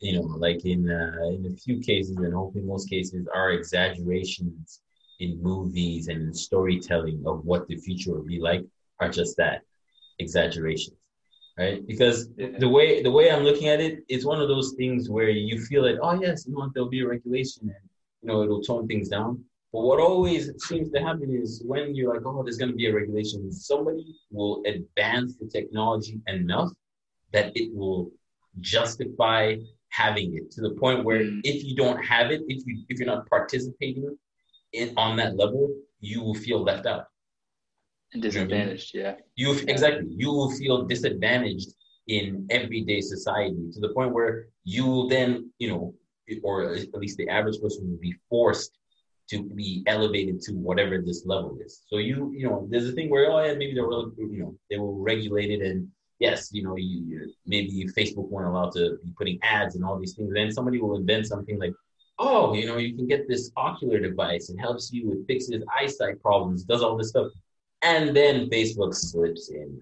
you 0.00 0.12
know, 0.14 0.26
like 0.46 0.64
in 0.64 0.88
uh, 0.88 1.26
in 1.36 1.42
a 1.52 1.56
few 1.64 1.80
cases, 1.80 2.16
and 2.16 2.32
hopefully 2.32 2.64
most 2.64 2.88
cases, 2.88 3.26
are 3.34 3.50
exaggerations 3.50 4.80
in 5.18 5.42
movies 5.42 6.06
and 6.06 6.18
in 6.28 6.32
storytelling 6.32 7.18
of 7.26 7.44
what 7.44 7.66
the 7.66 7.76
future 7.76 8.12
will 8.14 8.28
be 8.34 8.38
like 8.38 8.62
are 9.00 9.08
just 9.08 9.36
that 9.36 9.62
exaggerations, 10.20 10.96
right? 11.58 11.84
Because 11.86 12.28
the 12.36 12.68
way 12.76 13.02
the 13.02 13.10
way 13.10 13.30
I'm 13.32 13.42
looking 13.42 13.68
at 13.68 13.80
it, 13.80 14.04
it's 14.08 14.24
one 14.24 14.40
of 14.40 14.48
those 14.48 14.74
things 14.80 15.10
where 15.10 15.30
you 15.30 15.60
feel 15.68 15.82
like, 15.88 15.98
oh 16.02 16.14
yes, 16.20 16.46
you 16.46 16.52
know, 16.54 16.70
there'll 16.72 16.88
be 16.88 17.02
a 17.02 17.08
regulation 17.08 17.62
and 17.64 17.88
you 18.22 18.28
know 18.28 18.42
it'll 18.42 18.62
tone 18.62 18.86
things 18.86 19.08
down. 19.08 19.44
But 19.72 19.82
what 19.82 20.00
always 20.00 20.50
seems 20.64 20.90
to 20.92 21.00
happen 21.00 21.28
is 21.42 21.62
when 21.66 21.94
you're 21.94 22.14
like, 22.14 22.24
oh, 22.24 22.42
there's 22.42 22.56
going 22.56 22.70
to 22.70 22.76
be 22.76 22.86
a 22.86 22.94
regulation, 22.94 23.52
somebody 23.52 24.16
will 24.30 24.62
advance 24.66 25.36
the 25.36 25.46
technology 25.46 26.20
enough 26.26 26.70
that 27.34 27.52
it 27.54 27.74
will 27.74 28.10
justify 28.60 29.56
having 29.90 30.36
it 30.36 30.50
to 30.52 30.60
the 30.62 30.70
point 30.70 31.04
where 31.04 31.20
Mm. 31.20 31.40
if 31.44 31.64
you 31.64 31.74
don't 31.76 32.02
have 32.02 32.30
it, 32.30 32.42
if 32.48 32.66
you 32.66 32.84
if 32.88 32.98
you're 32.98 33.06
not 33.14 33.28
participating 33.28 34.16
in 34.72 34.94
on 34.96 35.16
that 35.16 35.36
level, 35.36 35.74
you 36.00 36.22
will 36.22 36.34
feel 36.34 36.60
left 36.62 36.86
out. 36.86 37.04
And 38.12 38.22
disadvantaged, 38.22 38.94
yeah. 38.94 39.16
You 39.36 39.52
Yeah. 39.52 39.64
exactly 39.74 40.06
you 40.22 40.30
will 40.32 40.50
feel 40.60 40.76
disadvantaged 40.86 41.70
in 42.06 42.46
everyday 42.50 43.00
society 43.02 43.70
to 43.74 43.80
the 43.80 43.90
point 43.90 44.14
where 44.14 44.48
you 44.64 44.86
will 44.86 45.08
then 45.08 45.52
you 45.58 45.68
know, 45.70 45.94
or 46.42 46.74
at 46.74 46.94
least 46.94 47.16
the 47.18 47.28
average 47.28 47.60
person 47.60 47.90
will 47.90 47.98
be 47.98 48.14
forced 48.28 48.72
to 49.30 49.42
be 49.42 49.82
elevated 49.86 50.40
to 50.40 50.52
whatever 50.52 51.02
this 51.02 51.26
level 51.26 51.58
is. 51.64 51.82
So 51.88 51.98
you 51.98 52.32
you 52.36 52.48
know, 52.48 52.66
there's 52.70 52.88
a 52.88 52.92
thing 52.92 53.10
where 53.10 53.30
oh 53.30 53.44
yeah, 53.44 53.54
maybe 53.54 53.74
they 53.74 53.80
will 53.80 54.12
you 54.16 54.40
know 54.40 54.54
they 54.70 54.78
will 54.78 54.98
regulate 54.98 55.50
it 55.50 55.62
and 55.62 55.88
yes, 56.18 56.50
you 56.52 56.62
know, 56.62 56.76
you, 56.76 57.04
you 57.06 57.32
maybe 57.46 57.86
Facebook 57.96 58.28
weren't 58.28 58.48
allowed 58.48 58.72
to 58.72 58.98
be 59.04 59.12
putting 59.16 59.38
ads 59.42 59.76
and 59.76 59.84
all 59.84 59.98
these 59.98 60.14
things. 60.14 60.32
Then 60.32 60.52
somebody 60.52 60.80
will 60.80 60.96
invent 60.96 61.26
something 61.26 61.58
like, 61.58 61.72
oh, 62.18 62.52
you 62.54 62.66
know, 62.66 62.76
you 62.76 62.94
can 62.94 63.06
get 63.06 63.28
this 63.28 63.50
ocular 63.56 63.98
device. 64.00 64.50
It 64.50 64.58
helps 64.58 64.92
you. 64.92 65.12
It 65.12 65.26
fixes 65.26 65.62
eyesight 65.78 66.20
problems. 66.22 66.64
Does 66.64 66.82
all 66.82 66.96
this 66.96 67.10
stuff, 67.10 67.28
and 67.82 68.16
then 68.16 68.48
Facebook 68.50 68.94
slips 68.94 69.50
in. 69.50 69.80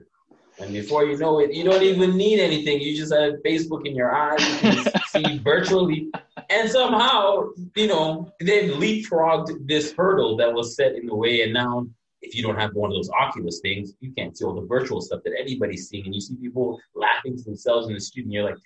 And 0.58 0.72
before 0.72 1.04
you 1.04 1.18
know 1.18 1.38
it, 1.40 1.52
you 1.52 1.64
don't 1.64 1.82
even 1.82 2.16
need 2.16 2.40
anything. 2.40 2.80
You 2.80 2.96
just 2.96 3.12
have 3.12 3.34
Facebook 3.44 3.86
in 3.86 3.94
your 3.94 4.14
eyes. 4.14 4.40
You 4.62 4.72
can 4.72 4.92
see 5.08 5.38
virtually. 5.38 6.10
And 6.50 6.70
somehow, 6.70 7.48
you 7.74 7.86
know, 7.86 8.32
they've 8.40 8.70
leapfrogged 8.70 9.66
this 9.66 9.92
hurdle 9.92 10.36
that 10.36 10.52
was 10.52 10.76
set 10.76 10.94
in 10.94 11.06
the 11.06 11.14
way. 11.14 11.42
And 11.42 11.52
now 11.52 11.86
if 12.22 12.34
you 12.34 12.42
don't 12.42 12.58
have 12.58 12.74
one 12.74 12.90
of 12.90 12.96
those 12.96 13.10
Oculus 13.10 13.60
things, 13.60 13.92
you 14.00 14.12
can't 14.12 14.36
see 14.36 14.44
all 14.44 14.54
the 14.54 14.66
virtual 14.66 15.00
stuff 15.00 15.22
that 15.24 15.32
anybody's 15.38 15.88
seeing. 15.88 16.06
And 16.06 16.14
you 16.14 16.20
see 16.20 16.34
people 16.36 16.80
laughing 16.94 17.36
to 17.36 17.44
themselves 17.44 17.88
in 17.88 17.94
the 17.94 18.00
street, 18.00 18.24
and 18.24 18.32
you're 18.32 18.44
like, 18.44 18.56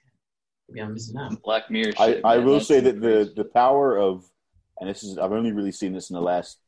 maybe 0.69 0.81
I'm 0.81 0.95
missing 0.95 1.19
out. 1.19 1.41
Black 1.43 1.71
Mirror 1.71 1.93
I, 1.99 2.07
shit. 2.07 2.21
I 2.25 2.37
man. 2.37 2.47
will 2.47 2.55
That's 2.55 2.69
say 2.69 2.81
that 2.81 3.01
the 3.01 3.33
the 3.37 3.45
power 3.45 3.99
of, 3.99 4.25
and 4.81 4.89
this 4.89 5.03
is 5.03 5.19
I've 5.19 5.33
only 5.33 5.53
really 5.53 5.73
seen 5.73 5.93
this 5.93 6.11
in 6.11 6.15
the 6.15 6.23
last 6.23 6.59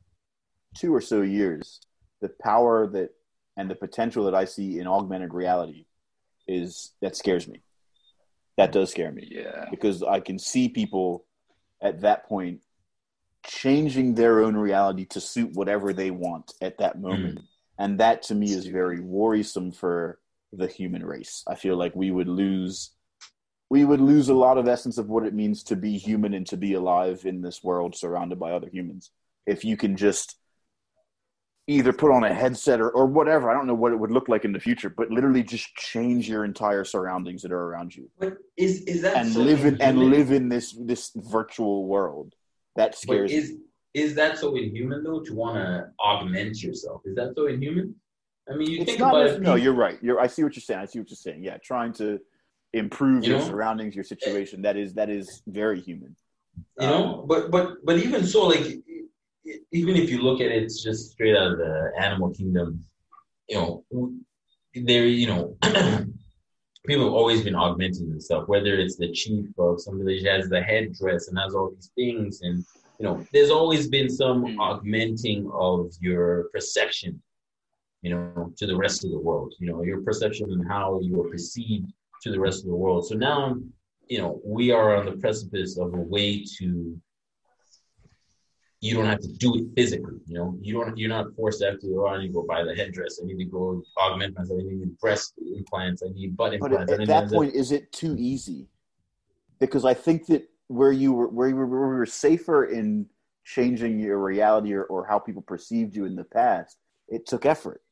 two 0.76 0.95
or 0.95 1.00
so 1.00 1.23
years. 1.23 1.81
The 2.21 2.28
power 2.28 2.87
that 2.88 3.11
and 3.57 3.71
the 3.71 3.75
potential 3.75 4.25
that 4.25 4.35
I 4.35 4.45
see 4.45 4.78
in 4.78 4.87
augmented 4.87 5.35
reality 5.35 5.87
is 6.47 6.92
that 7.00 7.16
scares 7.16 7.49
me. 7.49 7.62
That 8.62 8.73
does 8.73 8.90
scare 8.90 9.12
me 9.12 9.28
Yeah. 9.31 9.66
because 9.71 10.02
I 10.02 10.21
can 10.21 10.38
see 10.38 10.69
people 10.69 11.26
at 11.81 12.00
that 12.02 12.26
point 12.26 12.61
changing 13.45 14.14
their 14.14 14.40
own 14.40 14.57
reality 14.57 15.04
to 15.07 15.21
suit 15.21 15.52
whatever 15.54 15.92
they 15.92 16.11
want 16.11 16.52
at 16.61 16.78
that 16.78 16.97
mm. 16.97 17.02
moment. 17.02 17.40
And 17.78 17.99
that 17.99 18.23
to 18.25 18.35
me 18.35 18.52
is 18.52 18.66
very 18.66 19.00
worrisome 19.00 19.73
for 19.73 20.21
the 20.52 20.66
human 20.66 21.04
race. 21.04 21.42
I 21.49 21.57
feel 21.57 21.76
like 21.76 21.97
we 21.97 22.11
would 22.11 22.28
lose 22.28 22.92
we 23.71 23.87
would 23.87 24.02
lose 24.02 24.28
a 24.28 24.35
lot 24.35 24.59
of 24.59 24.69
essence 24.69 24.99
of 24.99 25.09
what 25.09 25.25
it 25.25 25.33
means 25.33 25.62
to 25.62 25.76
be 25.76 25.97
human 25.97 26.35
and 26.35 26.47
to 26.47 26.59
be 26.59 26.75
alive 26.75 27.25
in 27.25 27.40
this 27.40 27.64
world 27.64 27.97
surrounded 27.97 28.38
by 28.38 28.52
other 28.52 28.69
humans. 28.69 29.11
If 29.47 29.64
you 29.64 29.78
can 29.78 29.97
just 29.97 30.37
either 31.68 31.92
put 31.92 32.11
on 32.11 32.25
a 32.25 32.35
headset 32.35 32.81
or, 32.81 32.90
or 32.90 33.07
whatever, 33.07 33.51
I 33.51 33.55
don't 33.55 33.66
know 33.66 33.75
what 33.75 33.92
it 33.92 33.96
would 33.96 34.11
look 34.11 34.29
like 34.29 34.44
in 34.44 34.53
the 34.53 34.59
future, 34.61 34.90
but 34.90 35.11
literally 35.11 35.42
just 35.42 35.75
change 35.77 36.29
your 36.29 36.44
entire 36.44 36.85
surroundings 36.85 37.42
that 37.42 37.53
are 37.53 37.64
around 37.68 37.94
you 37.94 38.11
But 38.18 38.38
is 38.57 38.83
is 38.83 39.03
that 39.03 39.16
and 39.16 39.33
so 39.33 39.40
live 39.40 39.64
in 39.64 39.81
and 39.81 39.98
live 40.11 40.33
in 40.33 40.48
this 40.48 40.72
this 40.72 41.12
virtual 41.14 41.87
world. 41.87 42.35
That 42.77 42.90
But 42.92 42.98
scares 42.98 43.31
me. 43.31 43.37
is 43.38 43.53
is 43.94 44.14
that 44.16 44.38
so 44.38 44.57
inhuman 44.57 45.05
though 45.05 45.20
to 45.20 45.35
want 45.35 45.57
to 45.57 45.90
augment 46.01 46.62
yourself? 46.62 47.03
Is 47.05 47.14
that 47.16 47.35
so 47.37 47.46
inhuman? 47.46 47.94
I 48.51 48.57
mean, 48.57 48.68
you 48.70 48.79
It's 48.81 48.87
think 48.87 48.98
about 49.01 49.27
it. 49.27 49.40
no, 49.40 49.55
you're 49.55 49.75
right. 49.87 49.98
You're 50.03 50.18
I 50.18 50.27
see 50.27 50.42
what 50.42 50.57
you're 50.57 50.62
saying. 50.62 50.81
I 50.81 50.87
see 50.87 50.98
what 50.98 51.11
you're 51.11 51.16
saying. 51.16 51.44
Yeah, 51.44 51.59
trying 51.59 51.92
to 51.94 52.18
improve 52.72 53.22
You 53.25 53.31
your 53.33 53.38
know? 53.38 53.44
surroundings, 53.46 53.94
your 53.94 54.05
situation. 54.05 54.62
That 54.62 54.77
is 54.77 54.94
that 54.94 55.11
is 55.11 55.42
very 55.46 55.81
human. 55.81 56.16
you 56.81 56.87
know 56.88 57.20
um, 57.20 57.29
but 57.29 57.51
but 57.53 57.85
but 57.85 57.98
even 57.98 58.27
so 58.27 58.46
like 58.46 58.66
even 59.72 59.96
if 59.96 60.11
you 60.11 60.22
look 60.22 60.40
at 60.40 60.50
it 60.50 60.66
just 60.66 61.12
straight 61.12 61.37
out 61.37 61.52
of 61.52 61.59
the 61.59 61.92
animal 61.98 62.31
kingdom 62.31 62.85
you 63.48 63.57
know 63.57 63.85
there 64.74 65.07
you 65.07 65.26
know 65.26 65.57
people 66.87 67.05
have 67.05 67.14
always 67.14 67.42
been 67.42 67.55
augmenting 67.55 68.09
themselves 68.09 68.48
whether 68.48 68.74
it's 68.76 68.96
the 68.96 69.11
chief 69.12 69.46
of 69.59 69.81
some 69.81 69.98
village 69.98 70.24
has 70.24 70.48
the 70.48 70.62
headdress 70.62 71.28
and 71.28 71.38
has 71.38 71.55
all 71.55 71.70
these 71.70 71.90
things 71.94 72.40
and 72.42 72.64
you 72.98 73.07
know 73.07 73.24
there's 73.33 73.50
always 73.50 73.88
been 73.88 74.09
some 74.09 74.44
Mm. 74.44 74.59
augmenting 74.59 75.50
of 75.52 75.92
your 76.00 76.48
perception 76.52 77.20
you 78.02 78.11
know 78.11 78.52
to 78.57 78.66
the 78.66 78.76
rest 78.76 79.05
of 79.05 79.11
the 79.11 79.18
world 79.18 79.55
you 79.59 79.66
know 79.68 79.83
your 79.83 80.00
perception 80.02 80.50
and 80.52 80.66
how 80.68 81.00
you 81.00 81.20
are 81.20 81.28
perceived 81.28 81.92
to 82.22 82.31
the 82.31 82.38
rest 82.38 82.61
of 82.62 82.68
the 82.68 82.76
world 82.76 83.07
so 83.07 83.14
now 83.14 83.57
you 84.09 84.18
know, 84.18 84.40
we 84.44 84.70
are 84.70 84.96
on 84.96 85.07
the 85.07 85.12
precipice 85.12 85.78
of 85.78 85.94
a 85.94 85.96
way 85.96 86.44
to 86.59 87.00
you 88.83 88.97
don't 88.97 89.07
have 89.07 89.21
to 89.21 89.29
do 89.29 89.55
it 89.55 89.66
physically. 89.77 90.18
You 90.27 90.35
know, 90.38 90.59
you 90.61 90.75
don't 90.75 90.99
you're 90.99 91.09
not 91.09 91.35
forced 91.37 91.61
to 91.61 91.66
have 91.66 91.81
to 91.81 92.05
oh, 92.05 92.09
I 92.09 92.18
need 92.18 92.27
to 92.29 92.33
go 92.33 92.42
buy 92.42 92.64
the 92.64 92.75
headdress. 92.75 93.21
I 93.23 93.27
need 93.27 93.38
to 93.38 93.45
go 93.45 93.81
augment 93.97 94.37
myself. 94.37 94.61
I 94.61 94.64
need 94.64 94.99
breast 94.99 95.35
implants. 95.57 96.03
I 96.03 96.09
need 96.12 96.37
butt 96.37 96.59
But 96.59 96.73
implants. 96.73 96.92
at, 96.92 97.01
at 97.01 97.07
that 97.07 97.31
point, 97.31 97.55
is 97.55 97.71
it 97.71 97.92
too 97.92 98.16
easy? 98.18 98.66
Because 99.61 99.85
I 99.85 99.95
think 99.95 100.27
that 100.27 100.49
where 100.66 100.90
you 100.90 101.12
were 101.12 101.29
where 101.29 101.49
you 101.49 101.55
were, 101.55 101.66
where 101.66 101.88
we 101.90 101.95
were 101.95 102.07
safer 102.07 102.64
in 102.64 103.07
changing 103.45 104.01
your 104.01 104.18
reality 104.18 104.73
or, 104.73 104.83
or 104.85 105.07
how 105.07 105.18
people 105.18 105.42
perceived 105.42 105.95
you 105.95 106.05
in 106.05 106.16
the 106.16 106.25
past, 106.25 106.77
it 107.07 107.25
took 107.25 107.47
effort. 107.47 107.83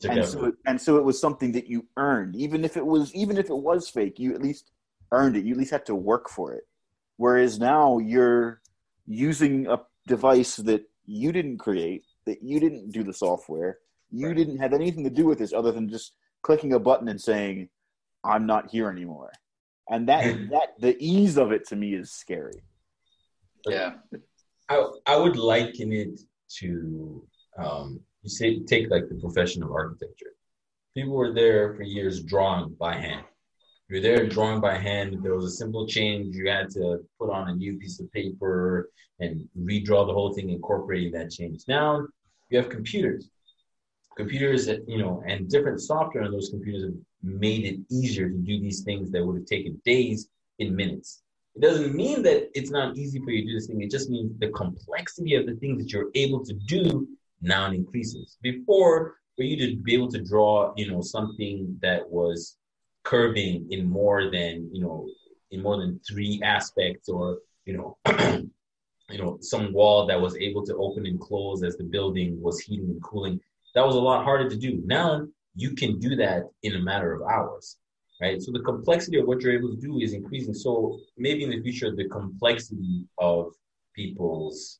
took 0.00 0.10
and 0.10 0.20
effort. 0.20 0.30
so 0.32 0.44
it, 0.44 0.54
and 0.66 0.78
so 0.78 0.98
it 0.98 1.04
was 1.04 1.18
something 1.18 1.52
that 1.52 1.66
you 1.66 1.86
earned 1.96 2.36
even 2.36 2.62
if 2.62 2.76
it 2.76 2.84
was 2.84 3.14
even 3.14 3.38
if 3.38 3.48
it 3.48 3.56
was 3.56 3.88
fake 3.88 4.18
you 4.18 4.34
at 4.34 4.42
least 4.42 4.70
earned 5.12 5.36
it 5.36 5.44
you 5.44 5.52
at 5.52 5.58
least 5.58 5.70
had 5.70 5.84
to 5.84 5.94
work 5.94 6.28
for 6.30 6.54
it 6.54 6.64
whereas 7.16 7.58
now 7.58 7.98
you're 7.98 8.60
using 9.06 9.66
a 9.66 9.78
device 10.06 10.56
that 10.56 10.82
you 11.06 11.32
didn't 11.32 11.58
create 11.58 12.04
that 12.26 12.42
you 12.42 12.60
didn't 12.60 12.90
do 12.92 13.02
the 13.02 13.12
software 13.12 13.78
you 14.10 14.26
Right. 14.28 14.36
didn't 14.36 14.58
have 14.58 14.72
anything 14.72 15.04
to 15.04 15.10
do 15.10 15.24
with 15.26 15.38
this 15.38 15.52
other 15.52 15.72
than 15.72 15.88
just 15.88 16.14
clicking 16.42 16.72
a 16.72 16.78
button 16.78 17.08
and 17.08 17.20
saying 17.20 17.68
i'm 18.24 18.46
not 18.46 18.70
here 18.70 18.88
anymore 18.90 19.32
and 19.88 20.08
that 20.08 20.24
that 20.50 20.68
the 20.80 20.96
ease 20.98 21.36
of 21.36 21.52
it 21.52 21.66
to 21.68 21.76
me 21.76 21.94
is 21.94 22.10
scary 22.12 22.62
Yeah. 23.68 23.94
I, 24.68 24.86
I 25.06 25.16
would 25.16 25.36
liken 25.36 25.92
it 25.92 26.20
to 26.60 27.26
um, 27.58 28.00
you 28.22 28.30
say 28.30 28.60
take 28.60 28.88
like 28.90 29.08
the 29.08 29.16
profession 29.16 29.62
of 29.62 29.70
architecture. 29.72 30.32
People 30.94 31.14
were 31.14 31.32
there 31.32 31.74
for 31.74 31.82
years 31.82 32.22
drawing 32.22 32.74
by 32.78 32.94
hand. 32.94 33.24
You're 33.90 34.00
there 34.00 34.24
drawing 34.28 34.60
by 34.60 34.78
hand. 34.78 35.14
If 35.14 35.22
There 35.22 35.34
was 35.34 35.46
a 35.46 35.50
simple 35.50 35.84
change 35.84 36.36
you 36.36 36.48
had 36.48 36.70
to 36.70 37.00
put 37.18 37.28
on 37.28 37.48
a 37.48 37.54
new 37.56 37.76
piece 37.76 37.98
of 37.98 38.10
paper 38.12 38.88
and 39.18 39.48
redraw 39.58 40.06
the 40.06 40.12
whole 40.12 40.32
thing, 40.32 40.48
incorporating 40.50 41.10
that 41.12 41.32
change. 41.32 41.64
Now 41.66 42.06
you 42.50 42.58
have 42.58 42.68
computers. 42.68 43.28
Computers 44.16 44.66
that 44.66 44.88
you 44.88 44.98
know, 44.98 45.24
and 45.26 45.50
different 45.50 45.80
software 45.80 46.22
on 46.22 46.30
those 46.30 46.50
computers 46.50 46.84
have 46.84 46.92
made 47.24 47.64
it 47.64 47.80
easier 47.90 48.28
to 48.28 48.36
do 48.36 48.60
these 48.60 48.82
things 48.82 49.10
that 49.10 49.26
would 49.26 49.36
have 49.36 49.46
taken 49.46 49.82
days 49.84 50.28
in 50.60 50.76
minutes. 50.76 51.22
It 51.56 51.62
doesn't 51.62 51.92
mean 51.92 52.22
that 52.22 52.48
it's 52.54 52.70
not 52.70 52.96
easy 52.96 53.18
for 53.18 53.30
you 53.30 53.42
to 53.42 53.48
do 53.48 53.54
this 53.54 53.66
thing. 53.66 53.82
It 53.82 53.90
just 53.90 54.08
means 54.08 54.38
the 54.38 54.50
complexity 54.50 55.34
of 55.34 55.46
the 55.46 55.56
things 55.56 55.82
that 55.82 55.92
you're 55.92 56.10
able 56.14 56.44
to 56.44 56.52
do 56.52 57.08
now 57.42 57.72
increases. 57.72 58.38
Before, 58.40 59.16
for 59.34 59.42
you 59.42 59.56
to 59.56 59.76
be 59.82 59.94
able 59.94 60.10
to 60.12 60.22
draw, 60.22 60.72
you 60.76 60.88
know, 60.92 61.00
something 61.00 61.76
that 61.82 62.08
was 62.08 62.56
curving 63.04 63.66
in 63.70 63.88
more 63.88 64.30
than, 64.30 64.68
you 64.72 64.80
know, 64.82 65.08
in 65.50 65.62
more 65.62 65.78
than 65.78 66.00
three 66.08 66.40
aspects, 66.44 67.08
or 67.08 67.38
you 67.64 67.76
know, 67.76 67.96
you 69.10 69.18
know, 69.18 69.38
some 69.40 69.72
wall 69.72 70.06
that 70.06 70.20
was 70.20 70.36
able 70.36 70.64
to 70.66 70.76
open 70.76 71.06
and 71.06 71.20
close 71.20 71.62
as 71.62 71.76
the 71.76 71.84
building 71.84 72.40
was 72.40 72.60
heating 72.60 72.90
and 72.90 73.02
cooling. 73.02 73.40
That 73.74 73.86
was 73.86 73.96
a 73.96 74.00
lot 74.00 74.24
harder 74.24 74.48
to 74.48 74.56
do. 74.56 74.82
Now 74.84 75.26
you 75.56 75.74
can 75.74 75.98
do 75.98 76.16
that 76.16 76.48
in 76.62 76.76
a 76.76 76.80
matter 76.80 77.12
of 77.12 77.22
hours 77.22 77.76
right? 78.20 78.40
So 78.40 78.52
the 78.52 78.60
complexity 78.60 79.18
of 79.18 79.26
what 79.26 79.40
you're 79.40 79.56
able 79.56 79.70
to 79.70 79.80
do 79.80 79.98
is 79.98 80.12
increasing. 80.12 80.54
So 80.54 81.00
maybe 81.16 81.42
in 81.44 81.50
the 81.50 81.62
future, 81.62 81.94
the 81.94 82.08
complexity 82.08 83.06
of 83.18 83.52
people's 83.94 84.78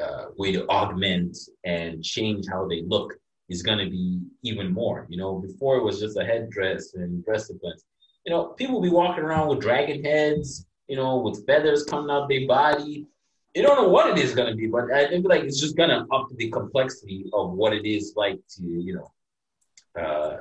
uh, 0.00 0.26
way 0.36 0.52
to 0.52 0.66
augment 0.68 1.36
and 1.64 2.02
change 2.02 2.46
how 2.50 2.66
they 2.66 2.82
look 2.82 3.14
is 3.48 3.62
going 3.62 3.78
to 3.78 3.90
be 3.90 4.20
even 4.42 4.72
more. 4.72 5.06
You 5.08 5.18
know, 5.18 5.38
before 5.38 5.76
it 5.76 5.84
was 5.84 6.00
just 6.00 6.16
a 6.16 6.24
headdress 6.24 6.94
and 6.94 7.24
breast 7.24 7.48
defense. 7.48 7.84
You 8.24 8.32
know, 8.32 8.46
people 8.46 8.80
be 8.80 8.88
walking 8.88 9.24
around 9.24 9.48
with 9.48 9.60
dragon 9.60 10.02
heads, 10.02 10.66
you 10.88 10.96
know, 10.96 11.18
with 11.18 11.46
feathers 11.46 11.84
coming 11.84 12.10
out 12.10 12.28
their 12.28 12.46
body. 12.46 13.06
You 13.54 13.62
don't 13.62 13.76
know 13.76 13.88
what 13.88 14.10
it 14.10 14.22
is 14.22 14.34
going 14.34 14.50
to 14.50 14.56
be, 14.56 14.66
but 14.66 14.90
I 14.92 15.08
think 15.08 15.26
like 15.28 15.44
it's 15.44 15.60
just 15.60 15.76
going 15.76 15.90
to 15.90 16.06
up 16.12 16.28
the 16.36 16.50
complexity 16.50 17.26
of 17.32 17.52
what 17.52 17.72
it 17.72 17.86
is 17.86 18.14
like 18.16 18.40
to, 18.56 18.62
you 18.62 18.94
know, 18.94 20.02
uh, 20.02 20.38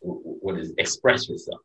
what 0.00 0.58
is 0.58 0.72
express 0.78 1.28
yourself. 1.28 1.60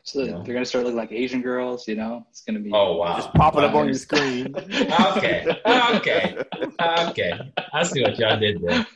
Absolutely. 0.00 0.44
They're 0.44 0.54
gonna 0.54 0.64
start 0.64 0.84
looking 0.84 0.96
like 0.96 1.12
Asian 1.12 1.42
girls, 1.42 1.86
you 1.86 1.94
know. 1.94 2.26
It's 2.30 2.40
gonna 2.42 2.58
be 2.60 2.70
Oh 2.72 2.96
wow. 2.96 3.16
Just 3.16 3.32
popping 3.34 3.60
it 3.62 3.66
up 3.66 3.74
on 3.74 3.86
your 3.86 3.94
screen. 3.94 4.54
okay. 5.16 5.46
Okay. 5.66 6.38
Okay. 6.80 7.32
I 7.72 7.82
see 7.82 8.02
what 8.02 8.18
y'all 8.18 8.38
did 8.40 8.62
there. 8.62 8.86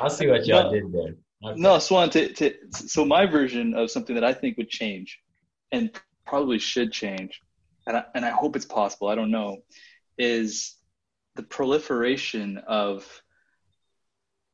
I 0.00 0.08
see 0.08 0.26
what 0.28 0.46
y'all 0.46 0.64
No. 0.64 0.72
did 0.72 0.92
there. 0.92 1.14
Okay. 1.44 1.60
No, 1.60 1.78
Swan. 1.78 2.08
To, 2.10 2.32
to 2.32 2.54
so 2.72 3.04
my 3.04 3.26
version 3.26 3.74
of 3.74 3.90
something 3.90 4.14
that 4.14 4.24
I 4.24 4.32
think 4.32 4.56
would 4.56 4.70
change, 4.70 5.20
and 5.70 5.90
probably 6.26 6.58
should 6.58 6.90
change, 6.90 7.40
and 7.86 7.98
I, 7.98 8.04
and 8.14 8.24
I 8.24 8.30
hope 8.30 8.56
it's 8.56 8.64
possible. 8.64 9.08
I 9.08 9.14
don't 9.14 9.30
know, 9.30 9.58
is 10.16 10.76
the 11.36 11.42
proliferation 11.42 12.58
of 12.66 13.06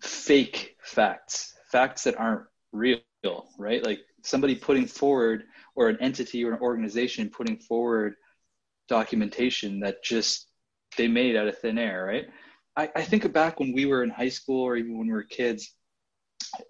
fake 0.00 0.76
facts, 0.82 1.54
facts 1.70 2.04
that 2.04 2.18
aren't 2.18 2.42
real, 2.72 2.98
right? 3.58 3.84
Like 3.84 4.00
somebody 4.22 4.54
putting 4.54 4.86
forward, 4.86 5.44
or 5.76 5.88
an 5.88 5.98
entity 6.00 6.44
or 6.44 6.52
an 6.52 6.60
organization 6.60 7.30
putting 7.30 7.58
forward 7.58 8.14
documentation 8.88 9.80
that 9.80 10.02
just 10.02 10.48
they 10.96 11.08
made 11.08 11.36
out 11.36 11.48
of 11.48 11.58
thin 11.58 11.78
air, 11.78 12.04
right? 12.04 12.26
I, 12.76 12.90
I 12.96 13.02
think 13.02 13.30
back 13.32 13.60
when 13.60 13.72
we 13.72 13.86
were 13.86 14.02
in 14.02 14.10
high 14.10 14.28
school 14.28 14.62
or 14.62 14.76
even 14.76 14.98
when 14.98 15.06
we 15.06 15.12
were 15.12 15.22
kids 15.22 15.74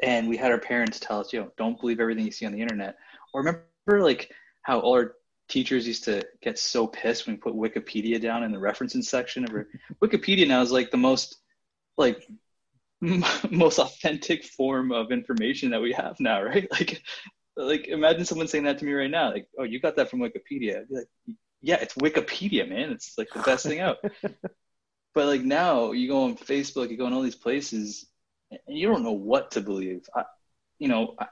and 0.03 0.29
we 0.29 0.37
had 0.37 0.53
our 0.53 0.59
parents 0.59 1.01
tell 1.01 1.21
us, 1.21 1.33
yo, 1.33 1.51
don't 1.57 1.81
believe 1.81 2.01
everything 2.01 2.25
you 2.25 2.31
see 2.31 2.47
on 2.47 2.53
the 2.53 2.61
internet. 2.61 2.97
Or 3.33 3.41
remember 3.41 4.05
like 4.05 4.31
how 4.63 4.81
all 4.81 4.95
our 4.95 5.15
teachers 5.49 5.87
used 5.87 6.05
to 6.05 6.25
get 6.43 6.59
so 6.59 6.87
pissed 6.87 7.27
when 7.27 7.37
we 7.37 7.41
put 7.41 7.55
Wikipedia 7.55 8.21
down 8.21 8.45
in 8.45 8.53
the 8.53 8.59
referencing 8.59 9.05
section 9.05 9.45
of 9.45 9.51
our 9.51 9.67
Wikipedia 10.03 10.47
now 10.47 10.63
is 10.63 10.73
like 10.73 10.91
the 10.91 10.97
most 10.97 11.39
like 11.97 12.27
most 13.51 13.79
authentic 13.79 14.45
form 14.45 14.93
of 14.93 15.11
information 15.11 15.71
that 15.71 15.81
we 15.81 15.93
have 15.93 16.19
now, 16.21 16.43
right? 16.43 16.69
Like 16.79 17.03
like 17.57 17.89
imagine 17.89 18.25
someone 18.25 18.49
saying 18.49 18.65
that 18.65 18.79
to 18.79 18.85
me 18.85 18.93
right 18.93 19.11
now, 19.11 19.33
like, 19.33 19.49
oh, 19.59 19.65
you 19.65 19.81
got 19.81 19.97
that 19.97 20.11
from 20.11 20.21
Wikipedia. 20.21 20.81
I'd 20.81 20.89
be 20.89 20.95
like, 20.95 21.09
yeah, 21.61 21.77
it's 21.77 21.95
Wikipedia, 21.95 22.69
man. 22.69 22.91
It's 22.91 23.19
like 23.19 23.29
the 23.35 23.41
best 23.43 23.67
thing 23.67 23.81
out. 23.81 23.99
But 25.13 25.27
like 25.27 25.43
now, 25.43 25.91
you 25.91 26.09
go 26.09 26.23
on 26.25 26.37
Facebook, 26.37 26.89
you 26.89 26.97
go 26.97 27.07
on 27.07 27.13
all 27.13 27.23
these 27.23 27.35
places, 27.35 28.07
and 28.51 28.79
you 28.79 28.87
don't 28.87 29.03
know 29.03 29.11
what 29.13 29.51
to 29.53 29.61
believe. 29.61 30.09
I, 30.15 30.23
you 30.79 30.87
know, 30.87 31.17
I, 31.19 31.27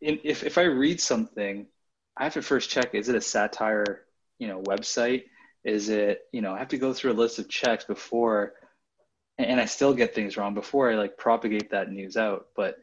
in, 0.00 0.20
if 0.22 0.44
if 0.44 0.58
I 0.58 0.62
read 0.62 1.00
something, 1.00 1.66
I 2.16 2.24
have 2.24 2.34
to 2.34 2.42
first 2.42 2.70
check: 2.70 2.94
is 2.94 3.08
it 3.08 3.16
a 3.16 3.20
satire, 3.20 4.04
you 4.38 4.46
know, 4.46 4.62
website? 4.62 5.24
Is 5.64 5.88
it, 5.88 6.20
you 6.32 6.40
know, 6.40 6.54
I 6.54 6.60
have 6.60 6.68
to 6.68 6.78
go 6.78 6.92
through 6.92 7.12
a 7.12 7.20
list 7.20 7.40
of 7.40 7.48
checks 7.48 7.84
before, 7.84 8.54
and, 9.38 9.60
I 9.60 9.64
still 9.66 9.94
get 9.94 10.14
things 10.14 10.36
wrong 10.36 10.54
before 10.54 10.90
I 10.90 10.94
like 10.94 11.16
propagate 11.16 11.70
that 11.70 11.90
news 11.90 12.16
out. 12.16 12.46
But 12.56 12.76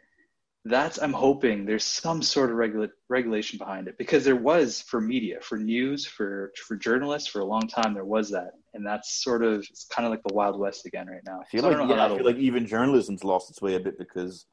that's 0.65 0.97
I'm 1.01 1.11
hoping 1.13 1.65
there's 1.65 1.83
some 1.83 2.21
sort 2.21 2.49
of 2.49 2.55
regula- 2.55 2.89
regulation 3.09 3.57
behind 3.57 3.87
it 3.89 3.97
because 3.97 4.23
there 4.23 4.35
was 4.35 4.81
for 4.81 5.01
media, 5.01 5.39
for 5.41 5.57
news, 5.57 6.05
for 6.05 6.53
for 6.67 6.75
journalists 6.77 7.27
for 7.27 7.41
a 7.41 7.45
long 7.45 7.67
time 7.67 7.93
there 7.93 8.05
was 8.05 8.29
that, 8.31 8.51
and 8.73 8.85
that's 8.85 9.21
sort 9.23 9.43
of 9.43 9.65
it's 9.69 9.85
kind 9.85 10.05
of 10.05 10.11
like 10.11 10.23
the 10.23 10.33
wild 10.33 10.57
west 10.57 10.85
again 10.85 11.07
right 11.07 11.23
now. 11.25 11.41
I 11.41 11.45
feel 11.45 11.61
So 11.61 11.69
like 11.69 11.77
don't 11.77 11.89
yeah, 11.89 12.05
I 12.05 12.15
feel 12.15 12.25
like 12.25 12.37
even 12.37 12.65
journalism's 12.65 13.23
lost 13.23 13.49
its 13.49 13.61
way 13.61 13.75
a 13.75 13.79
bit 13.79 13.97
because 13.97 14.45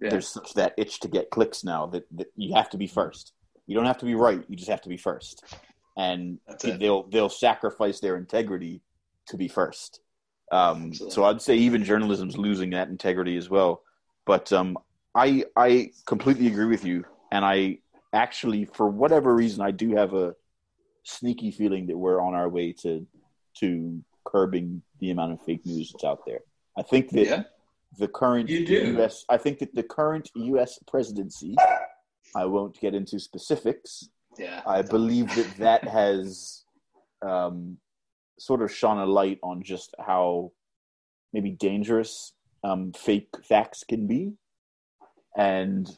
Yeah. 0.00 0.10
there's 0.10 0.28
such 0.28 0.54
that 0.54 0.74
itch 0.76 1.00
to 1.00 1.08
get 1.08 1.30
clicks 1.30 1.64
now 1.64 1.86
that, 1.86 2.04
that 2.18 2.28
you 2.36 2.54
have 2.54 2.70
to 2.70 2.76
be 2.76 2.86
first. 2.86 3.32
You 3.66 3.74
don't 3.74 3.86
have 3.86 3.98
to 3.98 4.04
be 4.04 4.14
right. 4.14 4.44
You 4.48 4.56
just 4.56 4.70
have 4.70 4.82
to 4.82 4.88
be 4.88 4.96
first, 4.96 5.42
and 5.96 6.38
they'll 6.78 7.08
they'll 7.08 7.28
sacrifice 7.28 7.98
their 7.98 8.16
integrity 8.16 8.82
to 9.28 9.36
be 9.36 9.48
first. 9.48 10.00
Um, 10.52 10.94
so 10.94 11.24
I'd 11.24 11.42
say 11.42 11.56
even 11.56 11.84
journalism's 11.84 12.36
losing 12.36 12.70
that 12.70 12.88
integrity 12.88 13.36
as 13.36 13.50
well. 13.50 13.82
But 14.24 14.52
um, 14.52 14.78
I 15.14 15.44
I 15.56 15.90
completely 16.06 16.46
agree 16.46 16.66
with 16.66 16.84
you, 16.84 17.04
and 17.32 17.44
I 17.44 17.78
actually 18.12 18.64
for 18.64 18.88
whatever 18.88 19.34
reason 19.34 19.62
I 19.62 19.70
do 19.70 19.94
have 19.96 20.14
a 20.14 20.34
sneaky 21.04 21.50
feeling 21.50 21.86
that 21.86 21.96
we're 21.96 22.20
on 22.20 22.34
our 22.34 22.48
way 22.48 22.72
to 22.72 23.06
to 23.58 24.02
curbing 24.24 24.82
the 25.00 25.10
amount 25.10 25.32
of 25.32 25.42
fake 25.42 25.64
news 25.64 25.92
that's 25.92 26.04
out 26.04 26.20
there. 26.26 26.40
I 26.76 26.82
think 26.82 27.10
that 27.10 27.26
yeah. 27.26 27.42
the 27.98 28.08
current 28.08 28.48
U.S. 28.48 29.24
I 29.28 29.36
think 29.36 29.58
that 29.60 29.74
the 29.74 29.82
current 29.82 30.30
U.S. 30.34 30.78
presidency. 30.86 31.56
I 32.34 32.44
won't 32.44 32.78
get 32.80 32.94
into 32.94 33.18
specifics. 33.18 34.08
Yeah. 34.38 34.60
I 34.66 34.82
believe 34.82 35.34
that 35.36 35.56
that 35.58 35.84
has 35.88 36.64
um, 37.22 37.78
sort 38.38 38.62
of 38.62 38.72
shone 38.72 38.98
a 38.98 39.06
light 39.06 39.38
on 39.42 39.62
just 39.62 39.94
how 39.98 40.52
maybe 41.32 41.50
dangerous 41.50 42.32
um, 42.64 42.92
fake 42.92 43.28
facts 43.48 43.84
can 43.88 44.06
be, 44.06 44.32
and 45.36 45.88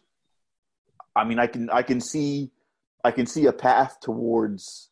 I 1.14 1.24
mean, 1.24 1.38
I 1.38 1.46
can 1.46 1.70
I 1.70 1.82
can 1.82 2.00
see 2.00 2.50
I 3.04 3.10
can 3.10 3.26
see 3.26 3.46
a 3.46 3.52
path 3.52 3.98
towards 4.00 4.90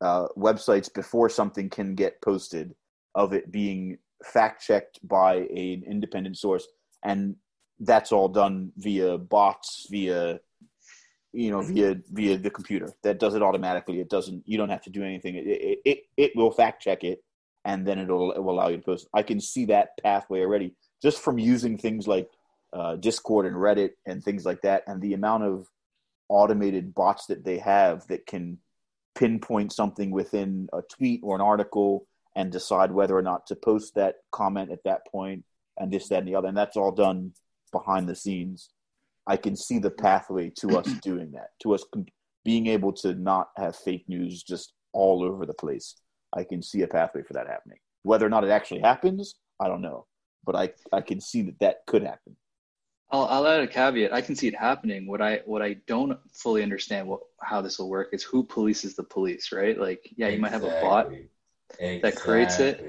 uh, 0.00 0.28
websites 0.36 0.92
before 0.92 1.28
something 1.28 1.68
can 1.68 1.94
get 1.94 2.20
posted 2.22 2.74
of 3.14 3.32
it 3.32 3.50
being 3.50 3.98
fact 4.24 4.62
checked 4.64 5.00
by 5.06 5.36
an 5.36 5.82
independent 5.86 6.36
source, 6.36 6.66
and 7.04 7.36
that's 7.80 8.12
all 8.12 8.28
done 8.28 8.72
via 8.76 9.18
bots, 9.18 9.86
via 9.90 10.40
you 11.32 11.50
know, 11.50 11.60
via 11.60 11.96
via 12.12 12.38
the 12.38 12.50
computer. 12.50 12.92
That 13.02 13.18
does 13.18 13.34
it 13.34 13.42
automatically. 13.42 14.00
It 14.00 14.08
doesn't. 14.08 14.42
You 14.46 14.58
don't 14.58 14.70
have 14.70 14.82
to 14.82 14.90
do 14.90 15.02
anything. 15.02 15.36
It 15.36 15.46
it 15.46 15.78
it, 15.84 15.98
it 16.16 16.36
will 16.36 16.50
fact 16.50 16.82
check 16.82 17.04
it, 17.04 17.22
and 17.64 17.86
then 17.86 17.98
it'll 17.98 18.32
it 18.32 18.42
will 18.42 18.54
allow 18.54 18.68
you 18.68 18.78
to 18.78 18.82
post. 18.82 19.08
I 19.14 19.22
can 19.22 19.40
see 19.40 19.66
that 19.66 19.90
pathway 20.02 20.40
already 20.40 20.74
just 21.02 21.22
from 21.22 21.38
using 21.38 21.78
things 21.78 22.08
like 22.08 22.28
uh, 22.72 22.96
Discord 22.96 23.46
and 23.46 23.56
Reddit 23.56 23.90
and 24.06 24.22
things 24.22 24.44
like 24.44 24.62
that, 24.62 24.84
and 24.86 25.00
the 25.00 25.14
amount 25.14 25.44
of 25.44 25.68
automated 26.28 26.94
bots 26.94 27.26
that 27.26 27.44
they 27.44 27.58
have 27.58 28.06
that 28.08 28.26
can 28.26 28.58
pinpoint 29.14 29.72
something 29.72 30.10
within 30.10 30.68
a 30.72 30.82
tweet 30.82 31.20
or 31.22 31.34
an 31.34 31.40
article 31.40 32.06
and 32.36 32.52
decide 32.52 32.92
whether 32.92 33.16
or 33.16 33.22
not 33.22 33.46
to 33.46 33.56
post 33.56 33.94
that 33.94 34.16
comment 34.30 34.70
at 34.70 34.84
that 34.84 35.06
point 35.06 35.44
and 35.78 35.92
this 35.92 36.08
that 36.08 36.18
and 36.18 36.28
the 36.28 36.34
other 36.34 36.48
and 36.48 36.56
that's 36.56 36.76
all 36.76 36.92
done 36.92 37.32
behind 37.72 38.08
the 38.08 38.14
scenes 38.14 38.70
i 39.28 39.36
can 39.36 39.54
see 39.54 39.78
the 39.78 39.90
pathway 39.90 40.50
to 40.50 40.78
us 40.78 40.86
doing 41.02 41.30
that 41.30 41.50
to 41.60 41.74
us 41.74 41.84
being 42.44 42.66
able 42.66 42.92
to 42.92 43.14
not 43.14 43.48
have 43.56 43.76
fake 43.76 44.04
news 44.08 44.42
just 44.42 44.72
all 44.92 45.22
over 45.22 45.46
the 45.46 45.54
place 45.54 45.96
i 46.34 46.42
can 46.42 46.62
see 46.62 46.82
a 46.82 46.88
pathway 46.88 47.22
for 47.22 47.34
that 47.34 47.46
happening 47.46 47.78
whether 48.02 48.26
or 48.26 48.30
not 48.30 48.44
it 48.44 48.50
actually 48.50 48.80
happens 48.80 49.36
i 49.60 49.68
don't 49.68 49.82
know 49.82 50.06
but 50.44 50.56
i 50.56 50.68
i 50.92 51.00
can 51.00 51.20
see 51.20 51.42
that 51.42 51.58
that 51.60 51.76
could 51.86 52.02
happen 52.02 52.36
I'll, 53.10 53.24
I'll 53.24 53.46
add 53.46 53.60
a 53.60 53.66
caveat. 53.66 54.12
I 54.12 54.20
can 54.20 54.36
see 54.36 54.48
it 54.48 54.54
happening. 54.54 55.06
What 55.06 55.22
I 55.22 55.40
what 55.46 55.62
I 55.62 55.78
don't 55.86 56.18
fully 56.34 56.62
understand 56.62 57.08
what 57.08 57.20
how 57.40 57.62
this 57.62 57.78
will 57.78 57.88
work 57.88 58.10
is 58.12 58.22
who 58.22 58.44
polices 58.44 58.96
the 58.96 59.02
police, 59.02 59.50
right? 59.50 59.80
Like, 59.80 60.12
yeah, 60.16 60.28
you 60.28 60.38
might 60.38 60.52
have 60.52 60.62
a 60.62 60.78
bot, 60.82 61.10
Exactly. 61.78 62.00
that 62.02 62.16
creates 62.16 62.58
it. 62.60 62.84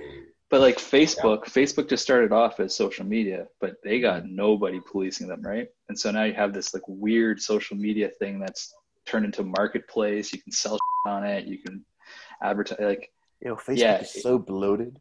But 0.50 0.62
like 0.62 0.78
Facebook, 0.78 1.46
Facebook 1.46 1.90
just 1.90 2.04
started 2.04 2.32
off 2.32 2.60
as 2.60 2.76
social 2.76 3.06
media, 3.06 3.48
but 3.62 3.76
they 3.84 4.00
got 4.00 4.24
mm-hmm. 4.24 4.36
nobody 4.36 4.80
policing 4.92 5.28
them, 5.28 5.42
right? 5.42 5.68
And 5.90 5.98
so 6.00 6.12
now 6.12 6.24
you 6.24 6.34
have 6.34 6.54
this 6.54 6.74
like 6.74 6.84
weird 6.88 7.42
social 7.42 7.76
media 7.76 8.10
thing 8.20 8.40
that's 8.40 8.74
turned 9.06 9.26
into 9.26 9.42
a 9.42 9.46
marketplace. 9.46 10.32
You 10.32 10.42
can 10.42 10.52
sell 10.52 10.78
on 11.08 11.26
it. 11.26 11.46
You 11.46 11.58
can 11.58 11.84
advertise. 12.42 12.78
Like, 12.80 13.12
Yo, 13.42 13.56
Facebook 13.56 13.78
Yeah. 13.78 14.02
is 14.02 14.22
so 14.22 14.38
bloated. 14.38 15.00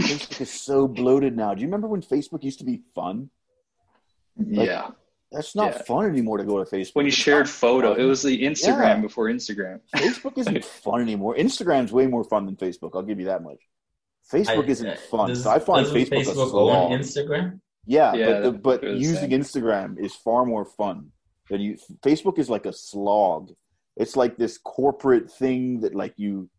Facebook 0.00 0.40
is 0.40 0.50
so 0.50 0.86
bloated 0.88 1.36
now. 1.36 1.54
Do 1.54 1.60
you 1.60 1.66
remember 1.66 1.88
when 1.88 2.02
Facebook 2.02 2.42
used 2.44 2.60
to 2.60 2.64
be 2.64 2.82
fun? 2.94 3.30
Like, 4.36 4.66
yeah. 4.68 4.90
That's 5.32 5.54
not 5.56 5.72
Yeah. 5.72 5.82
fun 5.82 6.06
anymore 6.06 6.38
to 6.38 6.44
go 6.44 6.62
to 6.64 6.70
Facebook. 6.70 6.94
When 6.94 7.04
you 7.04 7.08
It's 7.08 7.16
shared 7.16 7.48
photo, 7.50 7.92
fun. 7.94 8.00
it 8.00 8.04
was 8.04 8.22
the 8.22 8.44
Instagram 8.44 8.78
Yeah. 8.96 9.00
before 9.00 9.26
Instagram. 9.26 9.80
Facebook 9.94 10.38
isn't 10.38 10.64
fun 10.86 11.00
anymore. 11.02 11.34
Instagram's 11.34 11.92
way 11.92 12.06
more 12.06 12.24
fun 12.24 12.46
than 12.46 12.56
Facebook. 12.56 12.92
I'll 12.94 13.02
give 13.02 13.18
you 13.18 13.26
that 13.26 13.42
much. 13.42 13.58
Facebook 14.32 14.64
I- 14.68 14.70
isn't 14.70 14.86
uh, 14.88 14.96
fun. 15.10 15.28
Does- 15.30 15.42
so 15.42 15.50
I 15.50 15.58
find 15.58 15.84
doesn't 15.84 15.98
Facebook, 16.00 16.22
a 16.22 16.30
Facebook 16.30 16.50
slog. 16.50 16.92
own 16.92 16.98
Instagram. 16.98 17.60
Yeah, 17.88 18.14
Yeah, 18.14 18.26
but 18.26 18.42
the, 18.42 18.52
but 18.52 18.82
what 18.82 18.90
I 18.90 18.92
was 18.92 19.00
using 19.00 19.30
saying. 19.30 19.42
Instagram 19.42 19.98
is 19.98 20.14
far 20.14 20.44
more 20.44 20.66
fun 20.66 21.10
than 21.48 21.60
you. 21.62 21.78
Facebook 22.02 22.38
is 22.38 22.50
like 22.50 22.66
a 22.66 22.72
slog. 22.72 23.50
It's 23.96 24.14
like 24.14 24.36
this 24.36 24.58
corporate 24.58 25.32
thing 25.32 25.80
that 25.80 25.94
like 25.94 26.14
you 26.16 26.50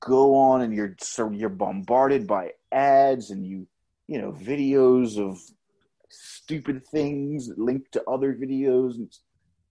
go 0.00 0.36
on 0.36 0.60
and 0.60 0.74
you're 0.74 0.96
so 1.00 1.30
you're 1.30 1.48
bombarded 1.48 2.26
by 2.26 2.52
ads 2.70 3.30
and 3.30 3.46
you 3.46 3.66
you 4.06 4.20
know 4.20 4.32
videos 4.32 5.18
of 5.18 5.40
stupid 6.10 6.86
things 6.86 7.50
linked 7.56 7.92
to 7.92 8.04
other 8.06 8.34
videos. 8.34 8.96
And 8.96 9.10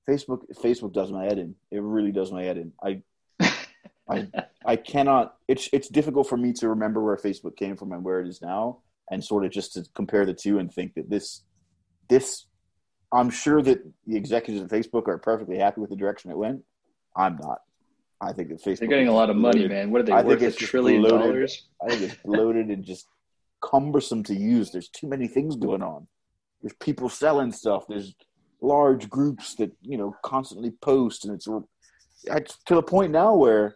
Facebook 0.09 0.41
Facebook 0.55 0.91
does 0.91 1.11
my 1.11 1.25
head 1.25 1.37
in. 1.37 1.55
It 1.69 1.83
really 1.83 2.11
does 2.11 2.31
my 2.31 2.43
head 2.43 2.57
in. 2.57 2.73
I 2.83 3.03
I 4.09 4.27
I 4.65 4.75
cannot. 4.75 5.35
It's 5.47 5.69
it's 5.71 5.87
difficult 5.87 6.27
for 6.27 6.37
me 6.37 6.51
to 6.53 6.69
remember 6.69 7.03
where 7.03 7.15
Facebook 7.15 7.55
came 7.55 7.75
from 7.75 7.91
and 7.91 8.03
where 8.03 8.21
it 8.21 8.27
is 8.27 8.41
now, 8.41 8.79
and 9.13 9.23
sort 9.23 9.45
of 9.45 9.51
just 9.51 9.73
to 9.73 9.85
compare 9.93 10.25
the 10.25 10.33
two 10.33 10.59
and 10.59 10.73
think 10.73 10.93
that 10.95 11.09
this 11.09 11.43
this 12.09 12.45
I'm 13.11 13.29
sure 13.29 13.61
that 13.61 13.79
the 14.07 14.17
executives 14.17 14.63
at 14.63 14.69
Facebook 14.69 15.07
are 15.07 15.19
perfectly 15.19 15.57
happy 15.57 15.79
with 15.81 15.91
the 15.91 15.95
direction 15.95 16.31
it 16.31 16.37
went. 16.37 16.63
I'm 17.15 17.37
not. 17.37 17.59
I 18.19 18.33
think 18.33 18.49
that 18.49 18.63
Facebook 18.63 18.79
They're 18.79 18.87
getting 18.87 19.07
a 19.07 19.13
lot 19.13 19.29
of 19.29 19.35
money, 19.35 19.59
bloated. 19.59 19.71
man. 19.71 19.91
What 19.91 20.01
are 20.01 20.03
they 20.05 20.11
I 20.13 20.23
worth? 20.23 20.41
A 20.41 20.51
trillion 20.51 21.01
bloated. 21.01 21.19
dollars? 21.19 21.67
I 21.83 21.89
think 21.89 22.01
it's 22.01 22.21
bloated 22.23 22.67
and 22.69 22.83
just 22.83 23.07
cumbersome 23.61 24.23
to 24.23 24.33
use. 24.33 24.71
There's 24.71 24.89
too 24.89 25.07
many 25.07 25.27
things 25.27 25.55
going 25.55 25.83
on. 25.83 26.07
There's 26.61 26.73
people 26.79 27.09
selling 27.09 27.51
stuff. 27.51 27.85
There's 27.87 28.15
large 28.61 29.09
groups 29.09 29.55
that 29.55 29.71
you 29.81 29.97
know 29.97 30.15
constantly 30.23 30.71
post, 30.71 31.25
and 31.25 31.35
it's, 31.35 31.47
it's 32.23 32.57
to 32.65 32.75
the 32.75 32.81
point 32.81 33.11
now 33.11 33.35
where 33.35 33.75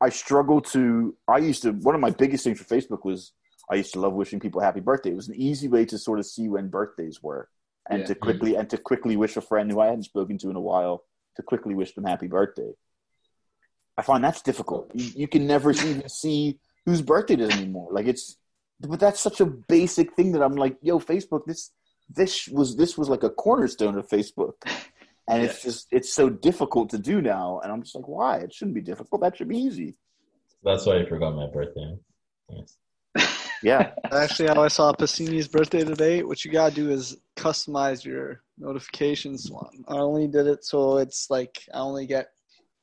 I 0.00 0.10
struggle 0.10 0.60
to. 0.72 1.16
I 1.26 1.38
used 1.38 1.62
to. 1.62 1.72
One 1.72 1.94
of 1.94 2.00
my 2.00 2.10
biggest 2.10 2.44
things 2.44 2.60
for 2.60 2.64
Facebook 2.64 3.04
was 3.04 3.32
I 3.70 3.74
used 3.76 3.92
to 3.94 4.00
love 4.00 4.12
wishing 4.14 4.40
people 4.40 4.60
happy 4.60 4.80
birthday. 4.80 5.10
It 5.10 5.16
was 5.16 5.28
an 5.28 5.34
easy 5.34 5.68
way 5.68 5.84
to 5.86 5.98
sort 5.98 6.18
of 6.18 6.26
see 6.26 6.48
when 6.48 6.68
birthdays 6.68 7.22
were, 7.22 7.48
and 7.90 8.00
Yeah. 8.00 8.06
to 8.06 8.14
quickly 8.14 8.54
and 8.56 8.68
to 8.70 8.78
quickly 8.78 9.16
wish 9.16 9.36
a 9.36 9.40
friend 9.40 9.70
who 9.70 9.80
I 9.80 9.86
hadn't 9.86 10.04
spoken 10.04 10.38
to 10.38 10.50
in 10.50 10.56
a 10.56 10.60
while 10.60 11.04
to 11.36 11.42
quickly 11.42 11.74
wish 11.74 11.94
them 11.94 12.04
happy 12.04 12.26
birthday. 12.28 12.72
I 13.98 14.02
find 14.02 14.22
that's 14.22 14.42
difficult. 14.42 14.90
You, 14.94 15.10
you 15.22 15.28
can 15.28 15.46
never 15.46 15.70
even 15.70 16.08
see 16.22 16.58
whose 16.84 17.02
birthday 17.02 17.34
it 17.34 17.40
is 17.40 17.50
anymore. 17.50 17.88
Like 17.90 18.06
it's, 18.06 18.36
but 18.80 19.00
that's 19.00 19.20
such 19.20 19.40
a 19.40 19.46
basic 19.46 20.14
thing 20.14 20.32
that 20.32 20.42
I'm 20.42 20.54
like, 20.54 20.76
yo, 20.82 20.98
Facebook, 20.98 21.44
this 21.46 21.72
this 22.08 22.46
was 22.48 22.76
this 22.76 22.96
was 22.96 23.08
like 23.08 23.24
a 23.24 23.30
cornerstone 23.30 23.98
of 23.98 24.06
Facebook, 24.08 24.52
and 25.28 25.42
it's 25.42 25.62
just 25.62 25.88
it's 25.90 26.12
so 26.12 26.28
difficult 26.28 26.90
to 26.90 26.98
do 26.98 27.20
now. 27.20 27.60
And 27.62 27.72
I'm 27.72 27.82
just 27.82 27.96
like, 27.96 28.06
why? 28.06 28.36
It 28.38 28.54
shouldn't 28.54 28.74
be 28.74 28.80
difficult. 28.82 29.22
That 29.22 29.36
should 29.36 29.48
be 29.48 29.58
easy. 29.58 29.96
That's 30.62 30.86
why 30.86 30.98
I 31.00 31.06
forgot 31.06 31.34
my 31.34 31.46
birthday. 31.48 31.96
Yes. 32.50 32.76
Yeah, 33.66 33.90
Actually, 34.12 34.48
how 34.50 34.62
I 34.62 34.68
saw 34.68 34.92
Passini's 34.92 35.48
birthday 35.48 35.82
today, 35.82 36.22
what 36.22 36.44
you 36.44 36.52
gotta 36.52 36.72
do 36.82 36.88
is 36.88 37.16
customize 37.36 38.04
your 38.04 38.42
notifications 38.58 39.50
one. 39.50 39.74
I 39.88 39.96
only 39.98 40.28
did 40.28 40.46
it 40.46 40.64
so 40.64 40.98
it's 40.98 41.28
like 41.30 41.54
I 41.74 41.78
only 41.80 42.06
get 42.06 42.26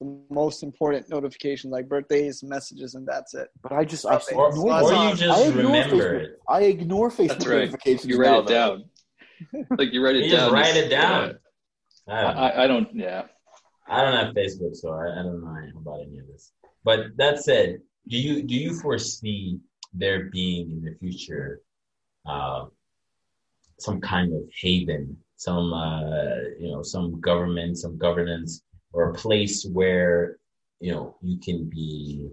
the 0.01 0.07
most 0.29 0.61
important 0.61 1.09
notifications 1.09 1.71
like 1.71 1.87
birthdays, 1.87 2.43
messages, 2.43 2.95
and 2.95 3.07
that's 3.07 3.33
it. 3.33 3.47
but 3.61 3.71
I 3.71 3.85
just 3.85 4.05
I 4.05 4.15
Or, 4.35 4.49
ignore 4.49 4.73
or 4.73 4.81
those. 4.81 4.91
you 4.91 4.97
I 4.97 5.15
just 5.15 5.47
ignore 5.47 5.63
remember 5.67 5.95
Facebook. 5.95 6.23
it. 6.25 6.39
I 6.49 6.61
ignore 6.63 7.09
Facebook 7.11 7.27
That's 7.29 7.47
right. 7.47 7.59
notifications. 7.59 8.05
You 8.07 8.17
write 8.19 8.31
now, 8.31 8.39
it 8.39 8.47
down. 8.47 8.83
Like 9.79 9.93
you 9.93 10.03
write 10.03 10.15
it 10.17 10.25
You 10.25 10.31
just 10.31 10.43
down. 10.45 10.53
write 10.53 10.75
it 10.75 10.89
down. 10.89 11.37
yeah. 12.09 12.13
I 12.17 12.21
don't. 12.23 12.37
I, 12.37 12.63
I 12.63 12.67
don't. 12.67 12.87
Yeah. 12.93 13.21
I 13.87 14.01
don't 14.01 14.15
have 14.21 14.33
Facebook, 14.35 14.75
so 14.75 14.91
I, 14.91 15.05
I 15.19 15.23
don't 15.23 15.39
know 15.41 15.79
about 15.79 16.01
any 16.05 16.17
of 16.19 16.27
this. 16.27 16.51
But 16.83 16.99
that 17.17 17.39
said, 17.47 17.79
do 18.09 18.17
you 18.17 18.43
do 18.43 18.55
you 18.55 18.71
foresee 18.81 19.59
there 19.93 20.25
being 20.25 20.71
in 20.71 20.81
the 20.83 20.95
future 20.99 21.61
uh, 22.25 22.65
some 23.79 23.99
kind 23.99 24.33
of 24.33 24.43
haven, 24.61 25.17
some 25.35 25.73
uh, 25.73 26.37
you 26.59 26.71
know, 26.71 26.83
some 26.83 27.19
government, 27.19 27.77
some 27.77 27.97
governance, 27.97 28.61
or 28.93 29.09
a 29.09 29.13
place 29.13 29.65
where 29.65 30.37
you 30.79 30.91
know 30.91 31.15
you 31.21 31.37
can 31.39 31.65
be 31.65 32.29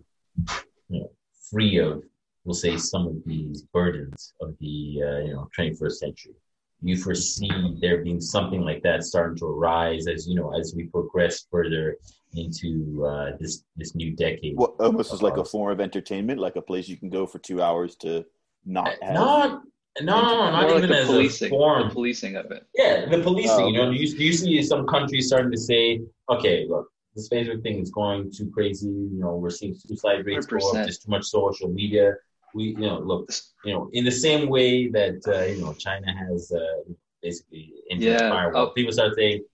you 0.88 1.00
know 1.00 1.10
free 1.50 1.78
of, 1.78 2.04
we'll 2.44 2.54
say, 2.54 2.76
some 2.76 3.06
of 3.06 3.16
these 3.26 3.62
burdens 3.72 4.34
of 4.40 4.54
the 4.60 5.00
uh, 5.02 5.18
you 5.18 5.32
know 5.32 5.48
21st 5.58 5.92
century? 5.92 6.34
you 6.82 6.96
foresee 6.96 7.50
there 7.80 8.02
being 8.02 8.20
something 8.20 8.62
like 8.62 8.82
that 8.82 9.04
starting 9.04 9.36
to 9.36 9.46
arise 9.46 10.06
as 10.06 10.26
you 10.26 10.34
know 10.34 10.50
as 10.58 10.74
we 10.74 10.84
progress 10.84 11.46
further 11.50 11.96
into 12.34 13.04
uh, 13.06 13.36
this 13.38 13.64
this 13.76 13.94
new 13.94 14.14
decade. 14.14 14.56
What 14.56 14.74
almost 14.78 15.12
as 15.12 15.22
like 15.22 15.36
a 15.36 15.44
form 15.44 15.72
of 15.72 15.80
entertainment, 15.80 16.40
like 16.40 16.56
a 16.56 16.62
place 16.62 16.88
you 16.88 16.96
can 16.96 17.10
go 17.10 17.26
for 17.26 17.38
two 17.38 17.62
hours 17.62 17.96
to 17.96 18.24
not 18.64 18.92
have. 19.02 19.14
Not 19.14 19.62
no, 20.00 20.20
no, 20.20 20.28
no, 20.28 20.50
not 20.50 20.68
More 20.68 20.78
even 20.78 20.90
the 20.90 20.98
as 20.98 21.06
policing. 21.06 21.46
a 21.48 21.50
form. 21.50 21.88
The 21.88 21.94
policing 21.94 22.36
of 22.36 22.50
it. 22.52 22.66
Yeah, 22.74 23.06
the 23.06 23.22
policing. 23.22 23.50
Oh, 23.50 23.68
you 23.68 23.72
know, 23.76 23.90
do 23.90 23.96
you, 23.96 24.06
you 24.16 24.32
see 24.32 24.62
some 24.62 24.86
countries 24.86 25.26
starting 25.26 25.50
to 25.50 25.58
say, 25.58 26.00
okay, 26.28 26.66
look, 26.68 26.88
this 27.14 27.28
Facebook 27.28 27.62
thing 27.62 27.80
is 27.80 27.90
going 27.90 28.32
too 28.32 28.50
crazy. 28.54 28.86
You 28.86 29.18
know, 29.18 29.34
we're 29.34 29.50
seeing 29.50 29.74
suicide 29.74 30.24
rates 30.24 30.46
go 30.46 30.56
up. 30.56 30.62
100%. 30.62 30.72
There's 30.74 30.98
too 30.98 31.10
much 31.10 31.24
social 31.24 31.68
media. 31.68 32.14
We, 32.54 32.64
you 32.64 32.78
know, 32.78 33.00
look, 33.00 33.32
you 33.64 33.74
know, 33.74 33.90
in 33.92 34.04
the 34.04 34.12
same 34.12 34.48
way 34.48 34.88
that 34.88 35.20
uh, 35.26 35.44
you 35.52 35.60
know 35.60 35.74
China 35.74 36.12
has 36.16 36.52
uh, 36.52 36.92
basically 37.22 37.72
internet 37.90 38.20
Yeah, 38.22 38.30
firewall, 38.30 38.66
oh. 38.66 38.70
people 38.70 38.92
start 38.92 39.14
saying, 39.16 39.44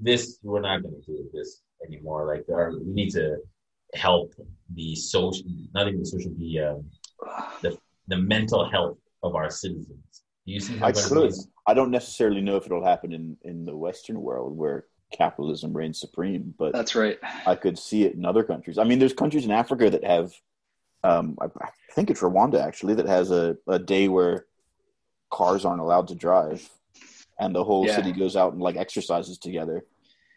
this 0.00 0.38
we're 0.42 0.60
not 0.60 0.82
going 0.82 0.94
to 0.94 1.06
do 1.06 1.30
this 1.32 1.62
anymore. 1.86 2.26
Like, 2.26 2.44
our, 2.52 2.72
we 2.72 2.92
need 2.92 3.10
to 3.10 3.36
help 3.94 4.34
the 4.74 4.94
social, 4.94 5.44
not 5.74 5.88
even 5.88 6.00
the 6.00 6.06
social, 6.06 6.32
the 6.38 6.60
um, 6.60 6.84
the 8.08 8.16
mental 8.16 8.68
health 8.68 8.98
of 9.22 9.34
our 9.34 9.50
citizens. 9.50 10.22
Do 10.46 10.52
you 10.52 10.60
see 10.60 10.78
I 10.82 10.92
could. 10.92 11.32
I 11.66 11.74
don't 11.74 11.90
necessarily 11.90 12.40
know 12.40 12.56
if 12.56 12.66
it'll 12.66 12.84
happen 12.84 13.12
in, 13.12 13.36
in 13.42 13.64
the 13.64 13.76
Western 13.76 14.20
world 14.20 14.56
where 14.56 14.86
capitalism 15.12 15.72
reigns 15.72 16.00
supreme, 16.00 16.52
but 16.58 16.72
That's 16.72 16.96
right. 16.96 17.18
I 17.46 17.54
could 17.54 17.78
see 17.78 18.02
it 18.02 18.14
in 18.14 18.24
other 18.24 18.42
countries. 18.42 18.78
I 18.78 18.84
mean, 18.84 18.98
there's 18.98 19.12
countries 19.12 19.44
in 19.44 19.52
Africa 19.52 19.88
that 19.90 20.04
have, 20.04 20.32
um, 21.04 21.38
I, 21.40 21.44
I 21.44 21.68
think 21.94 22.10
it's 22.10 22.20
Rwanda 22.20 22.60
actually, 22.60 22.94
that 22.94 23.06
has 23.06 23.30
a, 23.30 23.56
a 23.68 23.78
day 23.78 24.08
where 24.08 24.46
cars 25.30 25.64
aren't 25.64 25.80
allowed 25.80 26.08
to 26.08 26.16
drive, 26.16 26.68
and 27.38 27.54
the 27.54 27.62
whole 27.62 27.86
Yeah. 27.86 27.94
city 27.94 28.12
goes 28.12 28.34
out 28.34 28.52
and 28.52 28.60
like 28.60 28.76
exercises 28.76 29.38
together. 29.38 29.84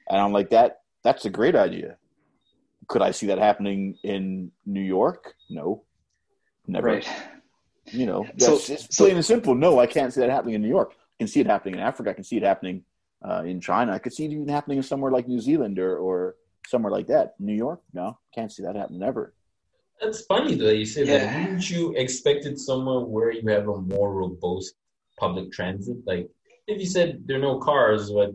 And 0.08 0.22
I'm 0.22 0.32
like, 0.32 0.52
that 0.52 0.82
that's 1.06 1.24
a 1.26 1.30
great 1.30 1.56
idea. 1.56 1.98
Could 2.88 3.02
I 3.04 3.12
see 3.12 3.28
that 3.28 3.38
happening 3.38 3.98
in 4.04 4.52
New 4.66 4.82
York? 4.98 5.34
No, 5.50 5.84
never. 6.68 6.88
Right. 6.88 7.08
You 7.86 8.06
know, 8.08 8.26
So- 8.38 8.52
that's 8.52 8.70
it's 8.70 8.96
so- 8.98 9.06
plain 9.06 9.16
and 9.16 9.26
simple. 9.26 9.54
No, 9.56 9.80
I 9.80 9.88
can't 9.88 10.12
see 10.12 10.22
that 10.22 10.30
happening 10.32 10.56
in 10.56 10.62
New 10.62 10.74
York. 10.80 10.92
I 10.94 11.16
can 11.20 11.28
see 11.28 11.40
it 11.40 11.48
happening 11.48 11.76
in 11.76 11.80
Africa. 11.82 12.10
I 12.10 12.14
can 12.14 12.24
see 12.24 12.38
it 12.38 12.44
happening 12.44 12.84
uh, 13.28 13.44
in 13.46 13.62
China. 13.62 13.94
I 13.94 14.00
could 14.00 14.14
see 14.14 14.26
it 14.26 14.32
even 14.32 14.48
happening 14.50 14.78
in 14.78 14.84
somewhere 14.84 15.12
like 15.12 15.28
New 15.28 15.40
Zealand 15.40 15.78
or, 15.80 15.98
or 15.98 16.36
somewhere 16.68 16.92
like 16.92 17.08
that. 17.08 17.36
New 17.40 17.54
York, 17.66 17.82
no, 17.94 18.18
can't 18.34 18.52
see 18.52 18.64
that 18.64 18.76
happening 18.76 19.04
ever. 19.04 19.34
That's 20.02 20.22
funny 20.26 20.56
though. 20.56 20.72
You 20.82 20.86
say 20.86 21.06
Yeah. 21.06 21.20
that. 21.20 21.40
Wouldn't 21.46 21.70
you 21.70 21.94
expect 21.96 22.46
it 22.46 22.58
somewhere 22.60 23.00
where 23.16 23.32
you 23.32 23.48
have 23.50 23.68
a 23.70 23.80
more 23.96 24.12
robust 24.14 24.74
public 25.18 25.52
transit? 25.52 25.98
Like 26.06 26.30
if 26.68 26.80
you 26.82 26.88
said 26.88 27.24
there 27.26 27.38
are 27.38 27.48
no 27.52 27.60
cars, 27.60 28.12
but 28.12 28.32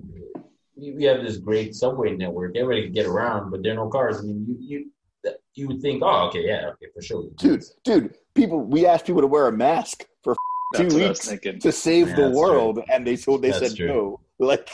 we 0.80 0.92
we 0.92 1.04
have 1.04 1.22
this 1.22 1.36
great 1.36 1.74
subway 1.74 2.16
network, 2.16 2.56
everybody 2.56 2.84
can 2.84 2.92
get 2.92 3.06
around, 3.06 3.50
but 3.50 3.62
there 3.62 3.72
are 3.72 3.76
no 3.76 3.88
cars. 3.88 4.18
I 4.20 4.22
mean, 4.22 4.46
you 4.48 4.56
you 4.60 4.90
you 5.54 5.68
would 5.68 5.80
think, 5.82 6.02
oh, 6.02 6.28
okay, 6.28 6.46
yeah, 6.46 6.68
okay, 6.70 6.86
for 6.94 7.02
sure, 7.02 7.24
Dude, 7.36 7.62
dude, 7.84 8.14
people, 8.34 8.60
we 8.60 8.86
asked 8.86 9.04
people 9.04 9.20
to 9.20 9.26
wear 9.26 9.48
a 9.48 9.52
mask 9.52 10.06
for 10.22 10.34
two 10.74 10.84
That's 10.84 10.94
what 11.28 11.44
weeks 11.44 11.62
to 11.64 11.72
save 11.72 12.08
Yeah, 12.08 12.16
the 12.16 12.22
that's 12.22 12.36
world, 12.36 12.80
and 12.90 13.06
they 13.06 13.16
told 13.16 13.42
they 13.42 13.50
That's 13.50 13.68
said 13.70 13.76
true. 13.76 13.86
no. 13.86 14.20
Like, 14.40 14.70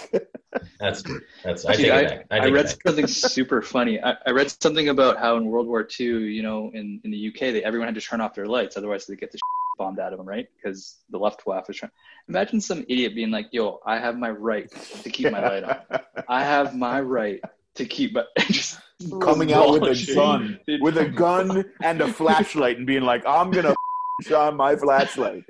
that's 0.79 1.03
true. 1.03 1.21
That's 1.43 1.65
I 1.67 1.75
Dude, 1.75 1.91
I, 1.91 2.01
it 2.03 2.09
back. 2.09 2.27
I, 2.31 2.47
I 2.47 2.51
read 2.51 2.67
it 2.67 2.69
back. 2.69 2.83
something 2.87 3.07
super 3.09 3.61
funny. 3.61 4.01
I, 4.01 4.15
I 4.25 4.31
read 4.31 4.49
something 4.63 4.91
about 4.91 5.19
how 5.19 5.37
in 5.39 5.47
World 5.47 5.67
War 5.67 5.89
II, 5.99 6.07
you 6.07 6.41
know, 6.45 6.71
in, 6.73 7.01
in 7.03 7.11
the 7.11 7.29
UK, 7.29 7.41
they, 7.53 7.65
everyone 7.65 7.89
had 7.89 7.97
to 7.97 8.01
turn 8.01 8.21
off 8.21 8.33
their 8.33 8.47
lights, 8.47 8.77
otherwise 8.77 9.07
they 9.07 9.17
get 9.17 9.33
the 9.33 9.39
bombed 9.77 9.99
out 9.99 10.13
of 10.13 10.21
him, 10.21 10.27
right? 10.27 10.47
Because 10.57 10.99
the 11.11 11.19
Luftwaffe 11.19 11.69
was 11.69 11.77
trying. 11.77 11.93
Imagine 12.29 12.61
some 12.61 12.85
idiot 12.89 13.15
being 13.15 13.31
like, 13.31 13.49
"Yo, 13.53 13.81
I 13.87 13.99
have 13.99 14.17
my 14.17 14.31
right 14.31 14.71
to 15.03 15.11
keep 15.11 15.31
my 15.31 15.41
light 15.41 15.65
on. 15.65 16.01
I 16.29 16.43
have 16.43 16.75
my 16.75 17.01
right 17.01 17.41
to 17.77 17.85
keep 17.85 18.15
my." 18.15 18.25
just 18.51 18.79
coming 19.21 19.53
out 19.53 19.73
with 19.73 19.83
a 19.83 19.87
launching. 19.87 20.15
gun, 20.15 20.61
with 20.81 20.99
a 20.99 21.09
gun 21.09 21.65
and 21.83 22.01
a 22.01 22.13
flashlight, 22.13 22.79
and 22.79 22.87
being 22.87 23.03
like, 23.03 23.25
"I'm 23.27 23.51
gonna 23.51 23.75
shine 24.23 24.57
my 24.57 24.77
flashlight." 24.77 25.45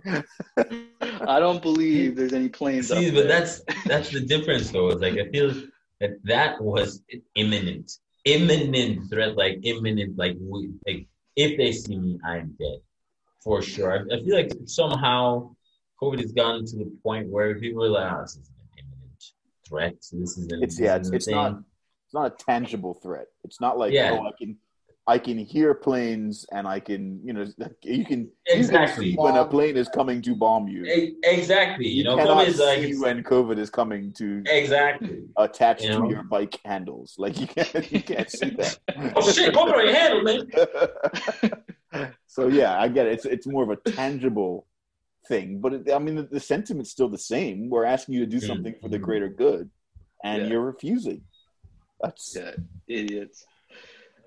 I 0.57 1.41
don't 1.41 1.62
believe 1.62 2.17
there's 2.17 2.33
any 2.33 2.49
planes. 2.49 2.89
See, 2.89 3.09
up 3.09 3.15
but 3.15 3.29
there. 3.29 3.29
that's 3.29 3.62
that's 3.87 4.11
the 4.11 4.21
difference, 4.21 4.71
though. 4.71 4.89
It's 4.89 5.01
like 5.01 5.19
I 5.19 5.31
feel 5.31 5.55
that 6.01 6.19
that 6.25 6.61
was 6.61 7.03
imminent, 7.35 7.93
imminent 8.25 9.11
threat, 9.11 9.37
like 9.37 9.61
imminent, 9.62 10.19
like 10.19 10.37
we, 10.41 10.71
like 10.87 11.07
if 11.37 11.57
they 11.57 11.73
see 11.73 11.97
me, 11.97 12.19
I'm 12.25 12.57
dead 12.59 12.81
for 13.47 13.63
sure. 13.63 13.93
I, 13.93 14.17
I 14.17 14.19
feel 14.25 14.35
like 14.37 14.51
somehow 14.65 15.55
COVID 16.03 16.21
has 16.21 16.33
gotten 16.33 16.67
to 16.67 16.77
the 16.79 16.91
point 17.03 17.29
where 17.29 17.55
people 17.59 17.85
are 17.85 17.91
like, 17.91 18.13
"Oh, 18.13 18.23
this 18.23 18.33
is 18.37 18.49
an 18.51 18.69
imminent 18.81 19.25
threat. 19.69 19.95
This 20.13 20.37
is 20.37 20.51
an, 20.51 20.63
It's 20.65 20.79
yeah, 20.81 20.97
it's, 20.97 21.11
it's 21.11 21.29
not 21.29 21.53
it's 22.05 22.15
not 22.15 22.27
a 22.33 22.45
tangible 22.45 22.95
threat. 22.95 23.29
It's 23.45 23.61
not 23.61 23.79
like 23.79 23.93
Yeah. 23.93 24.11
oh, 24.19 24.27
I 24.27 24.33
can 24.41 24.57
I 25.09 25.19
can 25.27 25.39
hear 25.39 25.73
planes 25.73 26.45
and 26.53 26.67
I 26.67 26.81
can 26.81 27.21
you 27.25 27.33
know 27.33 27.47
you 27.83 28.05
can 28.05 28.29
Exactly. 28.47 29.11
you 29.11 29.15
can 29.17 29.25
when 29.25 29.37
a 29.37 29.45
plane 29.47 29.77
is 29.77 29.89
coming 29.89 30.21
to 30.23 30.35
bomb 30.35 30.67
you. 30.67 30.85
E- 30.85 31.15
Exactly. 31.23 31.87
You, 31.89 32.03
know, 32.03 32.17
cannot 32.17 32.45
COVID 32.45 32.49
is 32.49 32.59
like 32.59 32.81
see 32.83 32.99
when 32.99 33.23
COVID 33.23 33.59
is 33.59 33.71
coming 33.71 34.13
to 34.15 34.43
exactly. 34.47 35.23
attach 35.37 35.83
You 35.85 35.93
to 35.93 35.99
know? 36.01 36.11
your 36.11 36.25
bike 36.25 36.59
handles. 36.65 37.15
Like 37.17 37.39
you 37.41 37.47
can't 37.47 37.93
you 37.93 38.03
can't 38.03 38.31
see 38.39 38.51
that. 38.61 38.79
Oh 39.17 39.31
shit! 39.31 39.55
Go 39.55 39.61
on 39.61 39.87
your 39.87 39.95
handle, 39.95 40.23
man. 40.23 40.43
So 42.27 42.49
yeah, 42.49 42.79
I 42.79 42.89
get 42.89 43.07
it. 43.07 43.15
It's 43.15 43.25
it's 43.25 43.47
more 43.47 43.63
of 43.63 43.71
a 43.71 43.91
tangible 43.91 44.67
thing, 45.29 45.61
but 45.61 45.73
it, 45.75 45.93
I 45.93 45.99
mean 45.99 46.17
the, 46.17 46.23
the 46.23 46.41
sentiment's 46.41 46.91
still 46.91 47.09
the 47.09 47.19
same. 47.19 47.69
We're 47.71 47.85
asking 47.85 48.15
you 48.15 48.21
to 48.21 48.27
do 48.27 48.41
something 48.41 48.75
for 48.81 48.89
the 48.89 48.99
greater 48.99 49.29
good, 49.29 49.71
and 50.25 50.43
Yeah. 50.43 50.49
you're 50.49 50.63
refusing. 50.63 51.23
That's 52.01 52.37
yeah, 52.37 52.53
idiots. 52.89 53.45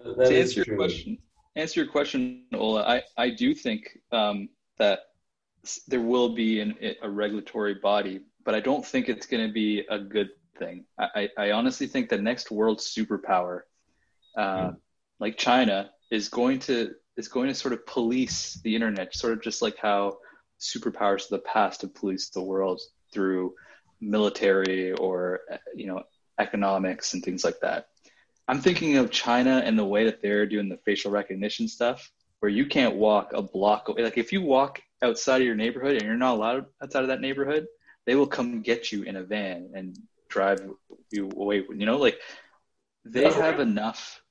That 0.03 0.27
to 0.27 0.33
is 0.33 0.57
answer 0.57 0.63
your 0.65 0.77
question, 0.77 1.17
answer 1.55 1.79
your 1.81 1.91
question, 1.91 2.45
Ola. 2.53 2.83
I, 2.83 3.03
I 3.17 3.29
do 3.29 3.53
think 3.53 3.97
um, 4.11 4.49
that 4.77 4.99
there 5.87 6.01
will 6.01 6.29
be 6.29 6.61
an, 6.61 6.75
a 7.01 7.09
regulatory 7.09 7.75
body, 7.75 8.21
but 8.45 8.49
but 8.49 8.55
I 8.55 8.61
don't 8.61 8.83
think 8.83 9.09
it's 9.09 9.27
going 9.27 9.45
to 9.45 9.53
be 9.53 9.85
a 9.91 9.99
good 9.99 10.29
thing. 10.57 10.83
I, 10.97 11.29
I 11.37 11.51
honestly 11.51 11.85
think 11.85 12.09
the 12.09 12.17
next 12.17 12.49
world 12.49 12.79
superpower, 12.79 13.61
uh, 14.35 14.69
mm. 14.69 14.77
like 15.19 15.37
China, 15.37 15.91
is 16.09 16.29
going 16.29 16.57
to 16.61 16.95
is 17.19 17.27
going 17.27 17.49
to 17.49 17.53
sort 17.53 17.73
of 17.73 17.85
police 17.85 18.59
the 18.63 18.73
internet, 18.73 19.13
sort 19.13 19.33
of 19.33 19.41
just 19.41 19.61
like 19.61 19.77
how 19.77 20.17
superpowers 20.59 21.25
of 21.25 21.31
the 21.31 21.39
past 21.39 21.81
have 21.81 21.93
policed 21.93 22.33
the 22.33 22.41
world 22.41 22.79
through 23.13 23.53
military 23.99 24.93
or 24.93 25.41
you 25.75 25.85
know 25.85 26.01
economics 26.39 27.13
and 27.13 27.23
things 27.23 27.43
like 27.43 27.59
that. 27.61 27.87
I'm 28.47 28.61
thinking 28.61 28.95
of 28.95 29.11
China 29.11 29.61
and 29.63 29.77
the 29.77 29.85
way 29.85 30.05
that 30.05 30.21
they're 30.21 30.45
doing 30.45 30.69
the 30.69 30.77
facial 30.77 31.11
recognition 31.11 31.67
stuff, 31.67 32.09
where 32.39 32.49
you 32.49 32.65
can't 32.65 32.95
walk 32.95 33.33
a 33.33 33.41
block 33.41 33.89
away. 33.89 34.03
Like 34.03 34.17
if 34.17 34.31
you 34.31 34.41
walk 34.41 34.81
outside 35.03 35.41
of 35.41 35.45
your 35.45 35.55
neighborhood 35.55 35.95
and 35.97 36.03
you're 36.03 36.15
not 36.15 36.35
allowed 36.35 36.65
outside 36.81 37.03
of 37.03 37.09
that 37.09 37.21
neighborhood, 37.21 37.67
they 38.05 38.15
will 38.15 38.27
come 38.27 38.61
get 38.61 38.93
you 38.93 39.03
in 39.03 39.17
a 39.17 39.23
van 39.23 39.71
and 39.75 39.99
drive 40.29 40.67
you 41.11 41.29
away. 41.35 41.65
You 41.69 41.85
know, 41.85 41.97
like 41.97 42.17
they 43.03 43.29
have 43.29 43.59
enough. 43.59 44.21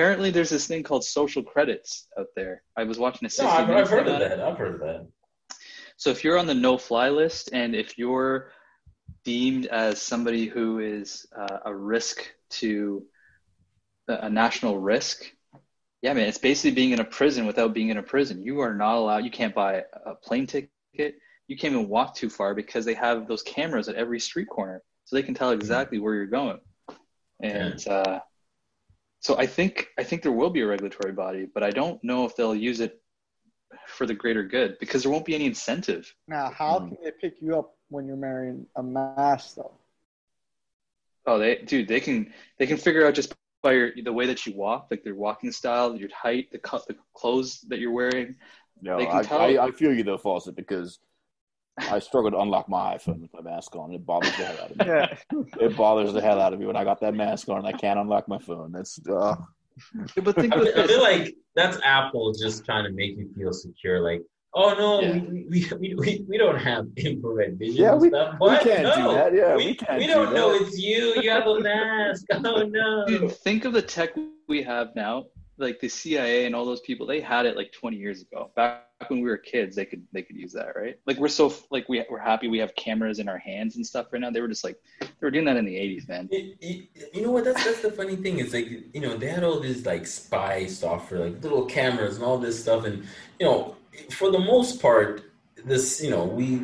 Apparently, 0.00 0.30
there's 0.30 0.48
this 0.48 0.66
thing 0.66 0.82
called 0.82 1.04
social 1.04 1.42
credits 1.42 2.08
out 2.18 2.28
there. 2.34 2.62
I 2.74 2.84
was 2.84 2.98
watching 2.98 3.28
a. 3.28 3.42
No, 3.42 3.50
I've, 3.50 3.68
I've 3.68 3.90
heard 3.90 4.08
of 4.08 4.18
that. 4.18 4.32
It. 4.32 4.40
I've 4.40 4.56
heard 4.56 4.74
of 4.76 4.80
that. 4.80 5.06
So 5.98 6.08
if 6.08 6.24
you're 6.24 6.38
on 6.38 6.46
the 6.46 6.54
no-fly 6.54 7.10
list 7.10 7.50
and 7.52 7.74
if 7.74 7.98
you're 7.98 8.50
deemed 9.24 9.66
as 9.66 10.00
somebody 10.00 10.46
who 10.46 10.78
is 10.78 11.26
uh, 11.38 11.58
a 11.66 11.74
risk 11.74 12.32
to 12.60 13.04
a 14.08 14.30
national 14.30 14.78
risk, 14.78 15.30
yeah, 16.00 16.14
man, 16.14 16.28
it's 16.28 16.38
basically 16.38 16.70
being 16.70 16.92
in 16.92 17.00
a 17.00 17.04
prison 17.04 17.44
without 17.44 17.74
being 17.74 17.90
in 17.90 17.98
a 17.98 18.02
prison. 18.02 18.42
You 18.42 18.60
are 18.60 18.72
not 18.72 18.94
allowed. 18.94 19.26
You 19.26 19.30
can't 19.30 19.54
buy 19.54 19.82
a 20.06 20.14
plane 20.14 20.46
ticket. 20.46 20.70
You 20.94 21.58
can't 21.58 21.74
even 21.74 21.90
walk 21.90 22.14
too 22.14 22.30
far 22.30 22.54
because 22.54 22.86
they 22.86 22.94
have 22.94 23.28
those 23.28 23.42
cameras 23.42 23.90
at 23.90 23.96
every 23.96 24.18
street 24.18 24.48
corner, 24.48 24.82
so 25.04 25.14
they 25.14 25.22
can 25.22 25.34
tell 25.34 25.50
exactly 25.50 25.98
where 25.98 26.14
you're 26.14 26.24
going. 26.24 26.58
And 27.42 27.86
uh, 27.86 28.20
so 29.20 29.38
I 29.38 29.46
think 29.46 29.88
I 29.98 30.04
think 30.04 30.22
there 30.22 30.32
will 30.32 30.50
be 30.50 30.62
a 30.62 30.66
regulatory 30.66 31.12
body, 31.12 31.46
but 31.52 31.62
I 31.62 31.70
don't 31.70 32.02
know 32.02 32.24
if 32.24 32.34
they'll 32.36 32.54
use 32.54 32.80
it 32.80 33.00
for 33.86 34.06
the 34.06 34.14
greater 34.14 34.42
good 34.42 34.78
because 34.80 35.02
there 35.02 35.12
won't 35.12 35.26
be 35.26 35.34
any 35.34 35.46
incentive. 35.46 36.12
Now, 36.26 36.50
how 36.50 36.78
mm. 36.78 36.88
can 36.88 36.96
they 37.04 37.12
pick 37.12 37.34
you 37.40 37.58
up 37.58 37.76
when 37.88 38.06
you're 38.06 38.16
wearing 38.16 38.66
a 38.76 38.82
mask, 38.82 39.56
though? 39.56 39.74
Oh, 41.26 41.38
they, 41.38 41.56
dude, 41.56 41.86
they 41.86 42.00
can 42.00 42.32
they 42.58 42.66
can 42.66 42.78
figure 42.78 43.06
out 43.06 43.14
just 43.14 43.34
by 43.62 43.72
your, 43.72 43.92
the 44.02 44.12
way 44.12 44.26
that 44.26 44.46
you 44.46 44.54
walk, 44.54 44.88
like 44.90 45.04
their 45.04 45.14
walking 45.14 45.52
style, 45.52 45.94
your 45.94 46.08
height, 46.14 46.50
the 46.50 46.58
cut, 46.58 46.86
the 46.86 46.96
clothes 47.14 47.60
that 47.68 47.78
you're 47.78 47.92
wearing. 47.92 48.36
No, 48.80 48.98
I, 48.98 49.20
I, 49.20 49.66
I, 49.66 49.70
feel 49.72 49.92
you 49.92 50.02
though, 50.02 50.16
Fawcett, 50.16 50.56
because 50.56 50.98
I 51.78 51.98
struggle 51.98 52.30
to 52.32 52.38
unlock 52.38 52.68
my 52.68 52.96
iPhone 52.96 53.20
with 53.20 53.32
my 53.32 53.40
mask 53.40 53.74
on. 53.76 53.92
It 53.92 54.04
bothers 54.04 54.36
the 54.36 54.44
hell 54.44 54.64
out 54.64 54.70
of 54.70 54.76
me. 54.76 54.86
Yeah. 54.86 55.16
it 55.60 55.76
bothers 55.76 56.12
the 56.12 56.20
hell 56.20 56.40
out 56.40 56.52
of 56.52 56.60
me 56.60 56.66
when 56.66 56.76
I 56.76 56.84
got 56.84 57.00
that 57.00 57.14
mask 57.14 57.48
on 57.48 57.58
and 57.58 57.66
I 57.66 57.72
can't 57.72 57.98
unlock 57.98 58.28
my 58.28 58.38
phone. 58.38 58.72
That's 58.72 58.98
uh. 59.08 59.36
but 60.22 60.34
think 60.34 60.54
I, 60.56 60.60
I 60.60 60.86
feel 60.86 61.00
like 61.00 61.34
that's 61.54 61.78
Apple 61.84 62.32
just 62.32 62.64
trying 62.64 62.84
to 62.84 62.92
make 62.92 63.16
you 63.16 63.30
feel 63.36 63.52
secure. 63.52 64.00
Like, 64.00 64.22
oh 64.54 64.74
no, 64.74 65.00
yeah. 65.00 65.20
we, 65.48 65.66
we, 65.78 65.94
we, 65.94 66.24
we 66.28 66.38
don't 66.38 66.58
have 66.58 66.86
infrared 66.96 67.58
vision. 67.58 67.76
Yeah, 67.76 67.94
we, 67.94 68.08
stuff. 68.08 68.36
we 68.40 68.58
can't 68.58 68.82
no, 68.82 68.96
do 68.96 69.14
that. 69.14 69.34
Yeah, 69.34 69.56
we, 69.56 69.66
we 69.66 69.74
can't. 69.74 69.98
We 69.98 70.06
don't 70.06 70.34
know 70.34 70.52
it's 70.54 70.78
you. 70.78 71.20
You 71.22 71.30
have 71.30 71.46
a 71.46 71.60
mask. 71.60 72.26
Oh 72.44 72.62
no. 72.62 73.06
Dude, 73.06 73.32
think 73.32 73.64
of 73.64 73.72
the 73.72 73.82
tech 73.82 74.10
we 74.48 74.62
have 74.62 74.88
now. 74.96 75.24
Like 75.60 75.80
the 75.80 75.88
CIA 75.88 76.46
and 76.46 76.54
all 76.54 76.64
those 76.64 76.80
people, 76.80 77.06
they 77.06 77.20
had 77.20 77.46
it 77.46 77.56
like 77.56 77.72
20 77.72 77.96
years 77.96 78.22
ago. 78.22 78.50
Back 78.56 78.86
when 79.08 79.20
we 79.20 79.28
were 79.28 79.36
kids, 79.36 79.76
they 79.76 79.84
could 79.84 80.04
they 80.12 80.22
could 80.22 80.36
use 80.36 80.52
that, 80.54 80.74
right? 80.76 80.98
Like 81.06 81.18
we're 81.18 81.28
so 81.28 81.52
like 81.70 81.88
we 81.88 82.04
we're 82.10 82.18
happy 82.18 82.48
we 82.48 82.58
have 82.58 82.74
cameras 82.74 83.18
in 83.18 83.28
our 83.28 83.38
hands 83.38 83.76
and 83.76 83.86
stuff 83.86 84.06
right 84.12 84.20
now. 84.20 84.30
They 84.30 84.40
were 84.40 84.48
just 84.48 84.64
like 84.64 84.78
they 85.00 85.06
were 85.20 85.30
doing 85.30 85.44
that 85.44 85.56
in 85.56 85.64
the 85.64 85.76
'80s, 85.76 86.08
man. 86.08 86.28
You 86.30 87.22
know 87.22 87.30
what? 87.30 87.44
That's 87.44 87.64
that's 87.64 87.82
the 87.82 87.92
funny 87.92 88.16
thing. 88.16 88.38
Is 88.38 88.54
like 88.54 88.68
you 88.68 89.00
know 89.00 89.16
they 89.16 89.28
had 89.28 89.44
all 89.44 89.60
this 89.60 89.84
like 89.84 90.06
spy 90.06 90.66
software, 90.66 91.28
like 91.28 91.42
little 91.42 91.66
cameras 91.66 92.16
and 92.16 92.24
all 92.24 92.38
this 92.38 92.60
stuff, 92.60 92.84
and 92.84 93.04
you 93.38 93.46
know 93.46 93.76
for 94.10 94.30
the 94.30 94.38
most 94.38 94.80
part, 94.80 95.22
this 95.64 96.02
you 96.02 96.10
know 96.10 96.24
we 96.24 96.62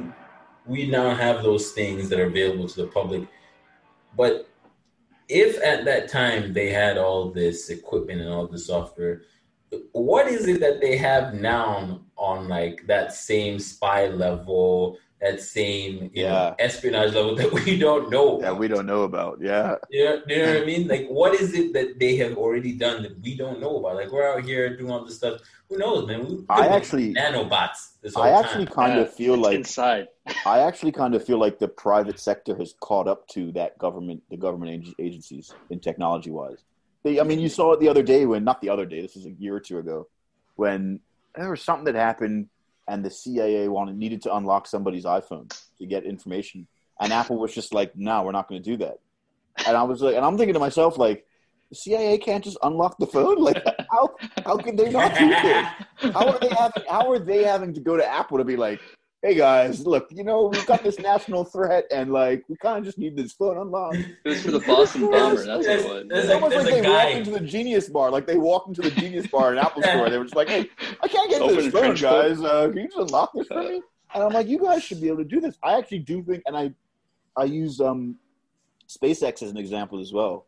we 0.67 0.87
now 0.87 1.15
have 1.15 1.43
those 1.43 1.73
things 1.73 2.09
that 2.09 2.19
are 2.19 2.27
available 2.27 2.69
to 2.69 2.83
the 2.83 2.89
public, 2.89 3.27
but 4.17 4.49
if 5.29 5.63
at 5.63 5.85
that 5.85 6.09
time 6.09 6.53
they 6.53 6.71
had 6.71 6.99
all 6.99 7.31
this 7.31 7.71
equipment 7.71 8.21
and 8.21 8.31
all 8.31 8.47
the 8.47 8.59
software 8.59 9.23
what 9.93 10.29
is 10.29 10.47
it 10.47 10.61
that 10.61 10.81
they 10.81 10.97
have 10.97 11.35
now 11.35 12.01
on 12.17 12.49
like 12.49 12.87
that 12.87 13.13
same 13.13 13.59
spy 13.59 14.07
level, 14.07 14.99
that 15.21 15.41
same 15.41 16.11
yeah. 16.13 16.29
Know, 16.29 16.55
espionage 16.59 17.15
level 17.15 17.35
that 17.37 17.53
we 17.53 17.79
don't 17.79 18.11
know? 18.11 18.39
About? 18.39 18.59
We 18.59 18.69
don't 18.69 18.87
know 18.87 19.03
about. 19.03 19.39
Yeah. 19.41 19.77
Yeah, 19.91 20.17
you 20.27 20.37
know 20.39 20.55
what 20.55 20.63
I 20.63 20.65
mean? 20.67 20.89
Like, 20.89 21.09
what 21.09 21.35
is 21.35 21.55
it 21.55 21.73
that 21.73 21.99
they 21.99 22.17
have 22.17 22.37
already 22.37 22.73
done 22.73 23.03
that 23.03 23.19
we 23.21 23.37
don't 23.37 23.61
know 23.61 23.79
about? 23.79 23.97
Like, 23.97 24.13
we're 24.13 24.29
out 24.29 24.45
here 24.45 24.77
doing 24.77 24.91
all 24.91 25.05
this 25.05 25.17
stuff. 25.17 25.41
Who 25.69 25.79
knows, 25.79 26.07
man? 26.07 26.27
We 26.27 26.45
I 26.49 26.69
actually 26.69 27.15
nanobots. 27.15 27.93
I 28.17 28.31
actually 28.31 28.67
kind 28.67 28.95
yeah, 28.95 29.03
of 29.03 29.13
feel 29.13 29.37
like 29.37 29.57
inside. 29.57 30.09
I 30.45 30.61
actually 30.61 30.93
kind 30.93 31.15
of 31.15 31.25
feel 31.25 31.39
like 31.39 31.59
the 31.59 31.69
private 31.69 32.21
sector 32.21 32.55
has 32.57 32.75
caught 32.81 33.09
up 33.09 33.27
to 33.29 33.51
that 33.53 33.79
government, 33.79 34.23
the 34.31 34.37
government 34.37 34.89
agencies 34.99 35.53
in 35.71 35.81
technology 35.81 36.31
wise. 36.31 36.65
They, 37.03 37.21
i 37.21 37.23
mean, 37.25 37.41
you 37.41 37.49
saw 37.49 37.73
it 37.73 37.81
the 37.81 37.89
other 37.89 38.03
day 38.03 38.27
when, 38.27 38.45
not 38.45 38.61
the 38.61 38.69
other 38.69 38.85
day, 38.85 39.01
this 39.01 39.15
was 39.15 39.27
a 39.27 39.31
year 39.31 39.57
or 39.57 39.61
two 39.61 39.79
ago, 39.79 40.09
when 40.57 41.01
there 41.35 41.51
was 41.51 41.63
something 41.63 41.85
that 41.85 41.95
happened 41.95 42.49
and 42.89 43.05
the 43.05 43.11
CIA 43.11 43.69
wanted 43.69 43.97
needed 43.97 44.23
to 44.23 44.35
unlock 44.35 44.67
somebody's 44.67 45.05
iPhone 45.05 45.49
to 45.79 45.87
get 45.87 46.05
information, 46.05 46.67
and 47.01 47.13
Apple 47.13 47.39
was 47.39 47.55
just 47.55 47.75
like, 47.75 47.97
"No, 47.97 48.23
we're 48.23 48.33
not 48.33 48.49
going 48.49 48.63
to 48.63 48.71
do 48.71 48.77
that." 48.79 48.99
And 49.67 49.77
I 49.77 49.83
was 49.83 50.03
like, 50.03 50.17
and 50.17 50.25
I'm 50.25 50.37
thinking 50.37 50.55
to 50.55 50.61
myself, 50.61 50.99
like, 50.99 51.27
the 51.71 51.77
CIA 51.77 52.19
can't 52.19 52.45
just 52.45 52.59
unlock 52.63 52.99
the 52.99 53.07
phone. 53.07 53.39
Like, 53.39 53.63
how 53.91 54.15
how 54.45 54.57
can 54.57 54.77
they 54.77 54.91
not 54.91 55.17
do 55.17 55.29
this? 55.29 55.67
How 56.13 56.29
are 56.29 56.39
they 56.39 56.49
having 56.49 56.83
how 56.89 57.11
are 57.11 57.19
they 57.19 57.43
having 57.45 57.73
to 57.75 57.81
go 57.81 57.97
to 57.97 58.07
Apple 58.07 58.39
to 58.39 58.45
be 58.45 58.57
like, 58.57 58.81
hey 59.23 59.35
guys, 59.35 59.87
look, 59.87 60.09
you 60.11 60.23
know, 60.23 60.47
we've 60.47 60.67
got 60.67 60.83
this 60.83 60.99
national 60.99 61.45
threat, 61.45 61.85
and 61.91 62.13
like, 62.13 62.45
we 62.49 62.57
kind 62.57 62.79
of 62.79 62.85
just 62.85 62.99
need 62.99 63.17
this 63.17 63.33
phone 63.33 63.59
unlocked. 63.59 63.97
It 63.97 64.29
was 64.29 64.43
for 64.43 64.51
the 64.53 64.61
Boston 64.61 65.11
bomber. 65.11 65.45
That's 65.45 65.67
what 65.67 65.97
it 65.97 66.09
was. 66.09 66.25
It's 66.25 66.33
almost 66.33 66.57
like 66.57 66.67
they 66.67 66.81
guy. 66.83 67.05
walked 67.05 67.17
into 67.17 67.31
the 67.33 67.41
Genius 67.41 67.89
Bar, 67.89 68.11
like 68.11 68.27
they 68.27 68.37
walked 68.37 68.69
into 68.69 68.83
the 68.83 68.91
Genius 68.91 69.27
Bar 69.27 69.53
in 69.53 69.59
Apple 69.59 69.83
Store. 69.83 70.11
They 70.11 70.19
were 70.19 70.25
just 70.25 70.37
like, 70.37 70.49
hey, 70.49 70.69
I 71.03 71.09
can't 71.09 71.31
get 71.31 71.43
Open 71.43 71.57
this 71.57 71.73
phone, 71.73 71.95
guys. 71.95 72.41
Uh, 72.41 72.69
can 72.69 72.77
you 72.77 72.87
just 72.89 72.99
unlock 72.99 73.33
this 73.35 73.47
for 73.49 73.63
me? 73.63 73.83
And 74.15 74.23
I'm 74.23 74.33
like, 74.33 74.47
you 74.47 74.59
guys 74.59 74.83
should 74.83 75.01
be 75.01 75.09
able 75.09 75.19
to 75.19 75.25
do 75.25 75.41
this. 75.41 75.57
I 75.63 75.77
actually 75.77 76.01
do 76.01 76.23
think, 76.23 76.43
and 76.47 76.57
I, 76.57 76.73
I 77.37 77.45
use 77.45 77.81
um, 77.81 78.17
SpaceX 78.89 79.43
as 79.43 79.51
an 79.51 79.57
example 79.57 80.01
as 80.01 80.13
well. 80.13 80.47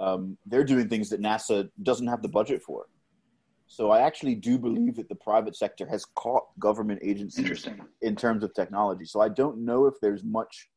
Um, 0.00 0.36
they're 0.44 0.64
doing 0.64 0.88
things 0.88 1.08
that 1.10 1.22
NASA 1.22 1.70
doesn't 1.82 2.06
have 2.06 2.20
the 2.22 2.28
budget 2.28 2.62
for. 2.62 2.86
So 3.66 3.90
I 3.90 4.00
actually 4.00 4.36
do 4.36 4.58
believe 4.58 4.96
that 4.96 5.08
the 5.08 5.14
private 5.14 5.56
sector 5.56 5.86
has 5.86 6.04
caught 6.14 6.44
government 6.58 7.00
agencies 7.02 7.66
in 8.02 8.14
terms 8.14 8.44
of 8.44 8.54
technology. 8.54 9.04
So 9.04 9.20
I 9.20 9.28
don't 9.28 9.64
know 9.64 9.86
if 9.86 9.94
there's 10.00 10.22
much 10.22 10.68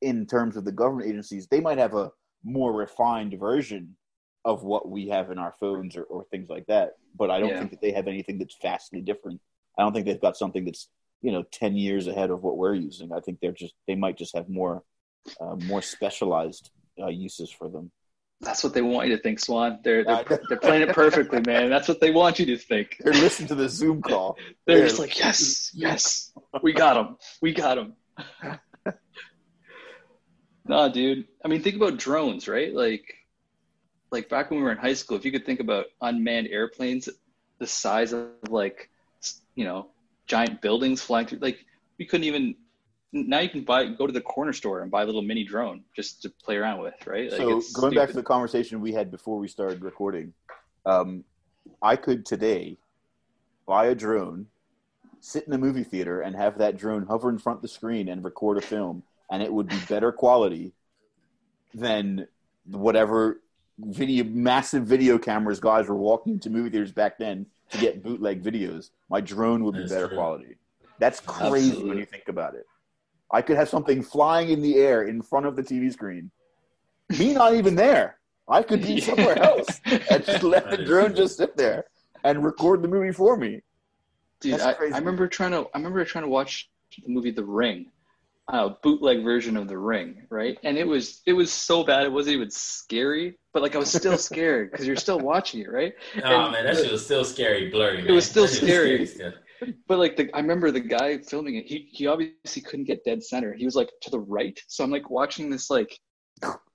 in 0.00 0.26
terms 0.26 0.56
of 0.56 0.64
the 0.64 0.72
government 0.72 1.08
agencies. 1.08 1.46
They 1.46 1.60
might 1.60 1.78
have 1.78 1.94
a 1.94 2.10
more 2.44 2.72
refined 2.72 3.38
version 3.38 3.96
of 4.44 4.64
what 4.64 4.88
we 4.88 5.08
have 5.08 5.30
in 5.30 5.38
our 5.38 5.54
phones 5.60 5.96
or, 5.96 6.02
or 6.04 6.24
things 6.24 6.48
like 6.48 6.66
that. 6.66 6.94
But 7.16 7.30
I 7.30 7.38
don't 7.38 7.50
yeah. 7.50 7.58
think 7.60 7.70
that 7.70 7.80
they 7.80 7.92
have 7.92 8.08
anything 8.08 8.38
that's 8.38 8.56
vastly 8.60 9.00
different. 9.00 9.40
I 9.78 9.82
don't 9.82 9.92
think 9.92 10.06
they've 10.06 10.20
got 10.20 10.36
something 10.36 10.64
that's 10.64 10.88
you 11.22 11.30
know 11.30 11.44
ten 11.52 11.76
years 11.76 12.08
ahead 12.08 12.30
of 12.30 12.42
what 12.42 12.56
we're 12.56 12.74
using. 12.74 13.12
I 13.12 13.20
think 13.20 13.38
they're 13.40 13.52
just 13.52 13.74
they 13.86 13.94
might 13.94 14.18
just 14.18 14.36
have 14.36 14.48
more 14.48 14.82
uh, 15.40 15.54
more 15.54 15.82
specialized 15.82 16.70
uh, 17.00 17.06
uses 17.06 17.50
for 17.50 17.68
them. 17.68 17.92
That's 18.42 18.64
what 18.64 18.74
they 18.74 18.82
want 18.82 19.08
you 19.08 19.16
to 19.16 19.22
think, 19.22 19.38
Swan. 19.38 19.78
They're 19.84 20.04
they're, 20.04 20.40
they're 20.48 20.58
playing 20.58 20.82
it 20.82 20.94
perfectly, 20.94 21.40
man. 21.46 21.70
That's 21.70 21.86
what 21.86 22.00
they 22.00 22.10
want 22.10 22.40
you 22.40 22.46
to 22.46 22.58
think. 22.58 22.96
They're 22.98 23.12
listening 23.12 23.48
to 23.48 23.54
the 23.54 23.68
Zoom 23.68 24.02
call. 24.02 24.36
They're, 24.66 24.78
they're 24.78 24.88
just 24.88 24.98
like, 24.98 25.16
yes, 25.16 25.70
yes, 25.74 26.32
we 26.60 26.72
got 26.72 26.94
them, 26.94 27.16
we 27.40 27.54
got 27.54 27.76
them. 27.76 27.94
nah, 30.66 30.88
dude. 30.88 31.28
I 31.44 31.48
mean, 31.48 31.62
think 31.62 31.76
about 31.76 31.98
drones, 31.98 32.48
right? 32.48 32.74
Like, 32.74 33.14
like 34.10 34.28
back 34.28 34.50
when 34.50 34.58
we 34.58 34.64
were 34.64 34.72
in 34.72 34.78
high 34.78 34.94
school, 34.94 35.16
if 35.16 35.24
you 35.24 35.30
could 35.30 35.46
think 35.46 35.60
about 35.60 35.86
unmanned 36.00 36.48
airplanes, 36.48 37.08
the 37.60 37.66
size 37.68 38.12
of 38.12 38.28
like, 38.50 38.90
you 39.54 39.64
know, 39.64 39.86
giant 40.26 40.60
buildings 40.60 41.00
flying 41.00 41.28
through, 41.28 41.38
like 41.38 41.64
we 41.96 42.06
couldn't 42.06 42.24
even 42.24 42.56
now 43.12 43.40
you 43.40 43.48
can 43.48 43.62
buy 43.62 43.86
go 43.86 44.06
to 44.06 44.12
the 44.12 44.20
corner 44.20 44.52
store 44.52 44.80
and 44.80 44.90
buy 44.90 45.02
a 45.02 45.06
little 45.06 45.22
mini 45.22 45.44
drone 45.44 45.82
just 45.94 46.22
to 46.22 46.30
play 46.30 46.56
around 46.56 46.80
with, 46.80 46.94
right? 47.06 47.30
Like 47.30 47.38
so 47.38 47.46
going 47.46 47.62
stupid. 47.62 47.94
back 47.94 48.08
to 48.08 48.14
the 48.14 48.22
conversation 48.22 48.80
we 48.80 48.92
had 48.92 49.10
before 49.10 49.38
we 49.38 49.48
started 49.48 49.82
recording, 49.82 50.32
um, 50.86 51.24
I 51.82 51.96
could 51.96 52.24
today 52.24 52.78
buy 53.66 53.86
a 53.86 53.94
drone, 53.94 54.46
sit 55.20 55.46
in 55.46 55.52
a 55.52 55.58
movie 55.58 55.84
theater, 55.84 56.22
and 56.22 56.34
have 56.34 56.58
that 56.58 56.78
drone 56.78 57.06
hover 57.06 57.28
in 57.28 57.38
front 57.38 57.58
of 57.58 57.62
the 57.62 57.68
screen 57.68 58.08
and 58.08 58.24
record 58.24 58.56
a 58.56 58.62
film, 58.62 59.02
and 59.30 59.42
it 59.42 59.52
would 59.52 59.68
be 59.68 59.78
better 59.88 60.10
quality 60.10 60.72
than 61.74 62.26
whatever 62.66 63.40
video 63.78 64.24
massive 64.24 64.84
video 64.84 65.18
cameras 65.18 65.60
guys 65.60 65.88
were 65.88 65.96
walking 65.96 66.34
into 66.34 66.48
movie 66.50 66.70
theaters 66.70 66.92
back 66.92 67.18
then 67.18 67.46
to 67.70 67.78
get 67.78 68.02
bootleg 68.02 68.42
videos. 68.42 68.90
My 69.10 69.20
drone 69.20 69.64
would 69.64 69.74
be 69.74 69.86
better 69.86 70.08
true. 70.08 70.16
quality. 70.16 70.56
That's 70.98 71.20
crazy 71.20 71.68
Absolutely. 71.68 71.88
when 71.88 71.98
you 71.98 72.06
think 72.06 72.28
about 72.28 72.54
it. 72.54 72.66
I 73.32 73.42
could 73.42 73.56
have 73.56 73.68
something 73.68 74.02
flying 74.02 74.50
in 74.50 74.60
the 74.60 74.76
air 74.76 75.04
in 75.04 75.22
front 75.22 75.46
of 75.46 75.56
the 75.56 75.62
TV 75.62 75.92
screen. 75.92 76.30
Me 77.18 77.32
not 77.32 77.54
even 77.54 77.74
there. 77.74 78.18
I 78.48 78.62
could 78.62 78.82
be 78.82 79.00
somewhere 79.10 79.38
else 79.38 79.80
and 79.86 80.24
just 80.26 80.42
let 80.42 80.70
the 80.70 80.84
drone 80.84 81.14
just 81.14 81.36
sit 81.38 81.56
there 81.56 81.84
and 82.24 82.44
record 82.44 82.82
the 82.82 82.88
movie 82.88 83.12
for 83.12 83.36
me. 83.36 83.62
Dude, 84.40 84.60
I. 84.60 84.72
I 84.72 84.98
remember 84.98 85.28
trying 85.28 85.52
to 85.52 85.66
I 85.74 85.78
remember 85.78 86.04
trying 86.04 86.24
to 86.24 86.30
watch 86.30 86.68
the 87.02 87.10
movie 87.10 87.30
The 87.30 87.44
Ring, 87.44 87.86
a 88.48 88.70
bootleg 88.70 89.22
version 89.22 89.56
of 89.56 89.68
The 89.68 89.78
Ring, 89.78 90.26
right? 90.28 90.58
And 90.64 90.76
it 90.76 90.86
was 90.86 91.22
it 91.26 91.32
was 91.32 91.52
so 91.52 91.84
bad 91.84 92.04
it 92.04 92.12
wasn't 92.12 92.36
even 92.36 92.50
scary, 92.50 93.38
but 93.54 93.62
like 93.62 93.74
I 93.74 93.78
was 93.78 93.92
still 93.92 94.18
scared 94.18 94.70
because 94.70 94.86
you're 94.86 94.96
still 94.96 95.20
watching 95.20 95.60
it, 95.60 95.70
right? 95.70 95.94
Oh 96.16 96.44
And 96.44 96.52
man, 96.52 96.66
that 96.66 96.76
shit 96.76 96.90
was 96.92 97.04
still 97.04 97.24
scary, 97.24 97.70
blurry. 97.70 98.06
It 98.06 98.10
was 98.10 98.26
still 98.26 98.46
That 98.46 98.54
shit 98.54 98.64
scary. 98.64 99.32
Still. 99.62 99.74
But 99.88 99.98
like 99.98 100.16
the 100.16 100.30
I 100.34 100.40
remember 100.40 100.70
the 100.70 100.80
guy 100.80 101.18
filming 101.18 101.56
it, 101.56 101.66
he 101.66 101.88
he 101.90 102.06
obviously 102.06 102.62
couldn't 102.62 102.86
get 102.86 103.04
dead 103.04 103.22
center. 103.22 103.54
He 103.54 103.64
was 103.64 103.76
like 103.76 103.90
to 104.02 104.10
the 104.10 104.20
right, 104.20 104.58
so 104.66 104.84
I'm 104.84 104.90
like 104.90 105.10
watching 105.10 105.50
this 105.50 105.70
like 105.70 105.98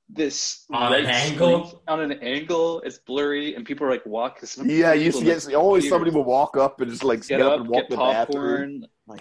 this 0.10 0.66
On 0.72 0.94
an 0.94 1.06
angle? 1.06 1.84
on 1.88 2.00
an 2.00 2.14
angle. 2.14 2.82
It's 2.82 3.00
blurry, 3.00 3.56
and 3.56 3.66
people 3.66 3.86
are 3.88 3.92
like 3.92 4.06
walk. 4.06 4.40
some 4.44 4.70
Yeah, 4.70 4.94
you 4.94 5.12
people 5.12 5.22
see, 5.22 5.50
in 5.50 5.56
always 5.56 5.84
theaters 5.84 5.96
somebody 5.96 6.12
will 6.12 6.24
walk 6.24 6.56
up 6.58 6.80
and 6.82 6.90
just 6.90 7.04
like 7.04 7.22
get 7.22 7.38
get 7.38 7.42
up 7.42 7.54
up, 7.54 7.60
and 7.62 7.70
walk 7.70 7.82
get 7.82 7.90
to 7.90 7.96
the 7.96 8.02
bathroom. 8.02 8.86
Like, 9.08 9.20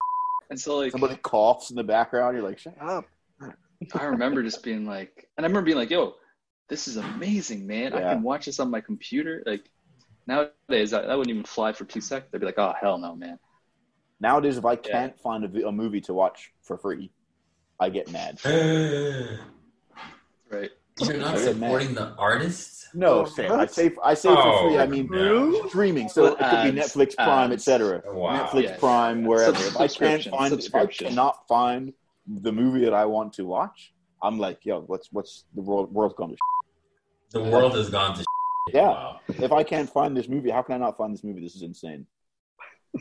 and 0.50 0.60
so 0.60 0.78
like 0.78 0.92
Somebody 0.92 1.16
coughs 1.16 1.70
in 1.70 1.76
the 1.76 1.84
background. 1.84 2.36
You're 2.36 2.46
like, 2.46 2.58
shut 2.58 2.76
up. 2.80 3.06
I 3.94 4.04
remember 4.04 4.42
just 4.42 4.62
being 4.62 4.86
like, 4.86 5.28
and 5.36 5.44
I 5.44 5.48
remember 5.48 5.66
being 5.66 5.76
like, 5.76 5.90
"Yo, 5.90 6.14
this 6.68 6.88
is 6.88 6.96
amazing, 6.96 7.66
man! 7.66 7.92
I 7.92 8.00
can 8.00 8.22
watch 8.22 8.46
this 8.46 8.58
on 8.58 8.70
my 8.70 8.80
computer." 8.80 9.42
Like 9.44 9.68
nowadays, 10.26 10.92
that, 10.92 11.06
that 11.06 11.18
wouldn't 11.18 11.30
even 11.30 11.44
fly 11.44 11.72
for 11.72 11.84
two 11.84 12.00
seconds. 12.00 12.30
I'd 12.32 12.40
be 12.40 12.46
like, 12.46 12.58
"Oh 12.58 12.72
hell 12.80 12.96
no, 12.96 13.14
man!" 13.14 13.38
Nowadays, 14.20 14.56
if 14.56 14.64
I 14.64 14.76
can't 14.76 15.18
find 15.20 15.44
a, 15.44 15.68
a 15.68 15.72
movie 15.72 16.00
to 16.02 16.14
watch 16.14 16.52
for 16.62 16.78
free, 16.78 17.10
I 17.80 17.90
get 17.90 18.10
mad. 18.10 18.40
Right? 20.48 20.70
You're 21.00 21.16
not 21.18 21.30
I 21.30 21.32
mad. 21.32 21.40
supporting 21.54 21.94
the 21.94 22.14
artists? 22.16 22.88
No, 22.94 23.22
Oh, 23.22 23.24
Sam. 23.24 23.50
I 23.52 23.56
what? 23.56 23.74
say 23.74 23.90
I 24.02 24.14
say 24.14 24.28
for 24.28 24.38
Oh, 24.38 24.68
free. 24.68 24.78
I 24.78 24.86
mean 24.86 25.08
no. 25.10 25.66
streaming. 25.68 26.08
So 26.08 26.22
With 26.22 26.32
it 26.34 26.38
could 26.38 26.72
be 26.72 26.80
ads, 26.80 26.94
Netflix, 26.94 27.16
Prime, 27.16 27.50
etc. 27.52 28.00
Wow. 28.06 28.46
Netflix, 28.46 28.62
Yeah. 28.62 28.76
Prime, 28.78 29.24
wherever. 29.24 29.56
Sub- 29.58 29.66
if 29.66 29.76
I 29.76 29.88
can't 29.88 30.22
subscription, 30.22 30.32
find, 30.32 30.52
if 30.54 30.74
I 30.74 30.86
cannot 30.86 31.48
find 31.48 31.92
the 32.28 32.52
movie 32.52 32.84
that 32.84 32.94
I 32.94 33.04
want 33.06 33.32
to 33.34 33.44
watch, 33.44 33.92
I'm 34.22 34.38
like, 34.38 34.64
yo, 34.64 34.82
what's 34.82 35.08
what's 35.12 35.44
the 35.56 35.62
world 35.62 35.92
world's 35.92 36.14
gone 36.14 36.30
to? 36.30 36.36
The 37.32 37.42
world 37.42 37.74
has 37.74 37.90
gone 37.90 38.14
to 38.16 38.24
Yeah. 38.72 38.82
Wow. 38.88 39.20
If 39.28 39.50
I 39.50 39.64
can't 39.64 39.90
find 39.90 40.16
this 40.16 40.28
movie, 40.28 40.50
how 40.50 40.62
can 40.62 40.76
I 40.76 40.78
not 40.78 40.96
find 40.96 41.12
this 41.12 41.24
movie? 41.24 41.40
This 41.40 41.56
is 41.56 41.62
insane. 41.62 42.06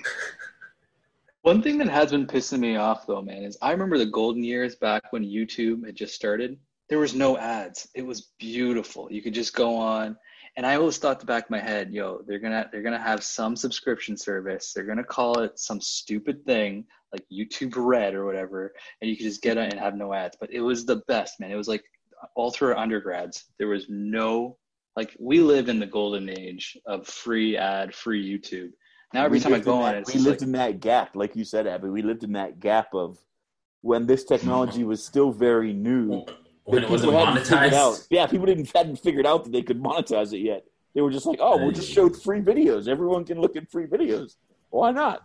One 1.46 1.62
thing 1.62 1.78
that 1.78 1.90
has 1.90 2.10
been 2.10 2.26
pissing 2.26 2.58
me 2.58 2.76
off 2.76 3.06
though, 3.06 3.22
man, 3.22 3.44
is 3.44 3.56
I 3.62 3.70
remember 3.70 4.00
the 4.00 4.08
golden 4.08 4.44
years 4.44 4.76
back 4.76 5.14
when 5.14 5.24
YouTube 5.24 5.86
had 5.86 5.96
just 5.96 6.16
started. 6.16 6.58
There 6.90 6.98
was 6.98 7.14
no 7.14 7.38
ads. 7.38 7.88
It 7.94 8.04
was 8.04 8.32
beautiful. 8.40 9.12
You 9.12 9.22
could 9.22 9.36
just 9.36 9.54
go 9.54 9.76
on, 9.76 10.18
and 10.58 10.66
I 10.66 10.76
always 10.76 10.98
thought 10.98 11.20
the 11.20 11.28
back 11.28 11.44
of 11.44 11.52
my 11.52 11.60
head, 11.60 11.94
yo, 11.94 12.24
they're 12.26 12.40
gonna 12.40 12.68
they're 12.72 12.82
gonna 12.82 12.98
have 12.98 13.24
some 13.24 13.56
subscription 13.56 14.18
service. 14.18 14.74
They're 14.74 14.88
gonna 14.88 15.04
call 15.04 15.42
it 15.42 15.60
some 15.60 15.80
stupid 15.80 16.44
thing 16.48 16.84
like 17.14 17.24
YouTube 17.32 17.74
Red 17.76 18.16
or 18.16 18.26
whatever, 18.26 18.74
and 19.00 19.08
you 19.08 19.16
could 19.16 19.28
just 19.28 19.44
get 19.44 19.60
it 19.60 19.72
and 19.72 19.80
have 19.80 19.96
no 19.96 20.16
ads. 20.16 20.38
But 20.40 20.52
it 20.52 20.62
was 20.62 20.84
the 20.84 21.04
best, 21.08 21.40
man. 21.40 21.52
It 21.52 21.58
was 21.58 21.68
like 21.68 21.84
all 22.34 22.50
through 22.50 22.70
our 22.70 22.78
undergrads, 22.78 23.46
there 23.60 23.68
was 23.68 23.86
no 23.88 24.58
like 24.96 25.16
we 25.20 25.42
lived 25.42 25.70
in 25.70 25.78
the 25.78 25.86
golden 25.86 26.28
age 26.28 26.76
of 26.88 27.06
free 27.06 27.56
ad, 27.56 27.94
free 27.94 28.28
YouTube. 28.28 28.72
Now 29.14 29.26
every 29.26 29.38
We 29.38 29.44
time 29.44 29.54
I 29.54 29.60
go 29.60 29.80
in 29.80 29.86
on, 29.86 29.96
it, 29.96 30.08
we 30.08 30.16
lived 30.16 30.42
like, 30.42 30.42
in 30.42 30.52
that 30.54 30.80
gap, 30.80 31.16
like 31.16 31.36
you 31.36 31.46
said, 31.46 31.68
Abby. 31.68 31.90
We 31.90 32.02
lived 32.02 32.24
in 32.24 32.34
that 32.34 32.60
gap 32.60 32.94
of 32.94 33.18
when 33.82 34.08
this 34.08 34.24
technology 34.24 34.84
was 34.84 35.04
still 35.04 35.32
very 35.32 35.74
new. 35.74 36.26
When 36.64 36.84
it 36.84 36.90
wasn't 36.90 37.12
people 37.12 37.26
out. 37.26 37.38
monetized. 37.38 38.08
Yeah, 38.10 38.26
people 38.26 38.48
didn't 38.48 38.72
hadn't 38.76 38.98
figured 38.98 39.28
out 39.28 39.44
that 39.44 39.54
they 39.54 39.62
could 39.62 39.82
monetize 39.82 40.34
it 40.34 40.40
yet. 40.40 40.66
They 40.96 41.02
were 41.02 41.12
just 41.12 41.26
like, 41.26 41.40
"Oh, 41.40 41.58
we'll 41.58 41.72
just 41.72 41.92
show 41.92 42.10
free 42.10 42.42
videos. 42.42 42.88
Everyone 42.88 43.24
can 43.24 43.40
look 43.40 43.56
at 43.56 43.70
free 43.70 43.86
videos. 43.86 44.36
Why 44.72 44.92
not?" 44.92 45.22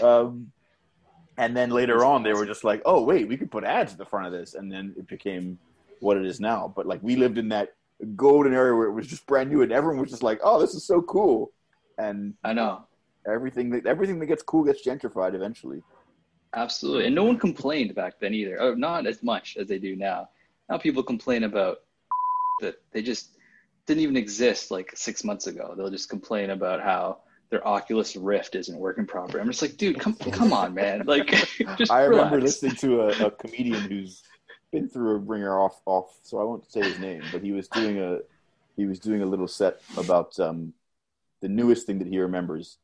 Um, 0.00 0.52
and 1.36 1.56
then 1.56 1.70
later 1.70 2.04
on, 2.04 2.22
they 2.22 2.32
were 2.32 2.46
just 2.46 2.62
like, 2.62 2.82
"Oh, 2.84 3.02
wait, 3.02 3.26
we 3.26 3.36
could 3.36 3.50
put 3.50 3.64
ads 3.64 3.92
at 3.92 3.98
the 3.98 4.04
front 4.04 4.26
of 4.26 4.32
this," 4.32 4.54
and 4.54 4.70
then 4.70 4.94
it 4.96 5.08
became 5.08 5.58
what 6.00 6.16
it 6.16 6.24
is 6.24 6.38
now. 6.38 6.72
But 6.74 6.86
like, 6.86 7.02
we 7.02 7.16
lived 7.16 7.38
in 7.38 7.48
that 7.48 7.74
golden 8.14 8.54
area 8.54 8.74
where 8.74 8.86
it 8.86 8.92
was 8.92 9.08
just 9.08 9.26
brand 9.26 9.50
new, 9.50 9.62
and 9.62 9.72
everyone 9.72 10.00
was 10.00 10.10
just 10.10 10.22
like, 10.22 10.38
"Oh, 10.44 10.60
this 10.60 10.74
is 10.74 10.86
so 10.86 11.02
cool," 11.02 11.50
and 11.98 12.34
I 12.44 12.52
know. 12.52 12.86
Everything 13.26 13.70
that 13.70 13.86
everything 13.86 14.18
that 14.20 14.26
gets 14.26 14.42
cool 14.42 14.64
gets 14.64 14.86
gentrified 14.86 15.34
eventually. 15.34 15.82
Absolutely. 16.54 17.06
And 17.06 17.14
no 17.14 17.24
one 17.24 17.38
complained 17.38 17.94
back 17.94 18.18
then 18.18 18.32
either. 18.32 18.60
Or 18.60 18.76
not 18.76 19.06
as 19.06 19.22
much 19.22 19.56
as 19.58 19.68
they 19.68 19.78
do 19.78 19.96
now. 19.96 20.28
Now 20.68 20.78
people 20.78 21.02
complain 21.02 21.44
about 21.44 21.78
that 22.60 22.76
they 22.92 23.02
just 23.02 23.36
didn't 23.86 24.02
even 24.02 24.16
exist 24.16 24.70
like 24.70 24.90
six 24.94 25.22
months 25.22 25.46
ago. 25.46 25.74
They'll 25.76 25.90
just 25.90 26.08
complain 26.08 26.50
about 26.50 26.82
how 26.82 27.18
their 27.50 27.66
Oculus 27.66 28.16
Rift 28.16 28.56
isn't 28.56 28.76
working 28.76 29.06
properly. 29.06 29.40
I'm 29.40 29.46
just 29.46 29.62
like, 29.62 29.76
dude, 29.76 30.00
come 30.00 30.14
come 30.14 30.52
on, 30.52 30.74
man. 30.74 31.02
Like 31.06 31.28
just 31.78 31.92
I 31.92 32.04
remember 32.04 32.40
listening 32.40 32.74
to 32.76 33.02
a, 33.02 33.26
a 33.26 33.30
comedian 33.30 33.82
who's 33.82 34.22
been 34.72 34.88
through 34.88 35.16
a 35.16 35.18
bringer 35.20 35.58
off 35.58 35.80
off, 35.86 36.18
so 36.22 36.38
I 36.38 36.44
won't 36.44 36.70
say 36.70 36.82
his 36.82 36.98
name, 36.98 37.22
but 37.32 37.42
he 37.42 37.52
was 37.52 37.68
doing 37.68 37.98
a 37.98 38.18
he 38.76 38.86
was 38.86 38.98
doing 38.98 39.22
a 39.22 39.26
little 39.26 39.48
set 39.48 39.80
about 39.96 40.38
um, 40.40 40.72
the 41.40 41.48
newest 41.48 41.86
thing 41.86 41.98
that 41.98 42.08
he 42.08 42.18
remembers 42.18 42.78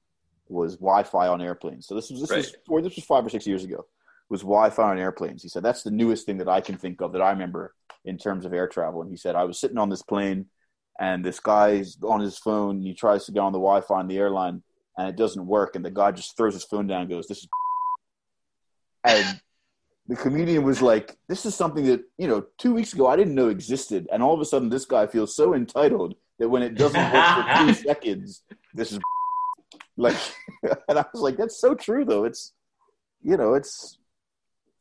was 0.49 0.77
Wi-Fi 0.77 1.29
on 1.29 1.41
airplanes. 1.41 1.87
So 1.87 1.95
this 1.95 2.11
was 2.11 2.21
this 2.21 2.31
was 2.31 2.47
Right. 2.47 2.57
four, 2.67 2.83
this 2.83 2.97
was 2.97 3.05
five 3.05 3.25
or 3.25 3.31
six 3.31 3.47
years 3.47 3.65
ago. 3.65 3.87
Was 4.29 4.43
Wi-Fi 4.43 4.91
on 4.91 4.99
airplanes? 4.99 5.43
He 5.43 5.49
said 5.49 5.63
that's 5.63 5.83
the 5.83 5.91
newest 5.91 6.27
thing 6.27 6.39
that 6.39 6.49
I 6.49 6.61
can 6.61 6.77
think 6.77 7.01
of 7.01 7.13
that 7.13 7.23
I 7.23 7.31
remember 7.31 7.75
in 8.05 8.19
terms 8.19 8.45
of 8.45 8.53
air 8.53 8.69
travel. 8.69 9.03
And 9.03 9.11
he 9.11 9.17
said 9.17 9.35
I 9.35 9.45
was 9.45 9.61
sitting 9.61 9.79
on 9.79 9.89
this 9.89 10.03
plane, 10.03 10.47
and 10.99 11.25
this 11.25 11.41
guy's 11.41 11.97
on 12.03 12.21
his 12.21 12.39
phone. 12.39 12.77
And 12.77 12.87
he 12.87 12.95
tries 12.95 13.27
to 13.27 13.33
get 13.33 13.41
on 13.41 13.53
the 13.53 13.59
Wi-Fi 13.59 13.95
on 13.95 14.09
the 14.09 14.19
airline, 14.19 14.63
and 14.97 15.09
it 15.09 15.17
doesn't 15.17 15.47
work. 15.47 15.77
And 15.77 15.85
the 15.85 15.91
guy 15.91 16.13
just 16.13 16.37
throws 16.37 16.55
his 16.55 16.65
phone 16.65 16.87
down, 16.87 17.03
and 17.03 17.11
goes, 17.11 17.27
"This 17.27 17.39
is." 17.39 17.49
And 19.05 19.41
the 20.07 20.15
comedian 20.17 20.63
was 20.63 20.81
like, 20.81 21.19
"This 21.29 21.45
is 21.45 21.55
something 21.57 21.85
that 21.87 22.03
you 22.19 22.29
know, 22.29 22.45
two 22.57 22.73
weeks 22.73 22.93
ago 22.93 23.09
I 23.09 23.17
didn't 23.17 23.35
know 23.35 23.49
existed, 23.49 24.09
and 24.13 24.23
all 24.23 24.35
of 24.35 24.41
a 24.41 24.45
sudden 24.45 24.69
this 24.69 24.85
guy 24.85 25.07
feels 25.09 25.35
so 25.35 25.55
entitled 25.55 26.15
that 26.39 26.49
when 26.49 26.63
it 26.63 26.75
doesn't 26.77 27.13
work 27.13 27.27
for 27.35 27.45
two 27.67 27.75
seconds, 27.75 28.43
this 28.75 28.93
is 28.93 28.99
like." 29.97 30.17
And 30.89 30.99
I 30.99 31.05
was 31.13 31.23
like, 31.23 31.37
"That's 31.37 31.59
so 31.61 31.75
true, 31.75 32.05
though. 32.05 32.25
It's, 32.25 32.53
you 33.23 33.37
know, 33.37 33.55
it's 33.55 33.99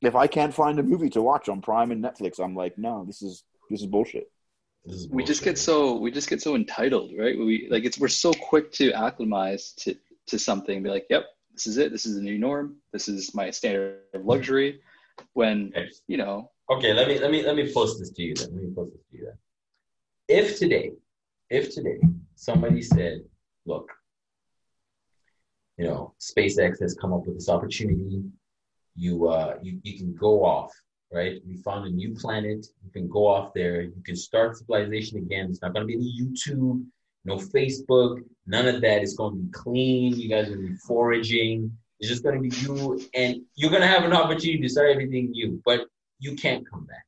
if 0.02 0.16
I 0.16 0.28
can't 0.28 0.54
find 0.54 0.80
a 0.80 0.84
movie 0.84 1.10
to 1.12 1.22
watch 1.22 1.50
on 1.50 1.62
Prime 1.62 1.92
and 1.92 2.04
Netflix, 2.04 2.40
I'm 2.44 2.56
like, 2.56 2.78
no, 2.78 3.04
this 3.06 3.22
is 3.22 3.44
this 3.70 3.82
is 3.82 3.88
bullshit." 3.88 4.32
We 5.10 5.24
just 5.24 5.44
get 5.44 5.58
so 5.60 5.96
we 5.98 6.10
just 6.12 6.30
get 6.30 6.42
so 6.42 6.56
entitled, 6.56 7.12
right? 7.18 7.38
We 7.38 7.68
like 7.70 7.84
it's 7.86 8.00
we're 8.00 8.08
so 8.08 8.34
quick 8.34 8.72
to 8.74 8.92
acclimatize 8.92 9.74
to 9.82 9.96
to 10.28 10.40
something, 10.40 10.76
and 10.76 10.84
be 10.84 10.90
like, 10.90 11.06
yep, 11.10 11.26
this 11.54 11.68
is 11.68 11.78
it. 11.78 11.92
This 11.92 12.06
is 12.06 12.16
the 12.16 12.22
new 12.22 12.38
norm. 12.40 12.78
This 12.94 13.08
is 13.08 13.34
my 13.36 13.52
standard 13.52 14.00
of 14.14 14.26
luxury. 14.26 14.82
When 15.34 15.72
Okay. 15.76 15.90
you 16.08 16.18
know, 16.18 16.50
Okay, 16.70 16.94
let 16.94 17.08
me 17.08 17.20
let 17.20 17.32
me 17.32 17.44
let 17.44 17.56
me 17.56 17.72
post 17.72 18.00
this 18.00 18.12
to 18.12 18.22
you 18.24 18.34
then. 18.34 18.48
Let 18.54 18.64
me 18.64 18.74
post 18.74 18.92
this 18.94 19.06
to 19.12 19.18
you 19.18 19.26
then. 19.26 19.38
If 20.28 20.58
today, 20.58 20.92
if 21.50 21.74
today 21.76 22.00
somebody 22.36 22.82
said, 22.82 23.24
look, 23.66 23.92
you 25.82 25.88
know, 25.88 26.14
SpaceX 26.20 26.80
has 26.80 26.94
come 26.94 27.12
up 27.12 27.26
with 27.26 27.34
this 27.34 27.50
opportunity, 27.50 28.22
you 28.96 29.28
uh 29.28 29.56
you, 29.64 29.80
you 29.82 29.98
can 29.98 30.14
go 30.14 30.46
off, 30.46 30.72
right? 31.12 31.42
You 31.44 31.58
found 31.64 31.88
a 31.88 31.90
new 31.90 32.14
planet, 32.14 32.68
you 32.84 32.92
can 32.92 33.10
go 33.10 33.26
off 33.26 33.52
there, 33.56 33.82
you 33.82 34.04
can 34.06 34.16
start 34.16 34.58
civilization 34.58 35.18
again. 35.18 35.48
It's 35.50 35.64
not 35.64 35.74
gonna 35.74 35.88
be 35.88 35.96
any 35.96 36.14
YouTube, 36.22 36.86
no 37.26 37.38
Facebook, 37.38 38.20
none 38.46 38.68
of 38.68 38.80
that. 38.82 39.02
It's 39.02 39.16
gonna 39.16 39.38
be 39.38 39.50
clean, 39.52 40.20
you 40.20 40.30
guys 40.30 40.50
are 40.50 40.56
gonna 40.56 40.68
be 40.68 40.76
foraging. 40.88 41.76
It's 42.00 42.10
just 42.10 42.24
gonna 42.24 42.40
be 42.40 42.56
you 42.58 43.02
and 43.16 43.42
you're 43.56 43.72
gonna 43.72 43.88
have 43.88 44.04
an 44.04 44.14
opportunity 44.14 44.62
to 44.62 44.70
start 44.70 44.92
everything 44.92 45.32
new, 45.32 45.64
but 45.66 45.88
you 46.20 46.36
can't 46.36 46.64
come 46.70 46.86
back 46.86 47.08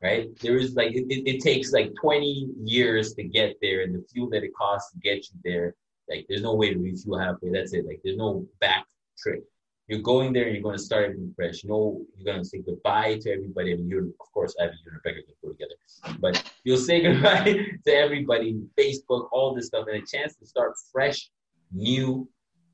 right 0.00 0.28
there 0.40 0.56
is 0.56 0.76
like 0.76 0.92
it, 0.94 1.04
it, 1.10 1.28
it 1.28 1.42
takes 1.42 1.72
like 1.72 1.92
20 2.00 2.50
years 2.62 3.14
to 3.14 3.24
get 3.24 3.56
there 3.60 3.82
and 3.82 3.94
the 3.94 4.02
fuel 4.10 4.30
that 4.30 4.44
it 4.44 4.52
costs 4.54 4.92
to 4.92 4.98
get 5.00 5.16
you 5.16 5.36
there 5.44 5.74
like 6.08 6.26
there's 6.28 6.42
no 6.42 6.54
way 6.54 6.72
to 6.72 6.78
refuel 6.78 7.18
halfway 7.18 7.50
that's 7.50 7.72
it. 7.72 7.86
Like 7.86 8.00
there's 8.04 8.16
no 8.16 8.46
back 8.60 8.86
trick. 9.18 9.42
You're 9.86 10.00
going 10.00 10.34
there 10.34 10.44
and 10.44 10.52
you're 10.52 10.62
going 10.62 10.76
to 10.76 10.82
start 10.82 11.04
everything 11.04 11.32
fresh. 11.34 11.64
No, 11.64 12.02
you're 12.16 12.30
going 12.30 12.42
to 12.42 12.48
say 12.48 12.58
goodbye 12.58 13.18
to 13.22 13.30
everybody. 13.30 13.72
I 13.72 13.76
mean, 13.76 13.88
you're 13.88 14.04
of 14.04 14.32
course 14.32 14.54
Abby, 14.60 14.72
you 14.84 14.92
and 14.92 15.00
Rebecca 15.02 15.24
can 15.24 15.34
go 15.42 15.50
together. 15.50 16.18
But 16.20 16.52
you'll 16.64 16.76
say 16.76 17.00
goodbye 17.06 17.54
to 17.86 17.94
everybody 17.94 18.60
facebook 18.78 19.28
all 19.32 19.54
this 19.54 19.66
stuff 19.66 19.86
and 19.90 20.02
a 20.02 20.06
chance 20.06 20.36
to 20.36 20.46
start 20.46 20.74
fresh 20.92 21.30
new 21.72 22.28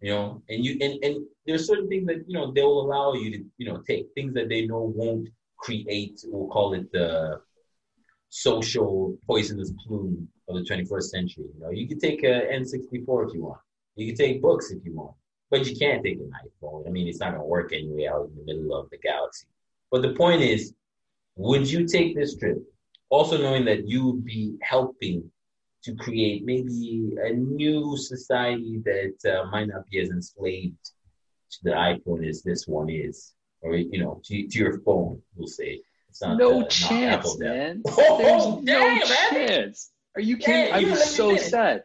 you 0.04 0.10
know? 0.10 0.42
And 0.50 0.62
you 0.62 0.76
and, 0.82 1.02
and 1.02 1.26
there's 1.46 1.66
certain 1.66 1.88
things 1.88 2.06
that 2.08 2.24
you 2.28 2.34
know 2.34 2.52
they 2.52 2.62
will 2.62 2.82
allow 2.82 3.14
you 3.14 3.30
to 3.30 3.44
you 3.56 3.66
know 3.66 3.82
take 3.88 4.06
things 4.14 4.34
that 4.34 4.50
they 4.50 4.66
know 4.66 4.92
won't 4.94 5.30
create 5.56 6.20
we'll 6.26 6.48
call 6.48 6.74
it 6.74 6.92
the 6.92 7.40
social 8.28 9.16
poisonous 9.26 9.72
plume 9.80 10.28
of 10.48 10.56
the 10.56 10.62
21st 10.62 11.02
century 11.04 11.44
you 11.54 11.60
know 11.60 11.70
you 11.70 11.88
can 11.88 11.98
take 11.98 12.22
an 12.22 12.42
N64 12.52 13.28
if 13.28 13.34
you 13.34 13.42
want 13.44 13.60
you 13.96 14.06
can 14.06 14.16
take 14.16 14.42
books 14.42 14.70
if 14.70 14.84
you 14.84 14.94
want 14.94 15.14
but 15.50 15.66
you 15.66 15.76
can't 15.76 16.02
take 16.02 16.18
an 16.18 16.30
iphone 16.44 16.86
i 16.86 16.90
mean 16.90 17.06
it's 17.08 17.20
not 17.20 17.30
going 17.30 17.40
to 17.40 17.46
work 17.46 17.72
anyway 17.72 18.06
out 18.06 18.28
in 18.28 18.36
the 18.36 18.44
middle 18.44 18.74
of 18.78 18.90
the 18.90 18.98
galaxy 18.98 19.46
But 19.90 20.02
the 20.02 20.14
point 20.14 20.42
is, 20.42 20.74
would 21.36 21.70
you 21.70 21.86
take 21.86 22.16
this 22.16 22.36
trip, 22.36 22.58
also 23.10 23.38
knowing 23.38 23.64
that 23.66 23.86
you 23.86 24.06
would 24.06 24.24
be 24.24 24.56
helping 24.60 25.30
to 25.84 25.94
create 25.94 26.44
maybe 26.44 27.12
a 27.22 27.30
new 27.32 27.96
society 27.96 28.82
that 28.84 29.14
uh, 29.32 29.50
might 29.50 29.68
not 29.68 29.86
be 29.88 30.00
as 30.00 30.10
enslaved 30.10 30.84
to 31.52 31.58
the 31.62 31.70
iPhone 31.70 32.26
as 32.28 32.42
this 32.42 32.66
one 32.66 32.88
is, 32.90 33.34
or 33.60 33.76
you 33.76 34.02
know, 34.02 34.20
to, 34.24 34.48
to 34.48 34.58
your 34.58 34.80
phone, 34.80 35.22
we'll 35.36 35.46
say. 35.46 35.80
It's 36.08 36.22
not, 36.22 36.38
no 36.38 36.56
uh, 36.56 36.58
not 36.60 36.70
chance, 36.70 37.14
Apple 37.14 37.38
man. 37.38 37.82
Oh, 37.88 38.18
There's 38.18 38.64
damn, 38.64 38.98
no 38.98 39.06
chance. 39.06 39.92
Are 40.16 40.20
you 40.20 40.36
kidding? 40.36 40.68
Yeah, 40.68 40.76
I'm 40.76 40.86
you 40.86 40.96
so 40.96 41.36
sad. 41.36 41.84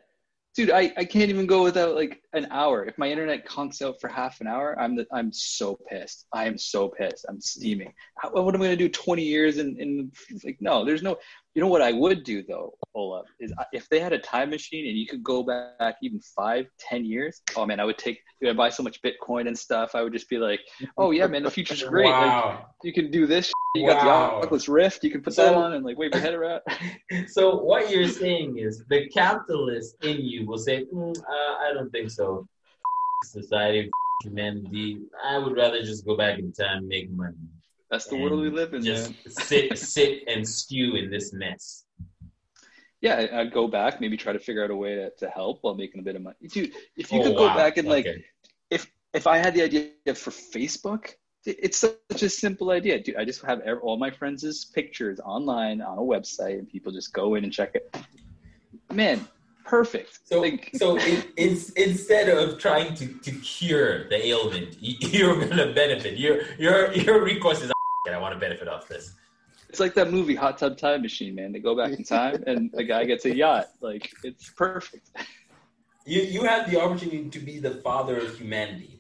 Dude, 0.56 0.72
I, 0.72 0.92
I 0.98 1.06
can't 1.06 1.30
even 1.30 1.46
go 1.46 1.64
without 1.64 1.96
like 1.96 2.22
an 2.34 2.48
hour. 2.50 2.84
If 2.84 2.98
my 2.98 3.10
internet 3.10 3.48
conks 3.48 3.82
out 3.82 4.02
for 4.02 4.08
half 4.08 4.42
an 4.42 4.48
hour, 4.48 4.76
I'm 4.80 4.96
the, 4.96 5.06
I'm 5.14 5.32
so 5.32 5.80
pissed. 5.88 6.26
I 6.34 6.46
am 6.48 6.58
so 6.58 6.90
pissed. 6.90 7.26
I'm 7.30 7.40
steaming. 7.40 7.94
How, 8.18 8.32
what 8.32 8.54
am 8.56 8.62
I 8.62 8.66
gonna 8.66 8.76
do? 8.76 8.90
20 8.90 9.24
years 9.24 9.58
in, 9.60 9.78
in 9.80 10.12
like 10.44 10.58
no, 10.60 10.84
there's 10.84 11.04
no. 11.04 11.18
You 11.54 11.62
know 11.62 11.68
what 11.68 11.82
I 11.82 11.92
would 11.92 12.24
do 12.24 12.44
though, 12.44 12.74
Ola, 12.94 13.24
is 13.40 13.54
if 13.74 13.88
they 13.90 14.00
had 14.00 14.12
a 14.12 14.20
time 14.20 14.50
machine 14.50 14.88
and 14.88 14.98
you 14.98 15.08
could 15.08 15.24
go 15.24 15.44
back 15.44 15.96
even 16.02 16.20
five, 16.20 16.68
ten 16.80 17.06
years. 17.06 17.42
Oh 17.56 17.66
man, 17.66 17.80
I 17.80 17.86
would 17.86 17.98
take. 17.98 18.20
Dude, 18.42 18.50
I'd 18.50 18.58
buy 18.58 18.70
so 18.70 18.84
much 18.84 19.02
Bitcoin 19.02 19.48
and 19.48 19.58
stuff. 19.58 19.94
I 19.94 20.02
would 20.02 20.14
just 20.14 20.30
be 20.30 20.38
like, 20.38 20.62
oh 20.98 21.12
yeah, 21.12 21.28
man, 21.28 21.44
the 21.44 21.52
future's 21.52 21.84
great. 21.84 22.10
Like, 22.10 22.60
you 22.84 22.92
can 22.92 23.12
do 23.12 23.28
this. 23.28 23.52
You 23.76 23.84
Wow. 23.84 23.94
got 23.94 24.04
the 24.04 24.46
Oculus 24.48 24.68
Rift. 24.68 25.04
You 25.04 25.12
can 25.12 25.22
put 25.22 25.34
So- 25.34 25.44
that 25.46 25.54
on 25.54 25.74
and 25.74 25.86
like 25.86 25.98
wave 25.98 26.12
your 26.14 26.22
head 26.22 26.34
around. 26.34 26.62
so 27.28 27.58
what 27.62 27.92
you're 27.92 28.08
saying 28.08 28.58
is 28.58 28.84
the 28.90 29.08
capitalist 29.10 29.96
in 30.04 30.22
you 30.22 30.46
will 30.48 30.58
say, 30.58 30.86
mm, 30.86 31.16
uh, 31.18 31.56
I 31.66 31.72
don't 31.74 31.92
think 31.92 32.10
so. 32.10 32.48
Society, 33.26 33.90
humanity. 34.24 35.00
I 35.24 35.38
would 35.38 35.56
rather 35.56 35.82
just 35.84 36.06
go 36.06 36.18
back 36.18 36.40
in 36.40 36.52
time, 36.52 36.88
make 36.88 37.10
money, 37.12 37.36
That's 37.92 38.08
the 38.08 38.18
world 38.18 38.40
we 38.42 38.50
live 38.50 38.74
in. 38.74 38.84
Just 38.84 39.12
man. 39.12 39.18
sit, 39.34 39.78
sit 39.78 40.24
and 40.28 40.48
stew 40.48 40.96
in 40.96 41.12
this 41.12 41.32
mess. 41.34 41.86
Yeah, 43.02 43.16
I- 43.32 43.42
I'd 43.42 43.54
go 43.54 43.68
back, 43.68 44.02
maybe 44.02 44.18
try 44.18 44.34
to 44.34 44.40
figure 44.40 44.64
out 44.64 44.72
a 44.72 44.76
way 44.76 44.96
to, 44.96 45.12
to 45.20 45.30
help 45.30 45.60
while 45.62 45.76
making 45.76 46.00
a 46.02 46.04
bit 46.04 46.16
of 46.16 46.22
money. 46.24 46.36
Dude, 46.48 46.74
if 46.98 47.12
you 47.12 47.20
Oh, 47.20 47.24
could 47.24 47.36
go 47.36 47.44
wow. 47.48 47.56
back 47.56 47.78
and 47.78 47.88
like, 47.88 48.08
Okay. 48.08 48.26
if 48.72 48.92
if 49.14 49.26
I 49.28 49.38
had 49.38 49.54
the 49.54 49.62
idea 49.64 49.90
for 50.16 50.32
Facebook, 50.32 51.14
it's 51.50 51.78
such 51.78 52.24
a 52.24 52.30
simple 52.30 52.72
idea. 52.72 53.00
Dude, 53.00 53.16
I 53.16 53.26
just 53.26 53.42
have 53.44 53.62
all 53.82 53.98
my 53.98 54.12
friends' 54.12 54.66
pictures 54.66 55.20
online 55.20 55.82
on 55.82 55.98
a 55.98 56.02
website, 56.02 56.60
and 56.60 56.70
people 56.70 56.92
just 56.92 57.14
go 57.14 57.36
in 57.36 57.44
and 57.44 57.52
check 57.54 57.76
it. 57.76 57.96
Man, 58.94 59.28
perfect. 59.66 60.20
So, 60.26 60.42
Like- 60.42 60.72
so 60.76 60.98
it, 60.98 61.28
it's 61.38 61.70
instead 61.72 62.30
of 62.30 62.58
trying 62.58 62.96
to, 62.96 63.08
to 63.08 63.32
cure 63.40 64.08
the 64.10 64.26
ailment, 64.28 64.78
you- 64.82 64.98
you're 65.20 65.46
gonna 65.46 65.74
benefit. 65.74 66.18
Your 66.18 66.42
your 66.58 66.92
your 66.94 67.24
recourse 67.24 67.62
is, 67.62 67.72
I 68.12 68.18
want 68.18 68.34
to 68.34 68.40
benefit 68.40 68.68
off 68.68 68.88
this. 68.88 69.14
It's 69.70 69.80
like 69.80 69.94
that 69.94 70.10
movie 70.12 70.34
Hot 70.34 70.58
Tub 70.58 70.78
Time 70.78 71.04
Machine, 71.04 71.36
man. 71.36 71.52
They 71.52 71.60
go 71.60 71.76
back 71.76 71.92
in 71.92 72.04
time, 72.04 72.44
and 72.48 72.72
the 72.74 72.84
guy 72.84 73.06
gets 73.06 73.26
a 73.26 73.36
yacht. 73.36 73.70
Like 73.82 74.12
it's 74.24 74.50
perfect. 74.50 75.10
You 76.06 76.22
you 76.22 76.44
have 76.44 76.70
the 76.72 76.82
opportunity 76.82 77.30
to 77.30 77.40
be 77.40 77.60
the 77.60 77.76
father 77.76 78.18
of 78.18 78.36
humanity. 78.38 79.00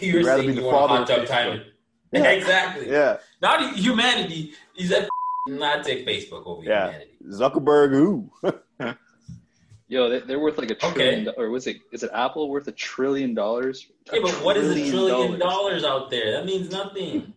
You're 0.00 0.18
You'd 0.20 0.26
rather 0.26 0.42
saying 0.42 0.54
you 0.54 0.60
the 0.60 0.66
want 0.66 0.76
a 0.76 0.88
father 0.88 0.98
hot 0.98 1.06
tub 1.08 1.20
of 1.22 1.28
time. 1.28 1.60
Facebook. 2.12 2.22
Yeah. 2.24 2.30
exactly. 2.30 2.90
Yeah, 2.90 3.16
Not 3.40 3.74
humanity. 3.76 4.52
He 4.74 4.86
said 4.88 5.08
not 5.48 5.84
take 5.84 6.06
Facebook 6.06 6.46
over 6.46 6.62
Yeah. 6.62 6.86
humanity. 6.92 7.10
Zuckerberg. 7.28 7.90
Who? 7.92 8.30
Yo, 9.88 10.08
they, 10.08 10.20
they're 10.20 10.40
worth 10.40 10.56
like 10.56 10.70
a 10.70 10.74
trillion, 10.74 11.24
do- 11.24 11.34
or 11.36 11.50
was 11.50 11.66
it? 11.66 11.76
Is 11.92 12.02
it 12.02 12.10
Apple 12.14 12.48
worth 12.48 12.66
a 12.66 12.72
trillion 12.72 13.34
dollars? 13.34 13.88
Yeah, 14.10 14.20
but 14.22 14.30
what 14.42 14.56
is 14.56 14.70
a 14.70 14.74
trillion 14.74 14.90
trillion 14.90 15.38
dollars. 15.38 15.82
dollars 15.82 15.84
out 15.84 16.10
there? 16.10 16.32
That 16.32 16.46
means 16.46 16.70
nothing. 16.70 17.34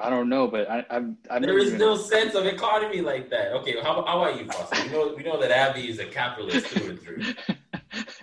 I 0.00 0.10
don't 0.10 0.28
know, 0.28 0.48
but 0.48 0.68
I, 0.68 0.84
I'm. 0.90 1.16
I'm 1.30 1.42
There 1.42 1.56
is 1.56 1.74
no 1.74 1.96
sense 1.96 2.34
of 2.34 2.46
economy 2.46 3.00
like 3.00 3.30
that. 3.30 3.52
Okay, 3.52 3.76
how, 3.80 4.04
how 4.04 4.22
about 4.24 4.40
you, 4.40 4.46
Foster? 4.46 4.82
We 4.82 4.88
know 4.92 5.14
we 5.16 5.22
know 5.22 5.40
that 5.40 5.52
Abby 5.52 5.88
is 5.88 6.00
a 6.00 6.06
capitalist 6.06 6.66
through 6.66 6.90
and 6.90 7.00
through. 7.00 7.22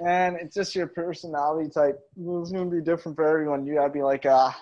And 0.05 0.35
it's 0.35 0.53
just 0.53 0.75
your 0.75 0.87
personality 0.87 1.69
type. 1.69 1.97
It's 2.17 2.51
going 2.51 2.69
to 2.69 2.75
be 2.75 2.81
different 2.81 3.15
for 3.15 3.25
everyone. 3.25 3.65
You 3.65 3.75
got 3.75 3.85
to 3.87 3.93
be 3.93 4.01
like 4.03 4.25
a, 4.25 4.53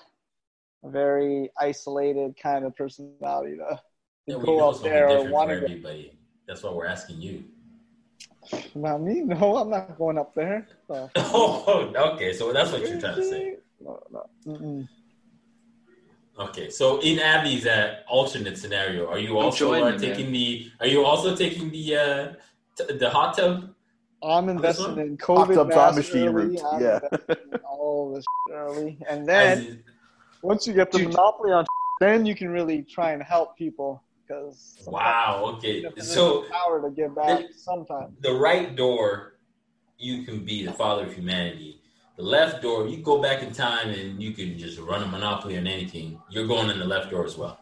a 0.84 0.89
very 0.89 1.49
isolated 1.59 2.36
kind 2.41 2.65
of 2.65 2.75
personality 2.75 3.57
to, 3.57 3.80
Yeah, 4.25 4.36
to 4.36 4.39
we 4.39 4.45
go 4.45 4.57
know 4.57 4.69
out 4.69 4.84
there 4.84 5.07
be 5.07 5.13
or 5.15 5.30
want 5.30 5.49
to 5.49 5.59
go. 5.80 6.03
That's 6.47 6.63
why 6.63 6.71
we're 6.71 6.86
asking 6.88 7.21
you. 7.21 7.43
Not 8.75 9.01
me. 9.01 9.21
No, 9.25 9.57
I'm 9.57 9.69
not 9.69 9.97
going 9.97 10.17
up 10.17 10.34
there. 10.36 10.67
So. 10.88 11.09
Oh, 11.17 11.91
okay. 12.13 12.34
So 12.34 12.51
that's 12.53 12.71
what 12.71 12.82
you're 12.82 12.99
trying 12.99 13.15
to 13.15 13.23
say. 13.23 13.55
No, 13.82 13.99
no. 14.11 14.25
Mm-mm. 14.47 14.88
Okay, 16.39 16.69
so 16.69 17.01
in 17.01 17.19
Abby's 17.19 17.67
uh, 17.67 17.97
alternate 18.07 18.57
scenario, 18.57 19.07
are 19.09 19.19
you 19.19 19.38
also 19.38 19.73
uh, 19.73 19.80
joining, 19.91 19.99
taking 19.99 20.32
the? 20.32 20.71
Are 20.80 20.88
you 20.88 21.03
also 21.03 21.36
taking 21.36 21.69
the 21.69 21.95
uh, 21.97 22.34
t- 22.77 22.93
the 22.97 23.09
hot 23.09 23.36
tub? 23.36 23.73
I'm 24.23 24.47
investing 24.47 24.95
one? 24.95 24.99
in 24.99 25.17
Hot 25.21 25.53
tub 25.53 25.69
time 25.69 25.95
masks 25.95 25.97
machine 26.13 26.30
early. 26.30 26.55
route. 26.55 26.61
I'm 26.71 26.82
Yeah. 26.82 26.99
in 27.30 27.59
all 27.69 28.13
this 28.15 28.23
early, 28.53 28.97
and 29.09 29.27
then 29.27 29.47
As 29.51 29.59
in- 29.65 29.84
once 30.41 30.67
you 30.67 30.73
get 30.73 30.91
the 30.91 30.99
Dude. 30.99 31.07
monopoly 31.09 31.51
on, 31.51 31.65
then 31.99 32.25
you 32.25 32.35
can 32.35 32.49
really 32.49 32.83
try 32.83 33.11
and 33.11 33.21
help 33.21 33.57
people 33.57 34.03
because 34.27 34.77
wow. 34.85 35.55
Okay. 35.57 35.85
So 35.97 36.45
power 36.51 36.81
to 36.81 36.89
give 36.89 37.15
back 37.15 37.45
sometimes. 37.55 38.13
the 38.21 38.33
right 38.33 38.75
door, 38.75 39.35
you 39.97 40.23
can 40.23 40.45
be 40.45 40.65
the 40.65 40.73
father 40.73 41.05
of 41.05 41.13
humanity. 41.13 41.81
The 42.15 42.23
left 42.23 42.61
door, 42.61 42.87
you 42.87 42.97
go 42.97 43.21
back 43.21 43.43
in 43.43 43.51
time 43.53 43.89
and 43.89 44.21
you 44.21 44.33
can 44.33 44.57
just 44.57 44.77
run 44.79 45.03
a 45.03 45.07
monopoly 45.07 45.57
on 45.57 45.67
anything. 45.67 46.19
You're 46.29 46.47
going 46.47 46.69
in 46.69 46.77
the 46.79 46.85
left 46.85 47.11
door 47.11 47.25
as 47.25 47.37
well. 47.37 47.59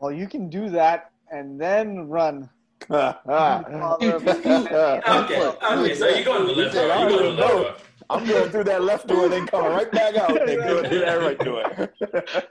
Well, 0.00 0.12
you 0.12 0.28
can 0.28 0.48
do 0.48 0.68
that 0.70 1.10
and 1.30 1.60
then 1.60 2.08
run. 2.08 2.48
I'm 2.90 3.98
Dude, 3.98 4.22
if 4.28 4.44
you- 4.44 4.52
Okay. 4.52 5.42
Okay. 5.46 5.94
So 5.94 6.06
you're 6.08 6.24
going 6.24 6.46
to 6.48 6.54
the 6.54 6.60
left 6.62 6.74
door. 6.74 6.86
You're 6.86 7.08
going 7.08 7.18
to 7.18 7.24
the 7.24 7.30
left 7.30 7.52
door. 7.52 7.74
Going 8.08 8.50
through 8.50 8.64
that 8.64 8.82
left 8.82 9.06
door 9.06 9.24
and 9.24 9.32
then 9.32 9.46
coming 9.46 9.72
right 9.72 9.90
back 9.90 10.16
out. 10.16 10.38
Then 10.46 10.58
going 10.60 10.88
through 10.88 11.00
that 11.00 11.20
right 11.20 11.38
door. 11.38 11.90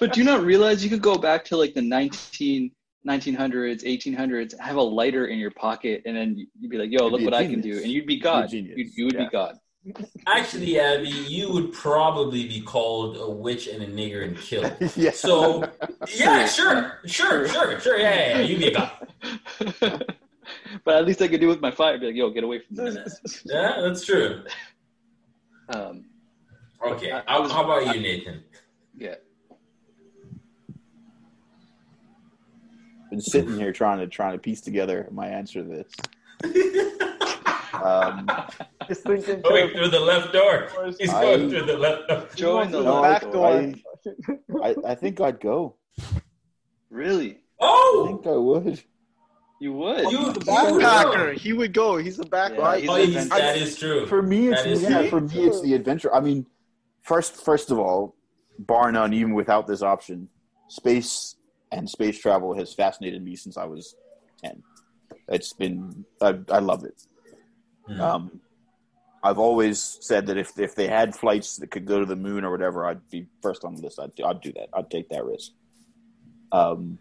But 0.00 0.12
do 0.12 0.20
you 0.20 0.26
not 0.26 0.42
realize 0.42 0.82
you 0.84 0.90
could 0.90 1.02
go 1.02 1.16
back 1.16 1.44
to 1.46 1.56
like 1.56 1.74
the 1.74 1.80
19, 1.82 2.70
1900s, 3.06 3.84
1800s, 3.84 4.58
have 4.58 4.76
a 4.76 4.82
lighter 4.82 5.26
in 5.26 5.38
your 5.38 5.50
pocket, 5.52 6.02
and 6.06 6.16
then 6.16 6.46
you'd 6.60 6.70
be 6.70 6.76
like, 6.78 6.90
"Yo, 6.90 7.04
You'd 7.04 7.12
look 7.12 7.18
be 7.20 7.24
a 7.24 7.30
what 7.30 7.34
I 7.34 7.46
can 7.46 7.60
do," 7.60 7.76
and 7.78 7.86
you'd 7.86 8.06
be 8.06 8.14
You'd 8.14 8.20
be 8.22 8.28
a 8.28 8.32
God. 8.32 8.48
genius. 8.50 8.76
You, 8.78 8.90
you 8.96 9.04
would 9.06 9.14
Yeah. 9.14 9.24
be 9.24 9.30
God. 9.30 9.58
Actually, 10.28 10.78
Abby, 10.78 11.08
you 11.08 11.50
would 11.52 11.72
probably 11.72 12.46
be 12.46 12.60
called 12.60 13.16
a 13.16 13.28
witch 13.28 13.66
and 13.66 13.82
a 13.82 13.86
nigger 13.86 14.22
and 14.24 14.36
killed. 14.38 14.72
yeah. 14.96 15.10
So, 15.10 15.64
yeah, 16.14 16.46
sure, 16.46 17.00
sure, 17.04 17.48
sure, 17.48 17.80
sure. 17.80 17.98
Yeah, 17.98 18.14
yeah, 18.14 18.38
yeah. 18.38 18.40
you'd 18.42 18.58
be 18.60 18.68
a 18.68 18.74
god. 18.74 18.92
but 20.84 20.94
at 20.94 21.04
least 21.04 21.20
I 21.22 21.28
could 21.28 21.40
do 21.40 21.46
it 21.48 21.50
with 21.54 21.60
my 21.60 21.72
fire. 21.72 21.98
Be 21.98 22.06
like, 22.06 22.14
"Yo, 22.14 22.30
get 22.30 22.44
away 22.44 22.60
from 22.60 22.84
me." 22.84 22.92
Yeah, 23.46 23.80
that's 23.80 24.04
true. 24.04 24.44
Um, 25.68 26.04
Okay. 26.84 27.12
I- 27.12 27.20
I 27.20 27.22
How, 27.26 27.42
was- 27.42 27.52
how 27.52 27.64
about 27.64 27.94
you, 27.94 28.00
Nathan? 28.02 28.44
yeah. 28.96 29.14
been 33.10 33.20
sitting 33.20 33.58
here 33.58 33.72
trying 33.72 33.98
to 33.98 34.06
trying 34.06 34.32
to 34.32 34.38
piece 34.38 34.62
together 34.62 35.06
my 35.10 35.26
answer 35.26 35.62
to 35.62 35.68
this. 35.68 35.92
Um, 37.74 38.26
Just 38.88 39.02
thinking. 39.02 39.42
Going 39.42 39.70
through 39.70 39.88
the 39.88 40.00
left 40.00 40.32
door. 40.32 40.68
He's 40.98 41.10
I- 41.10 41.20
going 41.22 41.50
through 41.50 41.66
the 41.66 41.76
left 41.76 42.08
door. 42.08 42.26
Join 42.34 42.70
the 42.70 42.82
No, 42.82 43.02
back 43.02 43.20
door. 43.30 43.74
I, 44.64 44.74
I 44.86 44.94
think 44.94 45.20
I'd 45.20 45.40
go. 45.40 45.76
Really? 46.90 47.32
I 47.32 47.36
Oh! 47.60 48.04
think 48.06 48.26
I 48.26 48.36
would. 48.36 48.82
You 49.62 49.72
would? 49.74 50.10
You- 50.10 50.18
He's 50.18 50.28
a 50.28 50.40
backpacker. 50.40 51.34
He 51.34 51.52
would 51.52 51.72
go. 51.72 51.96
He's 51.96 52.18
a 52.18 52.24
backpacker. 52.24 52.58
Yeah, 52.58 52.76
he's 52.78 52.88
Oh, 52.90 52.96
he's- 52.96 53.28
that 53.28 53.56
is 53.56 53.78
true. 53.78 54.06
For 54.06 54.20
me, 54.20 54.48
it's 54.48 54.62
That 54.64 54.70
is 54.72 54.82
yeah, 54.82 54.98
true. 55.02 55.08
for 55.10 55.20
me 55.20 55.44
it's 55.46 55.60
the 55.62 55.74
adventure. 55.74 56.12
I 56.12 56.18
mean, 56.20 56.46
first 57.02 57.44
first 57.44 57.70
of 57.70 57.78
all, 57.78 58.16
bar 58.58 58.90
none, 58.90 59.12
even 59.12 59.34
without 59.34 59.68
this 59.68 59.80
option, 59.80 60.28
space 60.66 61.36
and 61.70 61.88
space 61.88 62.18
travel 62.18 62.54
has 62.54 62.74
fascinated 62.74 63.22
me 63.22 63.36
since 63.36 63.56
I 63.56 63.64
was 63.66 63.94
ten. 64.42 64.64
It's 65.28 65.52
been 65.52 66.04
I, 66.20 66.40
I 66.50 66.58
love 66.58 66.82
it. 66.84 67.06
Hmm. 67.86 68.00
Um, 68.00 68.40
I've 69.22 69.38
always 69.38 69.78
said 70.00 70.26
that 70.26 70.36
if 70.38 70.58
if 70.58 70.74
they 70.74 70.88
had 70.88 71.14
flights 71.14 71.56
that 71.58 71.70
could 71.70 71.86
go 71.86 72.00
to 72.00 72.06
the 72.06 72.16
moon 72.16 72.44
or 72.44 72.50
whatever, 72.50 72.84
I'd 72.84 73.08
be 73.10 73.28
first 73.40 73.64
on 73.64 73.76
the 73.76 73.82
list. 73.82 74.00
I'd 74.00 74.20
I'd 74.20 74.40
do 74.40 74.52
that. 74.54 74.70
I'd 74.74 74.90
take 74.90 75.08
that 75.10 75.24
risk. 75.24 75.52
Um, 76.50 76.98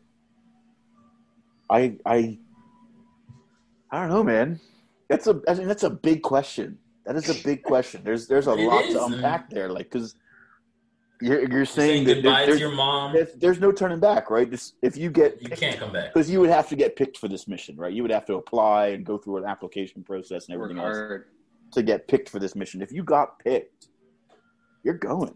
I 1.68 1.98
I 2.06 2.38
I 3.92 4.00
don't 4.00 4.10
know, 4.10 4.24
man. 4.24 4.60
That's 5.10 5.28
a 5.28 5.42
I 5.48 5.54
mean, 5.56 5.68
that's 5.68 5.84
a 5.84 5.90
big 5.90 6.22
question. 6.22 6.78
That 7.06 7.16
is 7.16 7.30
a 7.30 7.44
big 7.44 7.64
question. 7.72 8.02
There's 8.04 8.28
there's 8.28 8.48
a 8.48 8.54
It 8.54 8.66
lot 8.68 8.86
is, 8.86 8.94
to 8.94 9.04
and- 9.06 9.16
unpack 9.16 9.50
there, 9.50 9.70
like 9.70 9.90
because 9.92 10.16
you're 11.22 11.48
you're 11.52 11.66
Saying 11.66 12.06
saying 12.06 12.08
that 12.08 12.16
goodbye 12.16 12.46
there- 12.46 12.56
to 12.56 12.60
your 12.60 12.72
mom. 12.72 13.14
there's, 13.14 13.34
there's 13.36 13.60
no 13.60 13.72
turning 13.72 14.00
back, 14.00 14.30
right? 14.32 14.50
This, 14.50 14.74
if 14.82 14.98
you 14.98 15.12
get 15.12 15.40
You 15.42 15.50
can't 15.56 15.78
come 15.78 15.92
back. 15.94 16.14
because 16.14 16.30
you 16.30 16.40
would 16.40 16.50
have 16.50 16.68
to 16.70 16.76
get 16.76 16.96
picked 16.96 17.18
for 17.18 17.28
this 17.28 17.48
mission, 17.48 17.76
right? 17.78 17.94
You 17.94 18.02
would 18.02 18.12
have 18.12 18.26
to 18.26 18.36
apply 18.36 18.88
and 18.88 19.06
go 19.06 19.18
through 19.20 19.38
an 19.38 19.46
application 19.46 20.04
process 20.04 20.48
and 20.50 20.58
Work 20.60 20.72
everything 20.72 20.84
else 20.84 20.98
hard. 20.98 21.26
to 21.74 21.84
get 21.84 22.08
picked 22.08 22.28
for 22.30 22.40
this 22.40 22.56
mission. 22.56 22.82
If 22.82 22.92
you 22.92 23.04
got 23.04 23.38
picked, 23.40 23.88
you're 24.84 24.96
going. 24.98 25.36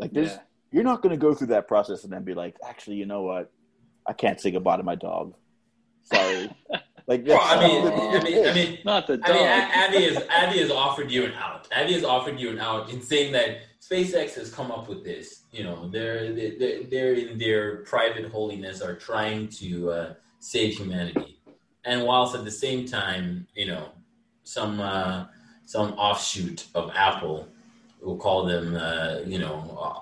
Like 0.00 0.12
there's 0.12 0.30
Yeah. 0.32 0.38
you're 0.72 0.82
not 0.82 1.02
going 1.02 1.10
to 1.10 1.16
go 1.16 1.34
through 1.34 1.48
that 1.48 1.68
process 1.68 2.02
and 2.02 2.12
then 2.12 2.24
be 2.24 2.34
like, 2.34 2.56
actually, 2.68 2.96
you 2.96 3.06
know 3.06 3.22
what? 3.22 3.52
I 4.08 4.14
can't 4.14 4.40
say 4.40 4.50
goodbye 4.50 4.78
to 4.78 4.82
my 4.82 4.96
dog. 4.96 5.34
Sorry. 6.02 6.50
like, 7.06 7.26
Well, 7.26 7.40
I 7.42 7.66
mean, 7.66 7.84
not- 7.84 8.16
I 8.16 8.22
mean, 8.24 8.46
I 8.48 8.54
mean, 8.54 8.78
Not 8.84 9.06
the 9.06 9.16
dog. 9.16 9.30
I 9.30 9.32
mean, 9.32 9.42
Abby 9.46 10.02
has 10.14 10.24
Abby 10.30 10.58
has 10.58 10.70
offered 10.70 11.10
you 11.10 11.24
an 11.24 11.34
out. 11.34 11.68
Abby 11.72 11.92
has 11.94 12.04
offered 12.04 12.38
you 12.38 12.50
an 12.50 12.58
out 12.58 12.90
in 12.90 13.02
saying 13.02 13.32
that 13.32 13.58
SpaceX 13.80 14.34
has 14.34 14.52
come 14.52 14.70
up 14.70 14.88
with 14.88 15.04
this. 15.04 15.42
You 15.52 15.64
know, 15.64 15.88
they're 15.88 16.32
they're, 16.32 16.82
they're 16.84 17.14
in 17.14 17.38
their 17.38 17.78
private 17.78 18.30
holiness 18.30 18.80
are 18.80 18.94
trying 18.94 19.48
to 19.48 19.90
uh, 19.90 20.14
save 20.38 20.76
humanity, 20.76 21.38
and 21.84 22.04
whilst 22.04 22.34
at 22.34 22.44
the 22.44 22.50
same 22.50 22.86
time, 22.86 23.46
you 23.54 23.66
know, 23.66 23.88
some 24.44 24.80
uh, 24.80 25.26
some 25.66 25.92
offshoot 25.94 26.66
of 26.74 26.90
Apple, 26.94 27.48
we'll 28.00 28.16
call 28.16 28.44
them, 28.46 28.76
uh, 28.76 29.18
you 29.26 29.38
know, 29.38 29.54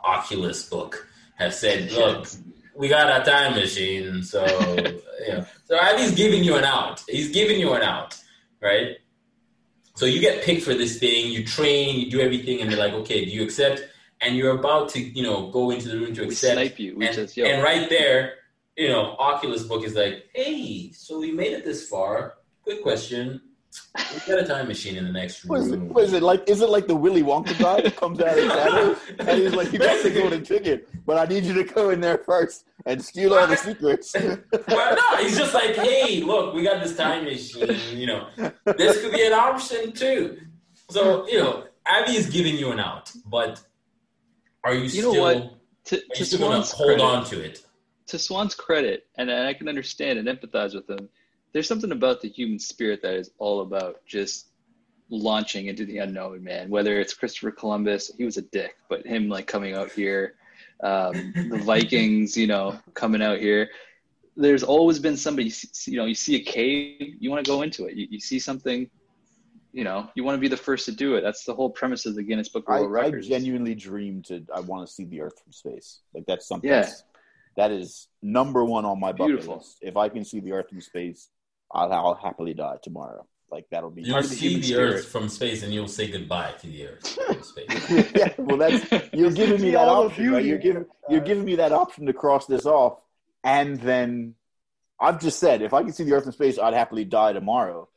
Oculus 0.04 0.68
Book, 0.68 1.08
have 1.36 1.54
said, 1.54 1.90
look. 1.92 2.26
We 2.80 2.88
got 2.88 3.20
a 3.20 3.30
time 3.30 3.56
machine, 3.56 4.22
so 4.22 4.42
you 5.26 5.32
know. 5.34 5.44
So 5.66 5.76
Abby's 5.76 6.12
giving 6.12 6.42
you 6.42 6.56
an 6.56 6.64
out. 6.64 7.04
He's 7.06 7.30
giving 7.30 7.60
you 7.60 7.74
an 7.74 7.82
out, 7.82 8.18
right? 8.62 8.96
So 9.96 10.06
you 10.06 10.18
get 10.18 10.42
picked 10.42 10.62
for 10.62 10.72
this 10.72 10.98
thing, 10.98 11.30
you 11.30 11.44
train, 11.44 12.00
you 12.00 12.10
do 12.10 12.20
everything, 12.20 12.62
and 12.62 12.70
they're 12.70 12.78
like, 12.78 12.94
okay, 12.94 13.26
do 13.26 13.30
you 13.30 13.42
accept? 13.42 13.86
And 14.22 14.34
you're 14.34 14.58
about 14.58 14.88
to, 14.90 14.98
you 14.98 15.22
know, 15.22 15.50
go 15.50 15.70
into 15.70 15.90
the 15.90 15.98
room 15.98 16.14
to 16.14 16.22
we 16.22 16.28
accept. 16.28 16.54
snipe 16.54 16.78
you. 16.78 16.96
We 16.96 17.06
and, 17.06 17.14
just 17.14 17.36
yo. 17.36 17.44
and 17.44 17.62
right 17.62 17.86
there, 17.90 18.36
you 18.78 18.88
know, 18.88 19.14
Oculus 19.18 19.64
Book 19.64 19.84
is 19.84 19.94
like, 19.94 20.30
hey, 20.32 20.90
so 20.92 21.20
we 21.20 21.32
made 21.32 21.52
it 21.52 21.66
this 21.66 21.86
far. 21.86 22.36
Good 22.64 22.80
question. 22.80 23.42
We 23.96 24.32
got 24.34 24.42
a 24.42 24.46
time 24.46 24.68
machine 24.68 24.96
in 24.96 25.04
the 25.04 25.12
next 25.12 25.44
What 25.46 25.60
is, 25.60 25.68
it, 25.68 25.70
room. 25.72 25.88
what 25.88 26.04
is 26.04 26.12
it 26.12 26.22
like? 26.22 26.48
Is 26.48 26.60
it 26.60 26.68
like 26.68 26.86
the 26.86 26.94
Willy 26.94 27.22
Wonka 27.22 27.58
guy 27.58 27.80
that 27.80 27.96
comes 27.96 28.20
out 28.20 28.38
of 28.38 28.44
shadows 28.44 28.98
and 29.18 29.28
he's 29.40 29.52
like, 29.54 29.72
"You 29.72 29.78
got 29.80 30.00
to 30.02 30.02
go 30.02 30.02
to 30.02 30.14
the 30.14 30.20
golden 30.20 30.44
ticket, 30.44 30.88
but 31.04 31.18
I 31.18 31.24
need 31.32 31.44
you 31.44 31.54
to 31.54 31.64
go 31.64 31.90
in 31.90 32.00
there 32.00 32.18
first 32.18 32.66
and 32.86 33.04
steal 33.04 33.34
all 33.34 33.46
the 33.48 33.56
secrets." 33.56 34.14
well, 34.14 34.96
no, 34.96 35.16
he's 35.18 35.36
just 35.36 35.54
like, 35.54 35.74
hey, 35.74 36.20
look, 36.22 36.54
we 36.54 36.62
got 36.62 36.82
this 36.82 36.96
time 36.96 37.24
machine. 37.24 37.76
You 37.98 38.06
know, 38.06 38.28
this 38.64 39.00
could 39.02 39.12
be 39.12 39.26
an 39.26 39.32
option 39.32 39.92
too. 39.92 40.38
So 40.88 41.26
you 41.28 41.38
know, 41.38 41.64
Abby 41.86 42.16
is 42.16 42.28
giving 42.30 42.56
you 42.56 42.70
an 42.70 42.78
out, 42.78 43.10
but 43.26 43.60
are 44.62 44.74
you, 44.74 44.82
You 44.84 45.02
know 45.02 45.10
still? 45.12 45.22
what? 45.22 45.36
Are 45.36 45.50
to, 45.86 45.96
you 45.96 46.02
to 46.14 46.24
still 46.24 46.38
gonna 46.48 46.62
hold 46.62 46.98
credit, 46.98 47.02
on 47.02 47.24
to 47.26 47.40
it? 47.40 47.64
to 48.06 48.18
Swan's 48.18 48.54
credit, 48.54 49.06
and 49.16 49.30
I 49.32 49.54
can 49.54 49.68
understand 49.68 50.18
and 50.18 50.28
empathize 50.28 50.74
with 50.74 50.88
him. 50.90 51.08
There's 51.52 51.68
something 51.68 51.92
about 51.92 52.20
the 52.20 52.28
human 52.28 52.58
spirit 52.58 53.02
that 53.02 53.14
is 53.14 53.30
all 53.38 53.60
about 53.60 54.04
just 54.06 54.50
launching 55.10 55.66
into 55.66 55.84
the 55.84 55.98
unknown, 55.98 56.42
man. 56.42 56.70
Whether 56.70 57.00
it's 57.00 57.14
Christopher 57.14 57.50
Columbus, 57.50 58.10
he 58.16 58.24
was 58.24 58.36
a 58.36 58.42
dick, 58.42 58.76
but 58.88 59.06
him 59.06 59.28
like 59.28 59.46
coming 59.46 59.74
out 59.74 59.90
here, 59.90 60.34
um, 60.82 61.34
the 61.48 61.58
Vikings, 61.64 62.36
you 62.36 62.46
know, 62.46 62.78
coming 62.94 63.22
out 63.22 63.38
here. 63.38 63.68
There's 64.36 64.62
always 64.62 64.98
been 64.98 65.16
somebody, 65.16 65.52
you 65.86 65.96
know, 65.96 66.06
you 66.06 66.14
see 66.14 66.36
a 66.36 66.40
cave, 66.40 67.16
you 67.18 67.30
want 67.30 67.44
to 67.44 67.50
go 67.50 67.62
into 67.62 67.86
it. 67.86 67.94
You, 67.94 68.06
you 68.10 68.20
see 68.20 68.38
something, 68.38 68.88
you 69.72 69.84
know, 69.84 70.08
you 70.14 70.24
want 70.24 70.36
to 70.36 70.40
be 70.40 70.48
the 70.48 70.56
first 70.56 70.86
to 70.86 70.92
do 70.92 71.16
it. 71.16 71.22
That's 71.22 71.44
the 71.44 71.54
whole 71.54 71.70
premise 71.70 72.06
of 72.06 72.14
the 72.14 72.22
Guinness 72.22 72.48
Book 72.48 72.68
of 72.68 72.74
World 72.74 72.86
I 72.86 73.02
Records. 73.04 73.26
I 73.26 73.30
genuinely 73.30 73.74
dream 73.74 74.22
to. 74.28 74.44
I 74.54 74.60
want 74.60 74.86
to 74.86 74.92
see 74.92 75.04
the 75.04 75.20
Earth 75.20 75.40
from 75.42 75.52
space. 75.52 76.00
Like 76.14 76.24
that's 76.26 76.46
something. 76.46 76.70
Yeah. 76.70 76.88
that 77.56 77.70
is 77.70 78.08
number 78.22 78.64
one 78.64 78.84
on 78.84 78.98
my 79.00 79.12
bucket 79.12 79.26
Beautiful. 79.26 79.56
list. 79.56 79.78
If 79.82 79.96
I 79.96 80.08
can 80.08 80.24
see 80.24 80.40
the 80.40 80.52
Earth 80.52 80.68
from 80.68 80.80
space, 80.80 81.28
I'll, 81.72 81.92
I'll 81.92 82.14
happily 82.14 82.54
die 82.54 82.76
tomorrow. 82.82 83.26
Like 83.50 83.66
that'll 83.70 83.90
be. 83.90 84.02
You'll 84.02 84.12
Part 84.12 84.24
of 84.24 84.30
the 84.30 84.36
see 84.36 84.48
human 84.48 84.60
the 84.60 84.66
spirit. 84.68 84.94
Earth 84.94 85.06
from 85.06 85.28
space, 85.28 85.62
and 85.64 85.74
you'll 85.74 85.88
say 85.88 86.08
goodbye 86.08 86.52
to 86.60 86.66
the 86.68 86.86
Earth 86.86 87.18
from 87.26 87.42
space. 87.42 88.12
yeah, 88.14 88.32
well, 88.38 88.56
that's 88.56 89.12
you're 89.12 89.32
giving 89.32 89.60
me 89.66 89.70
that 89.72 89.88
option. 89.88 90.32
Right? 90.32 90.44
You're 90.44 90.58
giving 90.58 90.84
you're 91.08 91.20
giving 91.20 91.44
me 91.44 91.56
that 91.56 91.72
option 91.72 92.06
to 92.06 92.12
cross 92.12 92.46
this 92.46 92.64
off, 92.64 93.02
and 93.42 93.80
then 93.80 94.34
I've 95.00 95.20
just 95.20 95.40
said 95.40 95.62
if 95.62 95.74
I 95.74 95.82
can 95.82 95.92
see 95.92 96.04
the 96.04 96.12
Earth 96.12 96.24
from 96.24 96.32
space, 96.32 96.58
I'd 96.60 96.74
happily 96.74 97.04
die 97.04 97.32
tomorrow. 97.32 97.88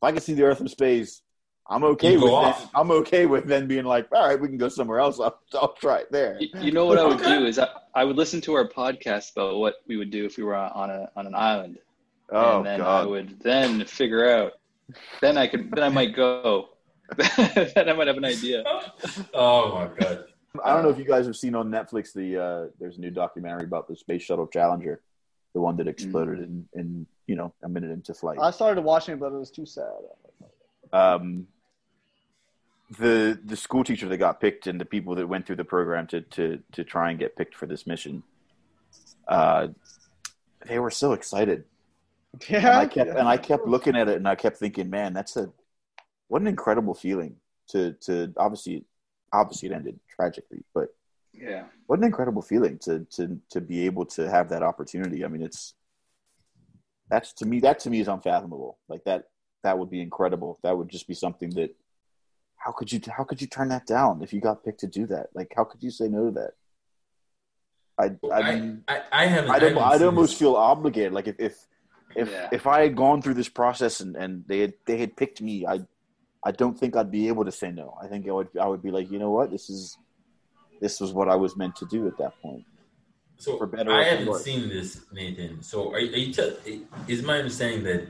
If 0.00 0.04
I 0.04 0.12
can 0.12 0.20
see 0.20 0.34
the 0.34 0.44
Earth 0.44 0.58
from 0.58 0.68
space, 0.68 1.20
I'm 1.68 1.82
okay 1.82 2.12
You 2.12 2.20
with 2.22 2.30
off. 2.32 2.60
then, 2.60 2.68
I'm 2.76 2.90
okay 2.92 3.26
with 3.26 3.46
then 3.46 3.66
being 3.66 3.86
like, 3.86 4.06
all 4.12 4.28
right, 4.28 4.40
we 4.40 4.46
can 4.46 4.56
go 4.58 4.68
somewhere 4.68 5.00
else. 5.00 5.18
I'll, 5.18 5.36
I'll 5.54 5.72
try 5.72 5.98
it 5.98 6.12
there. 6.12 6.36
You, 6.38 6.48
you 6.60 6.70
know 6.70 6.84
what 6.86 6.98
I 6.98 7.04
would 7.06 7.18
do 7.22 7.44
is 7.46 7.58
I, 7.58 7.66
I 7.92 8.04
would 8.04 8.14
listen 8.16 8.40
to 8.42 8.54
our 8.54 8.68
podcast 8.68 9.32
about 9.32 9.56
what 9.56 9.74
we 9.88 9.96
would 9.96 10.10
do 10.10 10.26
if 10.26 10.36
we 10.36 10.44
were 10.44 10.54
on 10.54 10.90
a 10.90 11.10
on 11.16 11.26
an 11.26 11.34
island, 11.34 11.78
Oh 12.30 12.58
and 12.58 12.66
then 12.66 12.80
I 12.80 13.04
would 13.04 13.40
then 13.40 13.84
figure 13.84 14.28
out. 14.28 14.52
Then 15.20 15.38
I 15.38 15.46
could. 15.46 15.70
Then 15.70 15.84
I 15.84 15.88
might 15.88 16.14
go. 16.14 16.70
then 17.16 17.88
I 17.88 17.92
might 17.92 18.08
have 18.08 18.16
an 18.16 18.24
idea. 18.24 18.64
oh 19.34 19.74
my 19.74 19.88
god! 19.98 20.24
I 20.64 20.72
don't 20.72 20.82
know 20.82 20.90
if 20.90 20.98
you 20.98 21.04
guys 21.04 21.26
have 21.26 21.36
seen 21.36 21.54
on 21.54 21.70
Netflix 21.70 22.12
the 22.12 22.42
uh, 22.42 22.66
there's 22.80 22.98
a 22.98 23.00
new 23.00 23.10
documentary 23.10 23.64
about 23.64 23.88
the 23.88 23.96
space 23.96 24.22
shuttle 24.22 24.46
Challenger, 24.46 25.00
the 25.54 25.60
one 25.60 25.76
that 25.76 25.88
exploded 25.88 26.40
in, 26.40 26.68
in 26.74 27.06
you 27.26 27.36
know 27.36 27.52
a 27.62 27.68
minute 27.68 27.90
into 27.90 28.14
flight. 28.14 28.38
I 28.40 28.50
started 28.50 28.82
watching 28.82 29.14
it, 29.14 29.20
but 29.20 29.32
it 29.32 29.38
was 29.38 29.50
too 29.50 29.66
sad. 29.66 29.92
um, 30.92 31.46
the 32.98 33.38
the 33.44 33.56
school 33.56 33.84
teacher 33.84 34.08
that 34.08 34.18
got 34.18 34.40
picked 34.40 34.66
and 34.66 34.80
the 34.80 34.84
people 34.84 35.14
that 35.16 35.28
went 35.28 35.46
through 35.46 35.56
the 35.56 35.64
program 35.64 36.06
to 36.08 36.20
to 36.22 36.60
to 36.72 36.84
try 36.84 37.10
and 37.10 37.18
get 37.18 37.36
picked 37.36 37.54
for 37.54 37.66
this 37.66 37.86
mission, 37.86 38.22
uh, 39.28 39.68
they 40.66 40.78
were 40.78 40.90
so 40.90 41.12
excited. 41.12 41.64
Yeah, 42.48 42.58
And 42.58 42.66
I 42.78 42.86
kept 42.86 43.10
and 43.10 43.28
I 43.28 43.36
kept 43.36 43.66
looking 43.66 43.96
at 43.96 44.08
it 44.08 44.16
and 44.16 44.28
I 44.28 44.34
kept 44.34 44.56
thinking, 44.58 44.90
man, 44.90 45.12
that's 45.14 45.36
a 45.36 45.50
what 46.28 46.40
an 46.42 46.48
incredible 46.48 46.94
feeling 46.94 47.36
to 47.68 47.92
to 48.02 48.32
obviously 48.36 48.84
obviously 49.32 49.68
it 49.70 49.74
ended 49.74 49.98
tragically, 50.14 50.64
but 50.74 50.88
Yeah. 51.32 51.64
what 51.86 51.98
an 51.98 52.04
incredible 52.04 52.42
feeling 52.42 52.78
to 52.80 53.04
to 53.16 53.40
to 53.50 53.60
be 53.60 53.86
able 53.86 54.06
to 54.06 54.28
have 54.28 54.48
that 54.50 54.62
opportunity. 54.62 55.24
I 55.24 55.28
mean, 55.28 55.42
it's 55.42 55.74
that's 57.08 57.32
to 57.34 57.46
me 57.46 57.60
that 57.60 57.78
to 57.80 57.90
me 57.90 58.00
is 58.00 58.08
unfathomable. 58.08 58.78
Like 58.88 59.04
that 59.04 59.28
that 59.62 59.78
would 59.78 59.90
be 59.90 60.00
incredible. 60.00 60.58
That 60.62 60.76
would 60.76 60.88
just 60.88 61.06
be 61.08 61.14
something 61.14 61.50
that 61.50 61.74
how 62.56 62.72
could 62.72 62.90
you 62.92 63.00
how 63.16 63.24
could 63.24 63.40
you 63.40 63.46
turn 63.46 63.68
that 63.68 63.86
down 63.86 64.22
if 64.22 64.32
you 64.32 64.40
got 64.40 64.64
picked 64.64 64.80
to 64.80 64.86
do 64.86 65.06
that? 65.06 65.28
Like 65.34 65.52
how 65.56 65.64
could 65.64 65.82
you 65.82 65.90
say 65.90 66.08
no 66.08 66.26
to 66.26 66.32
that? 66.32 66.52
I 67.98 68.04
I 68.30 68.40
I, 68.40 68.54
mean 68.54 68.84
I, 68.88 69.02
I 69.12 69.26
haven't. 69.26 69.50
I'd, 69.50 69.62
I 69.62 69.66
haven't 69.68 69.78
I'd 69.82 69.98
seen 69.98 70.06
almost 70.06 70.32
this. 70.32 70.38
feel 70.38 70.54
obligated. 70.56 71.12
Like 71.12 71.28
if 71.28 71.36
if 71.40 71.66
if, 72.16 72.30
Yeah. 72.30 72.48
if 72.52 72.66
I 72.66 72.80
had 72.82 72.96
gone 72.96 73.22
through 73.22 73.34
this 73.34 73.48
process 73.48 74.00
and, 74.00 74.16
and 74.16 74.44
they 74.46 74.60
had 74.60 74.74
they 74.86 74.98
had 74.98 75.16
picked 75.16 75.40
me, 75.42 75.66
I 75.66 75.80
I 76.44 76.52
don't 76.52 76.78
think 76.78 76.96
I'd 76.96 77.10
be 77.10 77.28
able 77.28 77.44
to 77.44 77.52
say 77.52 77.70
no. 77.70 77.96
I 78.02 78.06
think 78.06 78.28
I 78.28 78.32
would 78.32 78.48
I 78.60 78.66
would 78.66 78.82
be 78.82 78.90
like, 78.90 79.10
you 79.10 79.18
know 79.18 79.30
what, 79.30 79.50
this 79.50 79.68
is 79.70 79.96
this 80.80 81.00
was 81.00 81.12
what 81.12 81.28
I 81.28 81.36
was 81.36 81.56
meant 81.56 81.76
to 81.76 81.86
do 81.86 82.06
at 82.06 82.16
that 82.18 82.40
point. 82.42 82.64
So 83.38 83.58
for 83.58 83.66
better 83.66 83.92
I 83.92 84.04
haven't 84.04 84.28
worse. 84.28 84.44
seen 84.44 84.68
this, 84.68 85.00
Nathan. 85.12 85.62
So 85.62 85.90
are, 85.92 85.96
are 85.96 86.00
you? 86.00 86.32
Tell, 86.32 86.52
is 87.08 87.22
my 87.22 87.38
understanding 87.38 87.82
that 87.84 88.06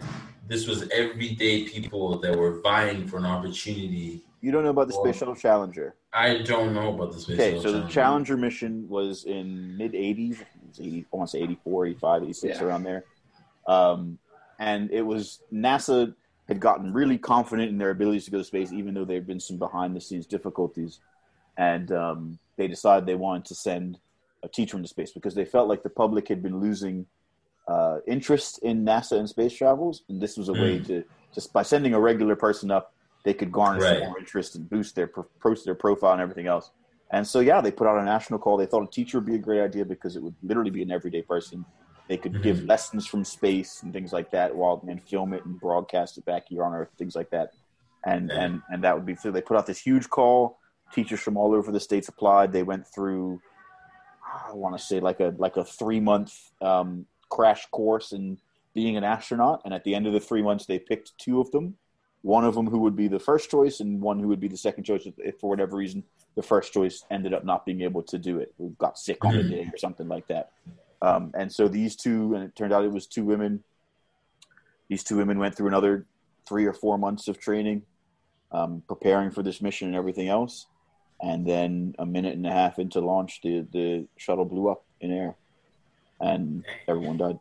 this 0.46 0.66
was 0.68 0.88
everyday 0.90 1.64
people 1.64 2.18
that 2.20 2.36
were 2.36 2.61
vying 2.61 3.07
for 3.09 3.16
an 3.18 3.26
opportunity? 3.26 4.22
You 4.40 4.52
don't 4.52 4.62
know 4.62 4.70
about 4.70 4.86
the 4.86 4.94
Space 4.94 5.16
Shuttle 5.16 5.34
Challenger. 5.34 5.96
I 6.12 6.38
don't 6.42 6.72
know 6.74 6.94
about 6.94 7.12
the 7.12 7.18
space. 7.18 7.34
Okay, 7.40 7.50
Shuttle 7.57 7.62
so 7.62 7.72
the 7.72 7.78
Challenger. 7.78 7.92
Challenger 7.94 8.36
mission 8.36 8.88
was 8.88 9.24
in 9.24 9.76
mid 9.76 9.92
80s, 9.92 10.40
it 10.40 10.46
was 10.68 10.78
80, 10.80 11.07
I 11.12 11.16
want 11.16 11.30
to 11.30 11.36
say 11.36 11.42
84, 11.42 11.86
85, 11.86 12.22
86, 12.22 12.59
Yeah. 12.61 12.64
around 12.64 12.82
there. 12.84 13.04
Um, 13.66 14.18
and 14.58 14.90
it 14.90 15.02
was 15.02 15.40
NASA 15.52 16.14
had 16.48 16.60
gotten 16.60 16.92
really 16.92 17.18
confident 17.18 17.68
in 17.68 17.78
their 17.78 17.90
abilities 17.90 18.24
to 18.26 18.30
go 18.30 18.38
to 18.38 18.44
space, 18.44 18.72
even 18.72 18.94
though 18.94 19.04
there 19.04 19.16
had 19.16 19.26
been 19.26 19.40
some 19.40 19.58
behind 19.58 19.94
the 19.94 20.00
scenes 20.00 20.26
difficulties. 20.26 21.00
And 21.58 21.90
um, 21.92 22.38
they 22.56 22.68
decided 22.68 23.06
they 23.06 23.14
wanted 23.14 23.46
to 23.46 23.54
send 23.54 23.98
a 24.44 24.48
teacher 24.48 24.76
into 24.76 24.88
space 24.88 25.12
because 25.12 25.34
they 25.34 25.44
felt 25.44 25.68
like 25.68 25.82
the 25.82 25.90
public 25.90 26.28
had 26.28 26.42
been 26.42 26.60
losing 26.60 27.06
uh, 27.66 27.98
interest 28.06 28.60
in 28.62 28.84
NASA 28.84 29.18
and 29.18 29.28
space 29.28 29.54
travels. 29.56 30.02
And 30.08 30.20
this 30.20 30.36
was 30.36 30.48
a 30.48 30.52
way 30.54 30.78
to, 30.80 31.04
just 31.34 31.52
by 31.52 31.62
sending 31.62 31.94
a 31.94 32.00
regular 32.00 32.36
person 32.36 32.70
up, 32.70 32.92
they 33.24 33.34
could 33.34 33.50
garner 33.50 33.80
Right. 33.80 33.98
some 33.98 34.08
more 34.08 34.18
interest 34.18 34.54
and 34.54 34.70
boost 34.70 34.94
their 34.94 35.08
pro- 35.08 35.54
their 35.64 35.74
profile 35.74 36.12
and 36.12 36.20
everything 36.20 36.46
else. 36.46 36.70
And 37.11 37.26
so, 37.26 37.40
yeah, 37.40 37.61
they 37.61 37.70
put 37.70 37.86
out 37.86 37.98
a 37.98 38.04
national 38.04 38.40
call. 38.40 38.57
They 38.57 38.66
thought 38.66 38.82
a 38.82 38.90
teacher 38.90 39.18
would 39.18 39.26
be 39.26 39.36
a 39.36 39.38
great 39.38 39.61
idea 39.61 39.84
because 39.84 40.16
it 40.16 40.22
would 40.22 40.34
literally 40.42 40.70
be 40.70 40.82
an 40.82 40.90
everyday 40.90 41.22
person. 41.22 41.64
They 42.09 42.16
could 42.16 42.42
give 42.42 42.59
Mhm. 42.59 42.68
lessons 42.68 43.07
from 43.07 43.24
space 43.24 43.82
and 43.82 43.92
things 43.92 44.12
like 44.12 44.30
that, 44.32 44.54
while 44.54 44.82
and 44.88 45.02
film 45.02 45.32
it 45.32 45.44
and 45.44 45.61
broadcast 45.61 46.18
it 46.18 46.24
back 46.24 46.48
here 46.48 46.64
on 46.64 46.74
Earth, 46.74 46.90
things 46.98 47.14
like 47.14 47.30
that. 47.30 47.50
And 48.04 48.30
Yeah. 48.30 48.44
and 48.44 48.62
and 48.70 48.84
that 48.84 48.94
would 48.94 49.07
be 49.07 49.16
so. 49.16 49.30
They 49.30 49.42
put 49.42 49.57
out 49.57 49.66
this 49.66 49.80
huge 49.80 50.09
call. 50.09 50.59
Teachers 50.92 51.20
from 51.20 51.36
all 51.36 51.52
over 51.52 51.72
the 51.72 51.80
states 51.80 52.09
applied. 52.09 52.52
They 52.52 52.62
went 52.62 52.86
through, 52.86 53.40
I 54.24 54.52
want 54.52 54.78
to 54.78 54.84
say 54.84 55.00
like 55.00 55.18
a 55.18 55.34
like 55.36 55.57
a 55.57 55.64
three 55.64 55.98
month 56.00 56.32
um, 56.61 57.07
crash 57.28 57.66
course 57.72 58.12
in 58.12 58.38
being 58.72 58.96
an 58.96 59.02
astronaut. 59.04 59.62
And 59.64 59.74
at 59.74 59.82
the 59.82 59.94
end 59.94 60.07
of 60.07 60.12
the 60.12 60.20
three 60.20 60.42
months, 60.42 60.66
they 60.66 60.78
picked 60.78 61.18
two 61.18 61.40
of 61.40 61.50
them. 61.50 61.76
One 62.22 62.44
of 62.44 62.54
them 62.54 62.66
who 62.68 62.78
would 62.80 62.96
be 62.96 63.09
the 63.09 63.18
first 63.18 63.50
choice, 63.50 63.80
and 63.80 64.00
one 64.00 64.18
who 64.20 64.28
would 64.28 64.40
be 64.40 64.48
the 64.48 64.57
second 64.57 64.84
choice. 64.84 65.07
If 65.18 65.38
for 65.40 65.50
whatever 65.50 65.76
reason 65.76 66.04
the 66.37 66.43
first 66.43 66.72
choice 66.72 67.05
ended 67.11 67.32
up 67.34 67.45
not 67.45 67.64
being 67.64 67.80
able 67.80 68.03
to 68.03 68.18
do 68.18 68.39
it, 68.39 68.55
who 68.59 68.70
got 68.78 68.99
sick 68.99 69.24
on 69.24 69.34
the 69.34 69.43
Mhm. 69.43 69.49
day 69.49 69.70
or 69.72 69.78
something 69.78 70.07
like 70.07 70.26
that. 70.28 70.53
Um, 71.03 71.30
and 71.34 71.51
so 71.53 71.66
these 71.68 71.97
two, 71.97 72.34
and 72.34 72.45
it 72.45 72.55
turned 72.55 72.72
out 72.72 72.84
it 72.84 72.93
was 72.93 73.07
two 73.07 73.24
women. 73.24 73.64
These 74.89 75.03
two 75.05 75.16
women 75.16 75.39
went 75.39 75.55
through 75.57 75.68
another 75.68 76.07
three 76.47 76.66
or 76.66 76.72
four 76.72 76.99
months 76.99 77.26
of 77.26 77.39
training, 77.41 77.87
um, 78.53 78.82
preparing 78.87 79.30
for 79.30 79.43
this 79.43 79.61
mission 79.61 79.89
and 79.89 79.97
everything 79.97 80.28
else. 80.28 80.66
and 81.22 81.47
then 81.47 81.95
a 81.99 82.05
minute 82.05 82.34
and 82.34 82.47
a 82.47 82.53
half 82.53 82.78
into 82.78 83.01
launch, 83.01 83.41
the 83.41 83.62
the 83.72 84.07
shuttle 84.18 84.45
blew 84.45 84.68
up 84.68 84.84
in 85.01 85.11
air, 85.11 85.34
and 86.20 86.62
everyone 86.87 87.16
died. 87.16 87.41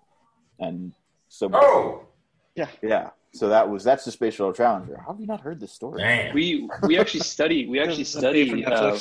And 0.60 0.94
so, 1.28 1.50
Oh, 1.54 2.08
yeah, 2.56 2.70
yeah, 2.82 3.10
so 3.36 3.50
that 3.50 3.70
was 3.70 3.84
that's 3.84 4.06
the 4.06 4.12
Space 4.12 4.36
Shuttle 4.36 4.54
Challenger. 4.54 4.98
How 4.98 5.12
have 5.12 5.20
you 5.20 5.28
not 5.28 5.42
heard 5.42 5.60
this 5.60 5.74
story? 5.74 6.02
damn. 6.02 6.34
We 6.34 6.70
we 6.84 6.98
actually 6.98 7.20
study 7.22 7.68
we 7.68 7.80
actually 7.84 8.04
That's 8.04 8.12
paid 8.14 8.22
for 8.50 8.58
study 8.58 8.66
uh, 8.66 8.98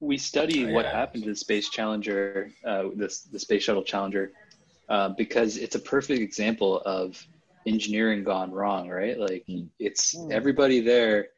we 0.00 0.18
study 0.18 0.66
Oh, 0.66 0.74
what 0.74 0.86
happened 0.86 1.24
to 1.24 1.30
the 1.30 1.36
space 1.36 1.70
challenger 1.70 2.50
uh, 2.66 2.84
this 2.94 3.22
the 3.22 3.38
space 3.38 3.62
shuttle 3.62 3.82
challenger 3.82 4.32
uh, 4.88 5.10
because 5.16 5.56
it's 5.56 5.76
a 5.76 5.80
perfect 5.80 6.20
example 6.20 6.80
of 6.84 7.16
engineering 7.66 8.22
gone 8.24 8.50
wrong 8.52 8.88
right 8.90 9.18
like 9.18 9.44
Mm. 9.48 9.68
it's 9.78 10.14
Mm. 10.14 10.30
everybody 10.30 10.80
there 10.80 11.28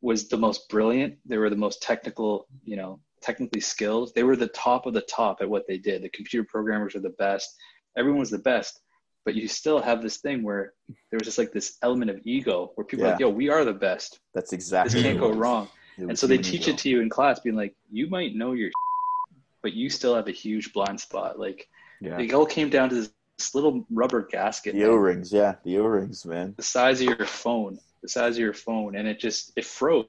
was 0.00 0.28
the 0.28 0.36
most 0.38 0.68
brilliant 0.70 1.18
they 1.26 1.36
were 1.36 1.50
the 1.50 1.56
most 1.56 1.82
technical 1.82 2.46
you 2.64 2.76
know 2.76 3.00
technically 3.20 3.60
skilled 3.60 4.12
they 4.14 4.22
were 4.22 4.36
the 4.36 4.48
top 4.48 4.86
of 4.86 4.94
the 4.94 5.02
top 5.02 5.42
at 5.42 5.48
what 5.48 5.66
they 5.66 5.76
did 5.76 6.00
the 6.02 6.08
computer 6.08 6.46
programmers 6.50 6.94
were 6.94 7.00
the 7.00 7.10
best 7.18 7.54
everyone 7.98 8.20
was 8.20 8.30
the 8.30 8.38
best 8.38 8.80
but 9.26 9.34
you 9.34 9.46
still 9.48 9.80
have 9.80 10.00
this 10.02 10.16
thing 10.18 10.42
where 10.42 10.72
there 11.10 11.18
was 11.18 11.26
just 11.26 11.36
like 11.36 11.52
this 11.52 11.76
element 11.82 12.10
of 12.10 12.18
ego 12.24 12.70
where 12.76 12.84
people 12.86 13.04
are 13.04 13.10
like 13.10 13.20
yo 13.20 13.28
we 13.28 13.48
are 13.50 13.64
the 13.64 13.72
best 13.88 14.20
That's 14.34 14.52
exactly 14.54 14.94
this 14.94 15.02
can't 15.02 15.20
go 15.20 15.30
wrong 15.32 15.68
and 15.98 16.18
so 16.18 16.26
they 16.26 16.38
teach 16.38 16.62
ego. 16.68 16.72
it 16.72 16.78
to 16.78 16.88
you 16.90 17.00
in 17.00 17.08
class, 17.08 17.40
being 17.40 17.56
like, 17.56 17.74
you 17.90 18.06
might 18.08 18.34
know 18.36 18.52
your, 18.52 18.70
but 19.62 19.72
you 19.72 19.88
still 19.88 20.14
have 20.14 20.28
a 20.28 20.32
huge 20.32 20.72
blind 20.74 21.00
spot. 21.00 21.38
Like 21.38 21.68
Yeah. 22.02 22.18
it 22.18 22.34
all 22.34 22.44
came 22.46 22.68
down 22.68 22.90
to 22.90 22.94
this, 22.96 23.10
this 23.38 23.54
little 23.54 23.86
rubber 23.90 24.22
gasket, 24.30 24.74
The 24.74 24.84
O 24.84 24.94
rings, 24.94 25.32
yeah, 25.32 25.54
the 25.64 25.78
O 25.78 25.84
rings, 25.84 26.24
man. 26.26 26.54
the 26.56 26.62
size 26.62 27.00
of 27.00 27.06
your 27.06 27.26
phone, 27.26 27.78
the 28.02 28.08
size 28.10 28.34
of 28.36 28.40
your 28.40 28.52
phone, 28.54 28.96
and 28.96 29.08
it 29.08 29.18
just 29.18 29.52
it 29.56 29.64
froze 29.64 30.08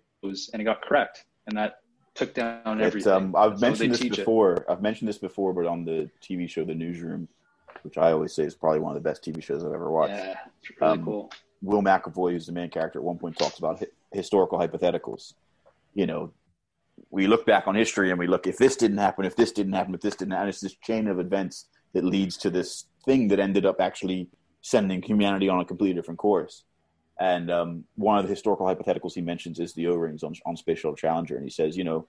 and 0.51 0.61
it 0.61 0.65
got 0.65 0.81
cracked, 0.81 1.23
and 1.47 1.57
that 1.57 1.79
took 2.15 2.33
down 2.33 2.81
It, 2.81 2.83
everything. 2.83 3.13
um, 3.13 3.35
I've 3.35 3.51
what 3.53 3.61
mentioned 3.61 3.93
this 3.93 3.99
teach 4.01 4.13
it. 4.13 4.17
before. 4.17 4.65
I've 4.69 4.81
mentioned 4.81 5.07
this 5.07 5.17
before, 5.19 5.53
but 5.53 5.65
on 5.65 5.85
the 5.85 6.09
TV 6.21 6.49
show 6.49 6.65
The 6.65 6.75
Newsroom, 6.75 7.29
which 7.83 7.97
I 7.97 8.11
always 8.11 8.33
say 8.33 8.43
is 8.43 8.55
probably 8.55 8.79
one 8.79 8.95
of 8.95 9.01
the 9.01 9.07
best 9.09 9.23
TV 9.23 9.41
shows 9.41 9.63
I've 9.63 9.73
ever 9.73 9.89
watched. 9.91 10.13
Yeah, 10.13 10.35
it's 10.61 10.81
really 10.81 10.93
Um, 10.93 11.05
cool. 11.05 11.31
Will 11.61 11.81
McAvoy, 11.81 12.31
who's 12.31 12.45
the 12.45 12.51
main 12.51 12.69
character, 12.69 12.99
at 12.99 13.03
one 13.05 13.17
point 13.17 13.37
talks 13.37 13.57
about 13.57 13.79
hi- 13.79 13.87
historical 14.11 14.59
hypotheticals. 14.59 15.33
You 15.95 16.05
know, 16.05 16.31
we 17.09 17.27
look 17.27 17.45
back 17.45 17.67
on 17.67 17.75
history 17.75 18.09
and 18.11 18.19
we 18.19 18.27
look 18.27 18.47
if 18.47 18.57
this 18.57 18.75
didn't 18.75 18.97
happen, 18.97 19.25
if 19.25 19.35
this 19.35 19.51
didn't 19.51 19.73
happen, 19.73 19.95
if 19.95 20.01
this 20.01 20.15
didn't 20.15 20.33
happen. 20.33 20.49
It's 20.49 20.61
this 20.61 20.75
chain 20.75 21.07
of 21.07 21.19
events 21.19 21.65
that 21.93 22.03
leads 22.03 22.37
to 22.37 22.49
this 22.49 22.85
thing 23.05 23.27
that 23.29 23.39
ended 23.39 23.65
up 23.65 23.79
actually 23.79 24.29
sending 24.61 25.01
humanity 25.01 25.49
on 25.49 25.59
a 25.59 25.65
completely 25.65 25.95
different 25.95 26.19
course. 26.19 26.63
And 27.19 27.49
um, 27.49 27.83
one 27.95 28.19
of 28.19 28.25
the 28.25 28.29
historical 28.29 28.67
hypotheticals 28.67 29.13
he 29.15 29.21
mentions 29.21 29.59
is 29.59 29.73
the 29.73 29.87
O 29.87 29.95
rings 29.95 30.21
on, 30.23 30.35
on 30.45 30.55
Space 30.55 30.79
Shuttle 30.79 30.95
Challenger, 30.95 31.35
and 31.35 31.43
he 31.43 31.49
says, 31.49 31.75
you 31.75 31.83
know, 31.83 32.05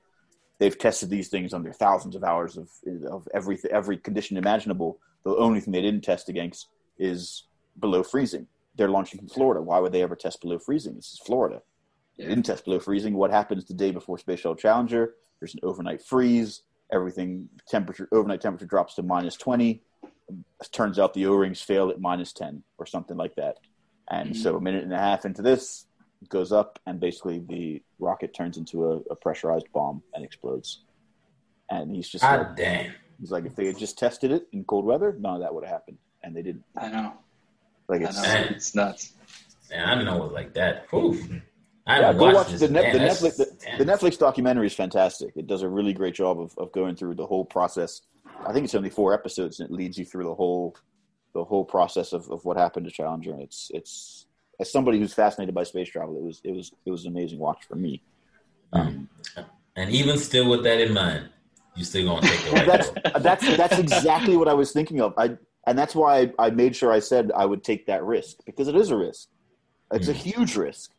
they've 0.59 0.77
tested 0.77 1.09
these 1.09 1.29
things 1.29 1.55
under 1.55 1.73
thousands 1.73 2.15
of 2.15 2.25
hours 2.25 2.59
of 2.59 2.69
of 3.11 3.27
every 3.33 3.59
every 3.71 3.97
condition 3.97 4.37
imaginable. 4.37 4.99
The 5.25 5.37
only 5.37 5.61
thing 5.61 5.73
they 5.73 5.83
didn't 5.83 6.03
test 6.03 6.29
against 6.29 6.69
is 6.99 7.45
below 7.79 8.03
freezing. 8.03 8.47
They're 8.77 8.89
launching 8.89 9.19
from 9.19 9.29
Florida. 9.29 9.61
Why 9.61 9.79
would 9.79 9.93
they 9.93 10.03
ever 10.03 10.17
test 10.17 10.41
below 10.41 10.59
freezing? 10.59 10.95
This 10.95 11.13
is 11.13 11.21
Florida. 11.25 11.63
They 12.17 12.27
didn't 12.27 12.45
test 12.45 12.65
below 12.65 12.81
freezing. 12.81 13.15
What 13.15 13.31
happens 13.31 13.65
the 13.65 13.75
day 13.75 13.91
before 13.91 14.19
Space 14.19 14.41
Shuttle 14.41 14.57
Challenger? 14.57 15.15
There's 15.41 15.55
an 15.55 15.61
overnight 15.63 16.03
freeze. 16.03 16.63
Everything 16.93 17.49
temperature 17.69 18.09
overnight 18.13 18.41
temperature 18.41 18.67
drops 18.67 18.95
to 18.95 19.03
minus 19.03 19.37
twenty. 19.37 19.83
It 20.63 20.69
turns 20.73 20.99
out 20.99 21.15
the 21.15 21.27
O-rings 21.27 21.61
fail 21.61 21.91
at 21.91 22.01
minus 22.01 22.33
ten 22.33 22.63
or 22.79 22.87
something 22.87 23.17
like 23.17 23.35
that. 23.37 23.59
And 24.11 24.35
so 24.35 24.55
a 24.55 24.59
hmm. 24.59 24.65
minute 24.65 24.85
and 24.85 24.93
a 24.93 24.99
half 24.99 25.27
into 25.27 25.43
this, 25.43 25.87
goes 26.29 26.51
up, 26.51 26.79
and 26.87 26.99
basically 26.99 27.41
the 27.49 27.83
rocket 27.99 28.35
turns 28.35 28.57
into 28.57 28.87
a, 28.87 28.97
a 29.11 29.15
pressurized 29.15 29.71
bomb 29.73 30.03
and 30.15 30.25
explodes. 30.25 30.85
And 31.71 31.95
he's 31.95 32.09
just 32.09 32.25
like, 32.25 32.41
God 32.41 32.57
damn. 32.57 32.93
He's 33.21 33.31
like, 33.31 33.45
if 33.47 33.55
they 33.57 33.67
had 33.67 33.79
just 33.79 33.99
tested 33.99 34.31
it 34.31 34.49
in 34.53 34.65
cold 34.65 34.85
weather, 34.85 35.17
none 35.19 35.35
of 35.37 35.41
that 35.41 35.55
would 35.55 35.65
have 35.65 35.73
happened, 35.73 35.99
and 36.23 36.35
they 36.37 36.43
didn't. 36.43 36.65
I 36.77 36.89
know, 36.89 37.13
Like 37.89 38.03
it's 38.03 38.17
know, 38.23 38.47
it's 38.51 38.75
nuts. 38.75 39.13
Man, 39.71 39.85
I 39.85 39.91
didn't 39.95 40.07
know 40.07 40.17
it 40.17 40.23
was 40.25 40.33
like 40.33 40.55
that. 40.55 40.87
Whew. 40.91 41.41
I 41.87 42.01
yeah, 42.01 42.13
go 42.13 42.25
watched 42.25 42.37
watch 42.37 42.49
this. 42.49 42.61
the, 42.61 42.69
net, 42.69 42.93
Damn, 42.93 42.93
the 42.93 42.99
Netflix. 43.09 43.37
The, 43.37 43.85
the 43.85 43.91
Netflix 43.91 44.19
documentary 44.19 44.67
is 44.67 44.75
fantastic. 44.75 45.33
It 45.37 45.47
does 45.47 45.63
a 45.63 45.69
really 45.69 45.95
great 45.95 46.15
job 46.15 46.39
of, 46.39 46.53
of 46.59 46.71
going 46.73 46.97
through 46.97 47.15
the 47.15 47.27
whole 47.27 47.45
process. 47.45 48.03
I 48.47 48.53
think 48.53 48.65
it's 48.65 48.75
only 48.75 48.91
four 48.91 49.15
episodes, 49.15 49.59
and 49.61 49.69
it 49.71 49.73
leads 49.73 49.99
you 49.99 50.05
through 50.05 50.25
the 50.25 50.35
whole 50.35 50.77
the 51.35 51.45
whole 51.45 51.65
process 51.65 52.13
of, 52.13 52.29
of 52.31 52.45
what 52.45 52.57
happened 52.57 52.87
to 52.87 52.93
Challenger. 52.93 53.33
And 53.33 53.43
it's 53.43 53.71
it's 53.75 54.27
as 54.61 54.71
somebody 54.71 54.99
who's 54.99 55.15
fascinated 55.15 55.55
by 55.55 55.65
space 55.65 55.89
travel, 55.89 56.17
it 56.17 56.23
was 56.23 56.41
it 56.45 56.53
was 56.53 56.73
it 56.85 56.91
was 56.91 57.05
an 57.05 57.13
amazing 57.13 57.39
watch 57.39 57.65
for 57.67 57.75
me. 57.77 58.03
Um, 58.73 59.09
And 59.77 59.91
even 59.93 60.19
still 60.19 60.51
with 60.51 60.65
that 60.65 60.81
in 60.81 60.93
mind, 60.93 61.31
you 61.79 61.85
still 61.85 62.05
gonna 62.07 62.27
take 62.27 62.41
the 62.45 62.51
right 62.57 62.67
that's 62.67 62.89
road. 62.89 63.25
that's 63.25 63.47
that's 63.57 63.79
exactly 63.79 64.37
what 64.37 64.49
I 64.49 64.55
was 64.55 64.73
thinking 64.73 65.01
of. 65.01 65.15
I 65.17 65.37
and 65.67 65.79
that's 65.79 65.95
why 65.95 66.21
I, 66.21 66.47
I 66.47 66.51
made 66.51 66.75
sure 66.75 66.93
I 66.93 66.99
said 66.99 67.31
I 67.37 67.47
would 67.47 67.63
take 67.63 67.87
that 67.87 68.03
risk 68.05 68.39
because 68.47 68.69
it 68.69 68.77
is 68.77 68.91
a 68.91 68.97
risk. 68.97 69.29
It's 69.93 70.09
a 70.09 70.13
Mm. 70.13 70.17
huge 70.17 70.57
risk, 70.57 70.91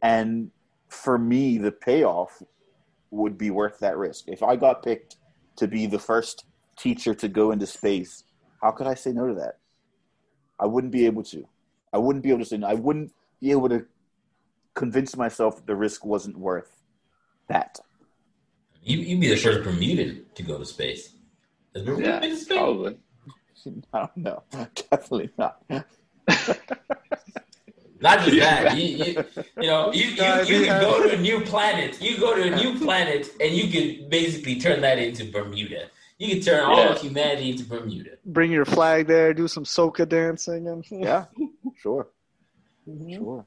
and 0.00 0.50
for 0.88 1.18
me, 1.18 1.58
the 1.58 1.72
payoff 1.72 2.42
would 3.10 3.36
be 3.36 3.50
worth 3.50 3.78
that 3.80 3.96
risk. 3.98 4.24
If 4.28 4.42
I 4.42 4.56
got 4.56 4.82
picked 4.82 5.16
to 5.56 5.66
be 5.68 5.86
the 5.86 5.98
first 5.98 6.44
teacher 6.78 7.14
to 7.14 7.28
go 7.28 7.50
into 7.50 7.66
space, 7.66 8.24
how 8.62 8.70
could 8.70 8.86
I 8.86 8.94
say 8.94 9.12
no 9.12 9.26
to 9.28 9.34
that? 9.34 9.58
I 10.58 10.66
wouldn't 10.66 10.92
be 10.92 11.04
able 11.06 11.24
to. 11.24 11.44
I 11.92 11.98
wouldn't 11.98 12.22
be 12.22 12.30
able 12.30 12.40
to 12.40 12.46
say 12.46 12.56
no. 12.58 12.68
I 12.68 12.74
wouldn't 12.74 13.12
be 13.40 13.50
able 13.50 13.68
to 13.68 13.84
convince 14.74 15.16
myself 15.16 15.64
the 15.66 15.76
risk 15.76 16.04
wasn't 16.06 16.38
worth 16.38 16.74
that. 17.48 17.78
You 18.82 18.98
you 18.98 19.18
be 19.18 19.28
the 19.28 19.36
first 19.36 19.62
Bermudan 19.62 20.24
to 20.34 20.42
go 20.42 20.58
to 20.58 20.66
space. 20.66 21.14
Has 21.74 21.84
Bermuda 21.84 22.08
Yeah, 22.08 22.18
been 22.20 22.30
to 22.30 22.36
space? 22.36 22.56
probably. 22.58 22.96
I 23.92 23.98
don't 24.00 24.16
know. 24.16 24.42
Definitely 24.90 25.30
not. 25.38 25.62
Not 28.00 28.18
just 28.24 28.36
that. 28.38 28.74
You, 28.76 28.82
you, 29.04 29.24
you 29.60 29.66
know, 29.68 29.92
you, 29.92 30.06
you, 30.06 30.24
you 30.42 30.64
can 30.66 30.80
go 30.80 31.06
to 31.06 31.14
a 31.14 31.20
new 31.20 31.40
planet. 31.42 32.00
You 32.02 32.18
go 32.18 32.34
to 32.34 32.42
a 32.52 32.56
new 32.56 32.76
planet, 32.78 33.30
and 33.40 33.54
you 33.54 33.68
can 33.68 34.08
basically 34.08 34.58
turn 34.58 34.80
that 34.80 34.98
into 34.98 35.24
Bermuda. 35.30 35.88
You 36.18 36.28
can 36.34 36.40
turn 36.40 36.64
all 36.64 36.78
Yeah. 36.78 36.88
of 36.90 37.00
humanity 37.00 37.50
into 37.50 37.64
Bermuda. 37.64 38.10
Bring 38.26 38.50
your 38.50 38.64
flag 38.64 39.06
there, 39.06 39.32
do 39.32 39.46
some 39.46 39.62
soca 39.64 40.08
dancing, 40.08 40.66
and 40.66 40.84
Yeah, 40.90 41.26
sure, 41.76 42.08
Mhm. 42.88 43.14
sure. 43.16 43.46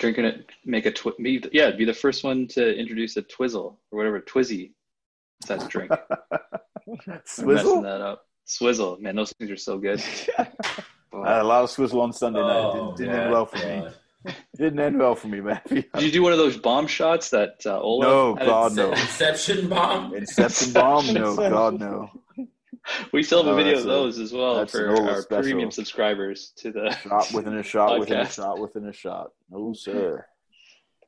Drinking 0.00 0.24
it, 0.24 0.50
make 0.64 0.86
a 0.86 0.90
twi- 0.90 1.12
be 1.22 1.44
yeah, 1.52 1.70
be 1.70 1.84
the 1.84 1.94
first 1.94 2.24
one 2.24 2.48
to 2.48 2.74
introduce 2.76 3.16
a 3.18 3.22
twizzle 3.22 3.78
or 3.92 3.98
whatever 3.98 4.20
twizzy. 4.20 4.72
That's 5.46 5.66
drink. 5.68 5.90
We're 6.86 6.96
messing 7.06 7.20
Swizzle. 7.26 7.82
that 7.82 8.00
up. 8.00 8.26
Swizzle, 8.46 8.96
man, 9.00 9.14
those 9.16 9.32
things 9.38 9.50
are 9.50 9.56
so 9.56 9.78
good. 9.78 10.02
Oh. 11.12 11.24
I 11.24 11.32
had 11.32 11.42
a 11.42 11.44
lot 11.44 11.64
of 11.64 11.70
swizzle 11.70 12.00
on 12.02 12.12
Sunday 12.12 12.38
night. 12.40 12.48
Oh, 12.54 12.94
Didn't, 12.94 12.96
didn't 12.98 13.14
yeah. 13.16 13.22
end 13.22 13.32
well 13.32 13.46
for 13.46 13.56
me. 13.56 13.88
Didn't 14.56 14.78
end 14.78 14.96
well 15.00 15.14
for 15.16 15.26
me, 15.26 15.40
man. 15.40 15.60
Did 15.68 15.86
you 15.96 16.12
do 16.12 16.22
one 16.22 16.30
of 16.30 16.38
those 16.38 16.56
bomb 16.56 16.86
shots 16.86 17.30
that 17.30 17.56
uh, 17.66 17.80
Ola? 17.80 18.04
No. 18.04 18.34
God, 18.36 18.76
no. 18.76 18.92
Inception 18.92 19.68
bomb. 19.68 20.14
Inception 20.14 20.72
bomb? 20.72 21.12
No, 21.12 21.34
God, 21.34 21.80
no. 21.80 22.10
We 23.12 23.22
still 23.22 23.44
have 23.44 23.52
a 23.52 23.56
video 23.56 23.74
that's 23.74 23.84
of 23.84 23.90
a- 23.90 23.94
those 23.94 24.18
as 24.18 24.32
well 24.32 24.66
for 24.66 24.88
our 25.08 25.22
special. 25.22 25.42
premium 25.42 25.70
subscribers 25.70 26.52
to 26.56 26.72
the. 26.72 26.90
Shot 27.02 27.32
within 27.32 27.56
a 27.58 27.62
shot 27.62 27.98
within 28.00 28.18
a 28.20 28.24
Podcast. 28.24 28.34
shot 28.34 28.58
within 28.58 28.86
a 28.86 28.92
shot. 28.92 29.30
No, 29.50 29.72
sir. 29.72 30.26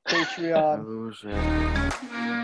Patreon. 0.08 0.84
No, 0.86 1.12
sir. 1.12 2.38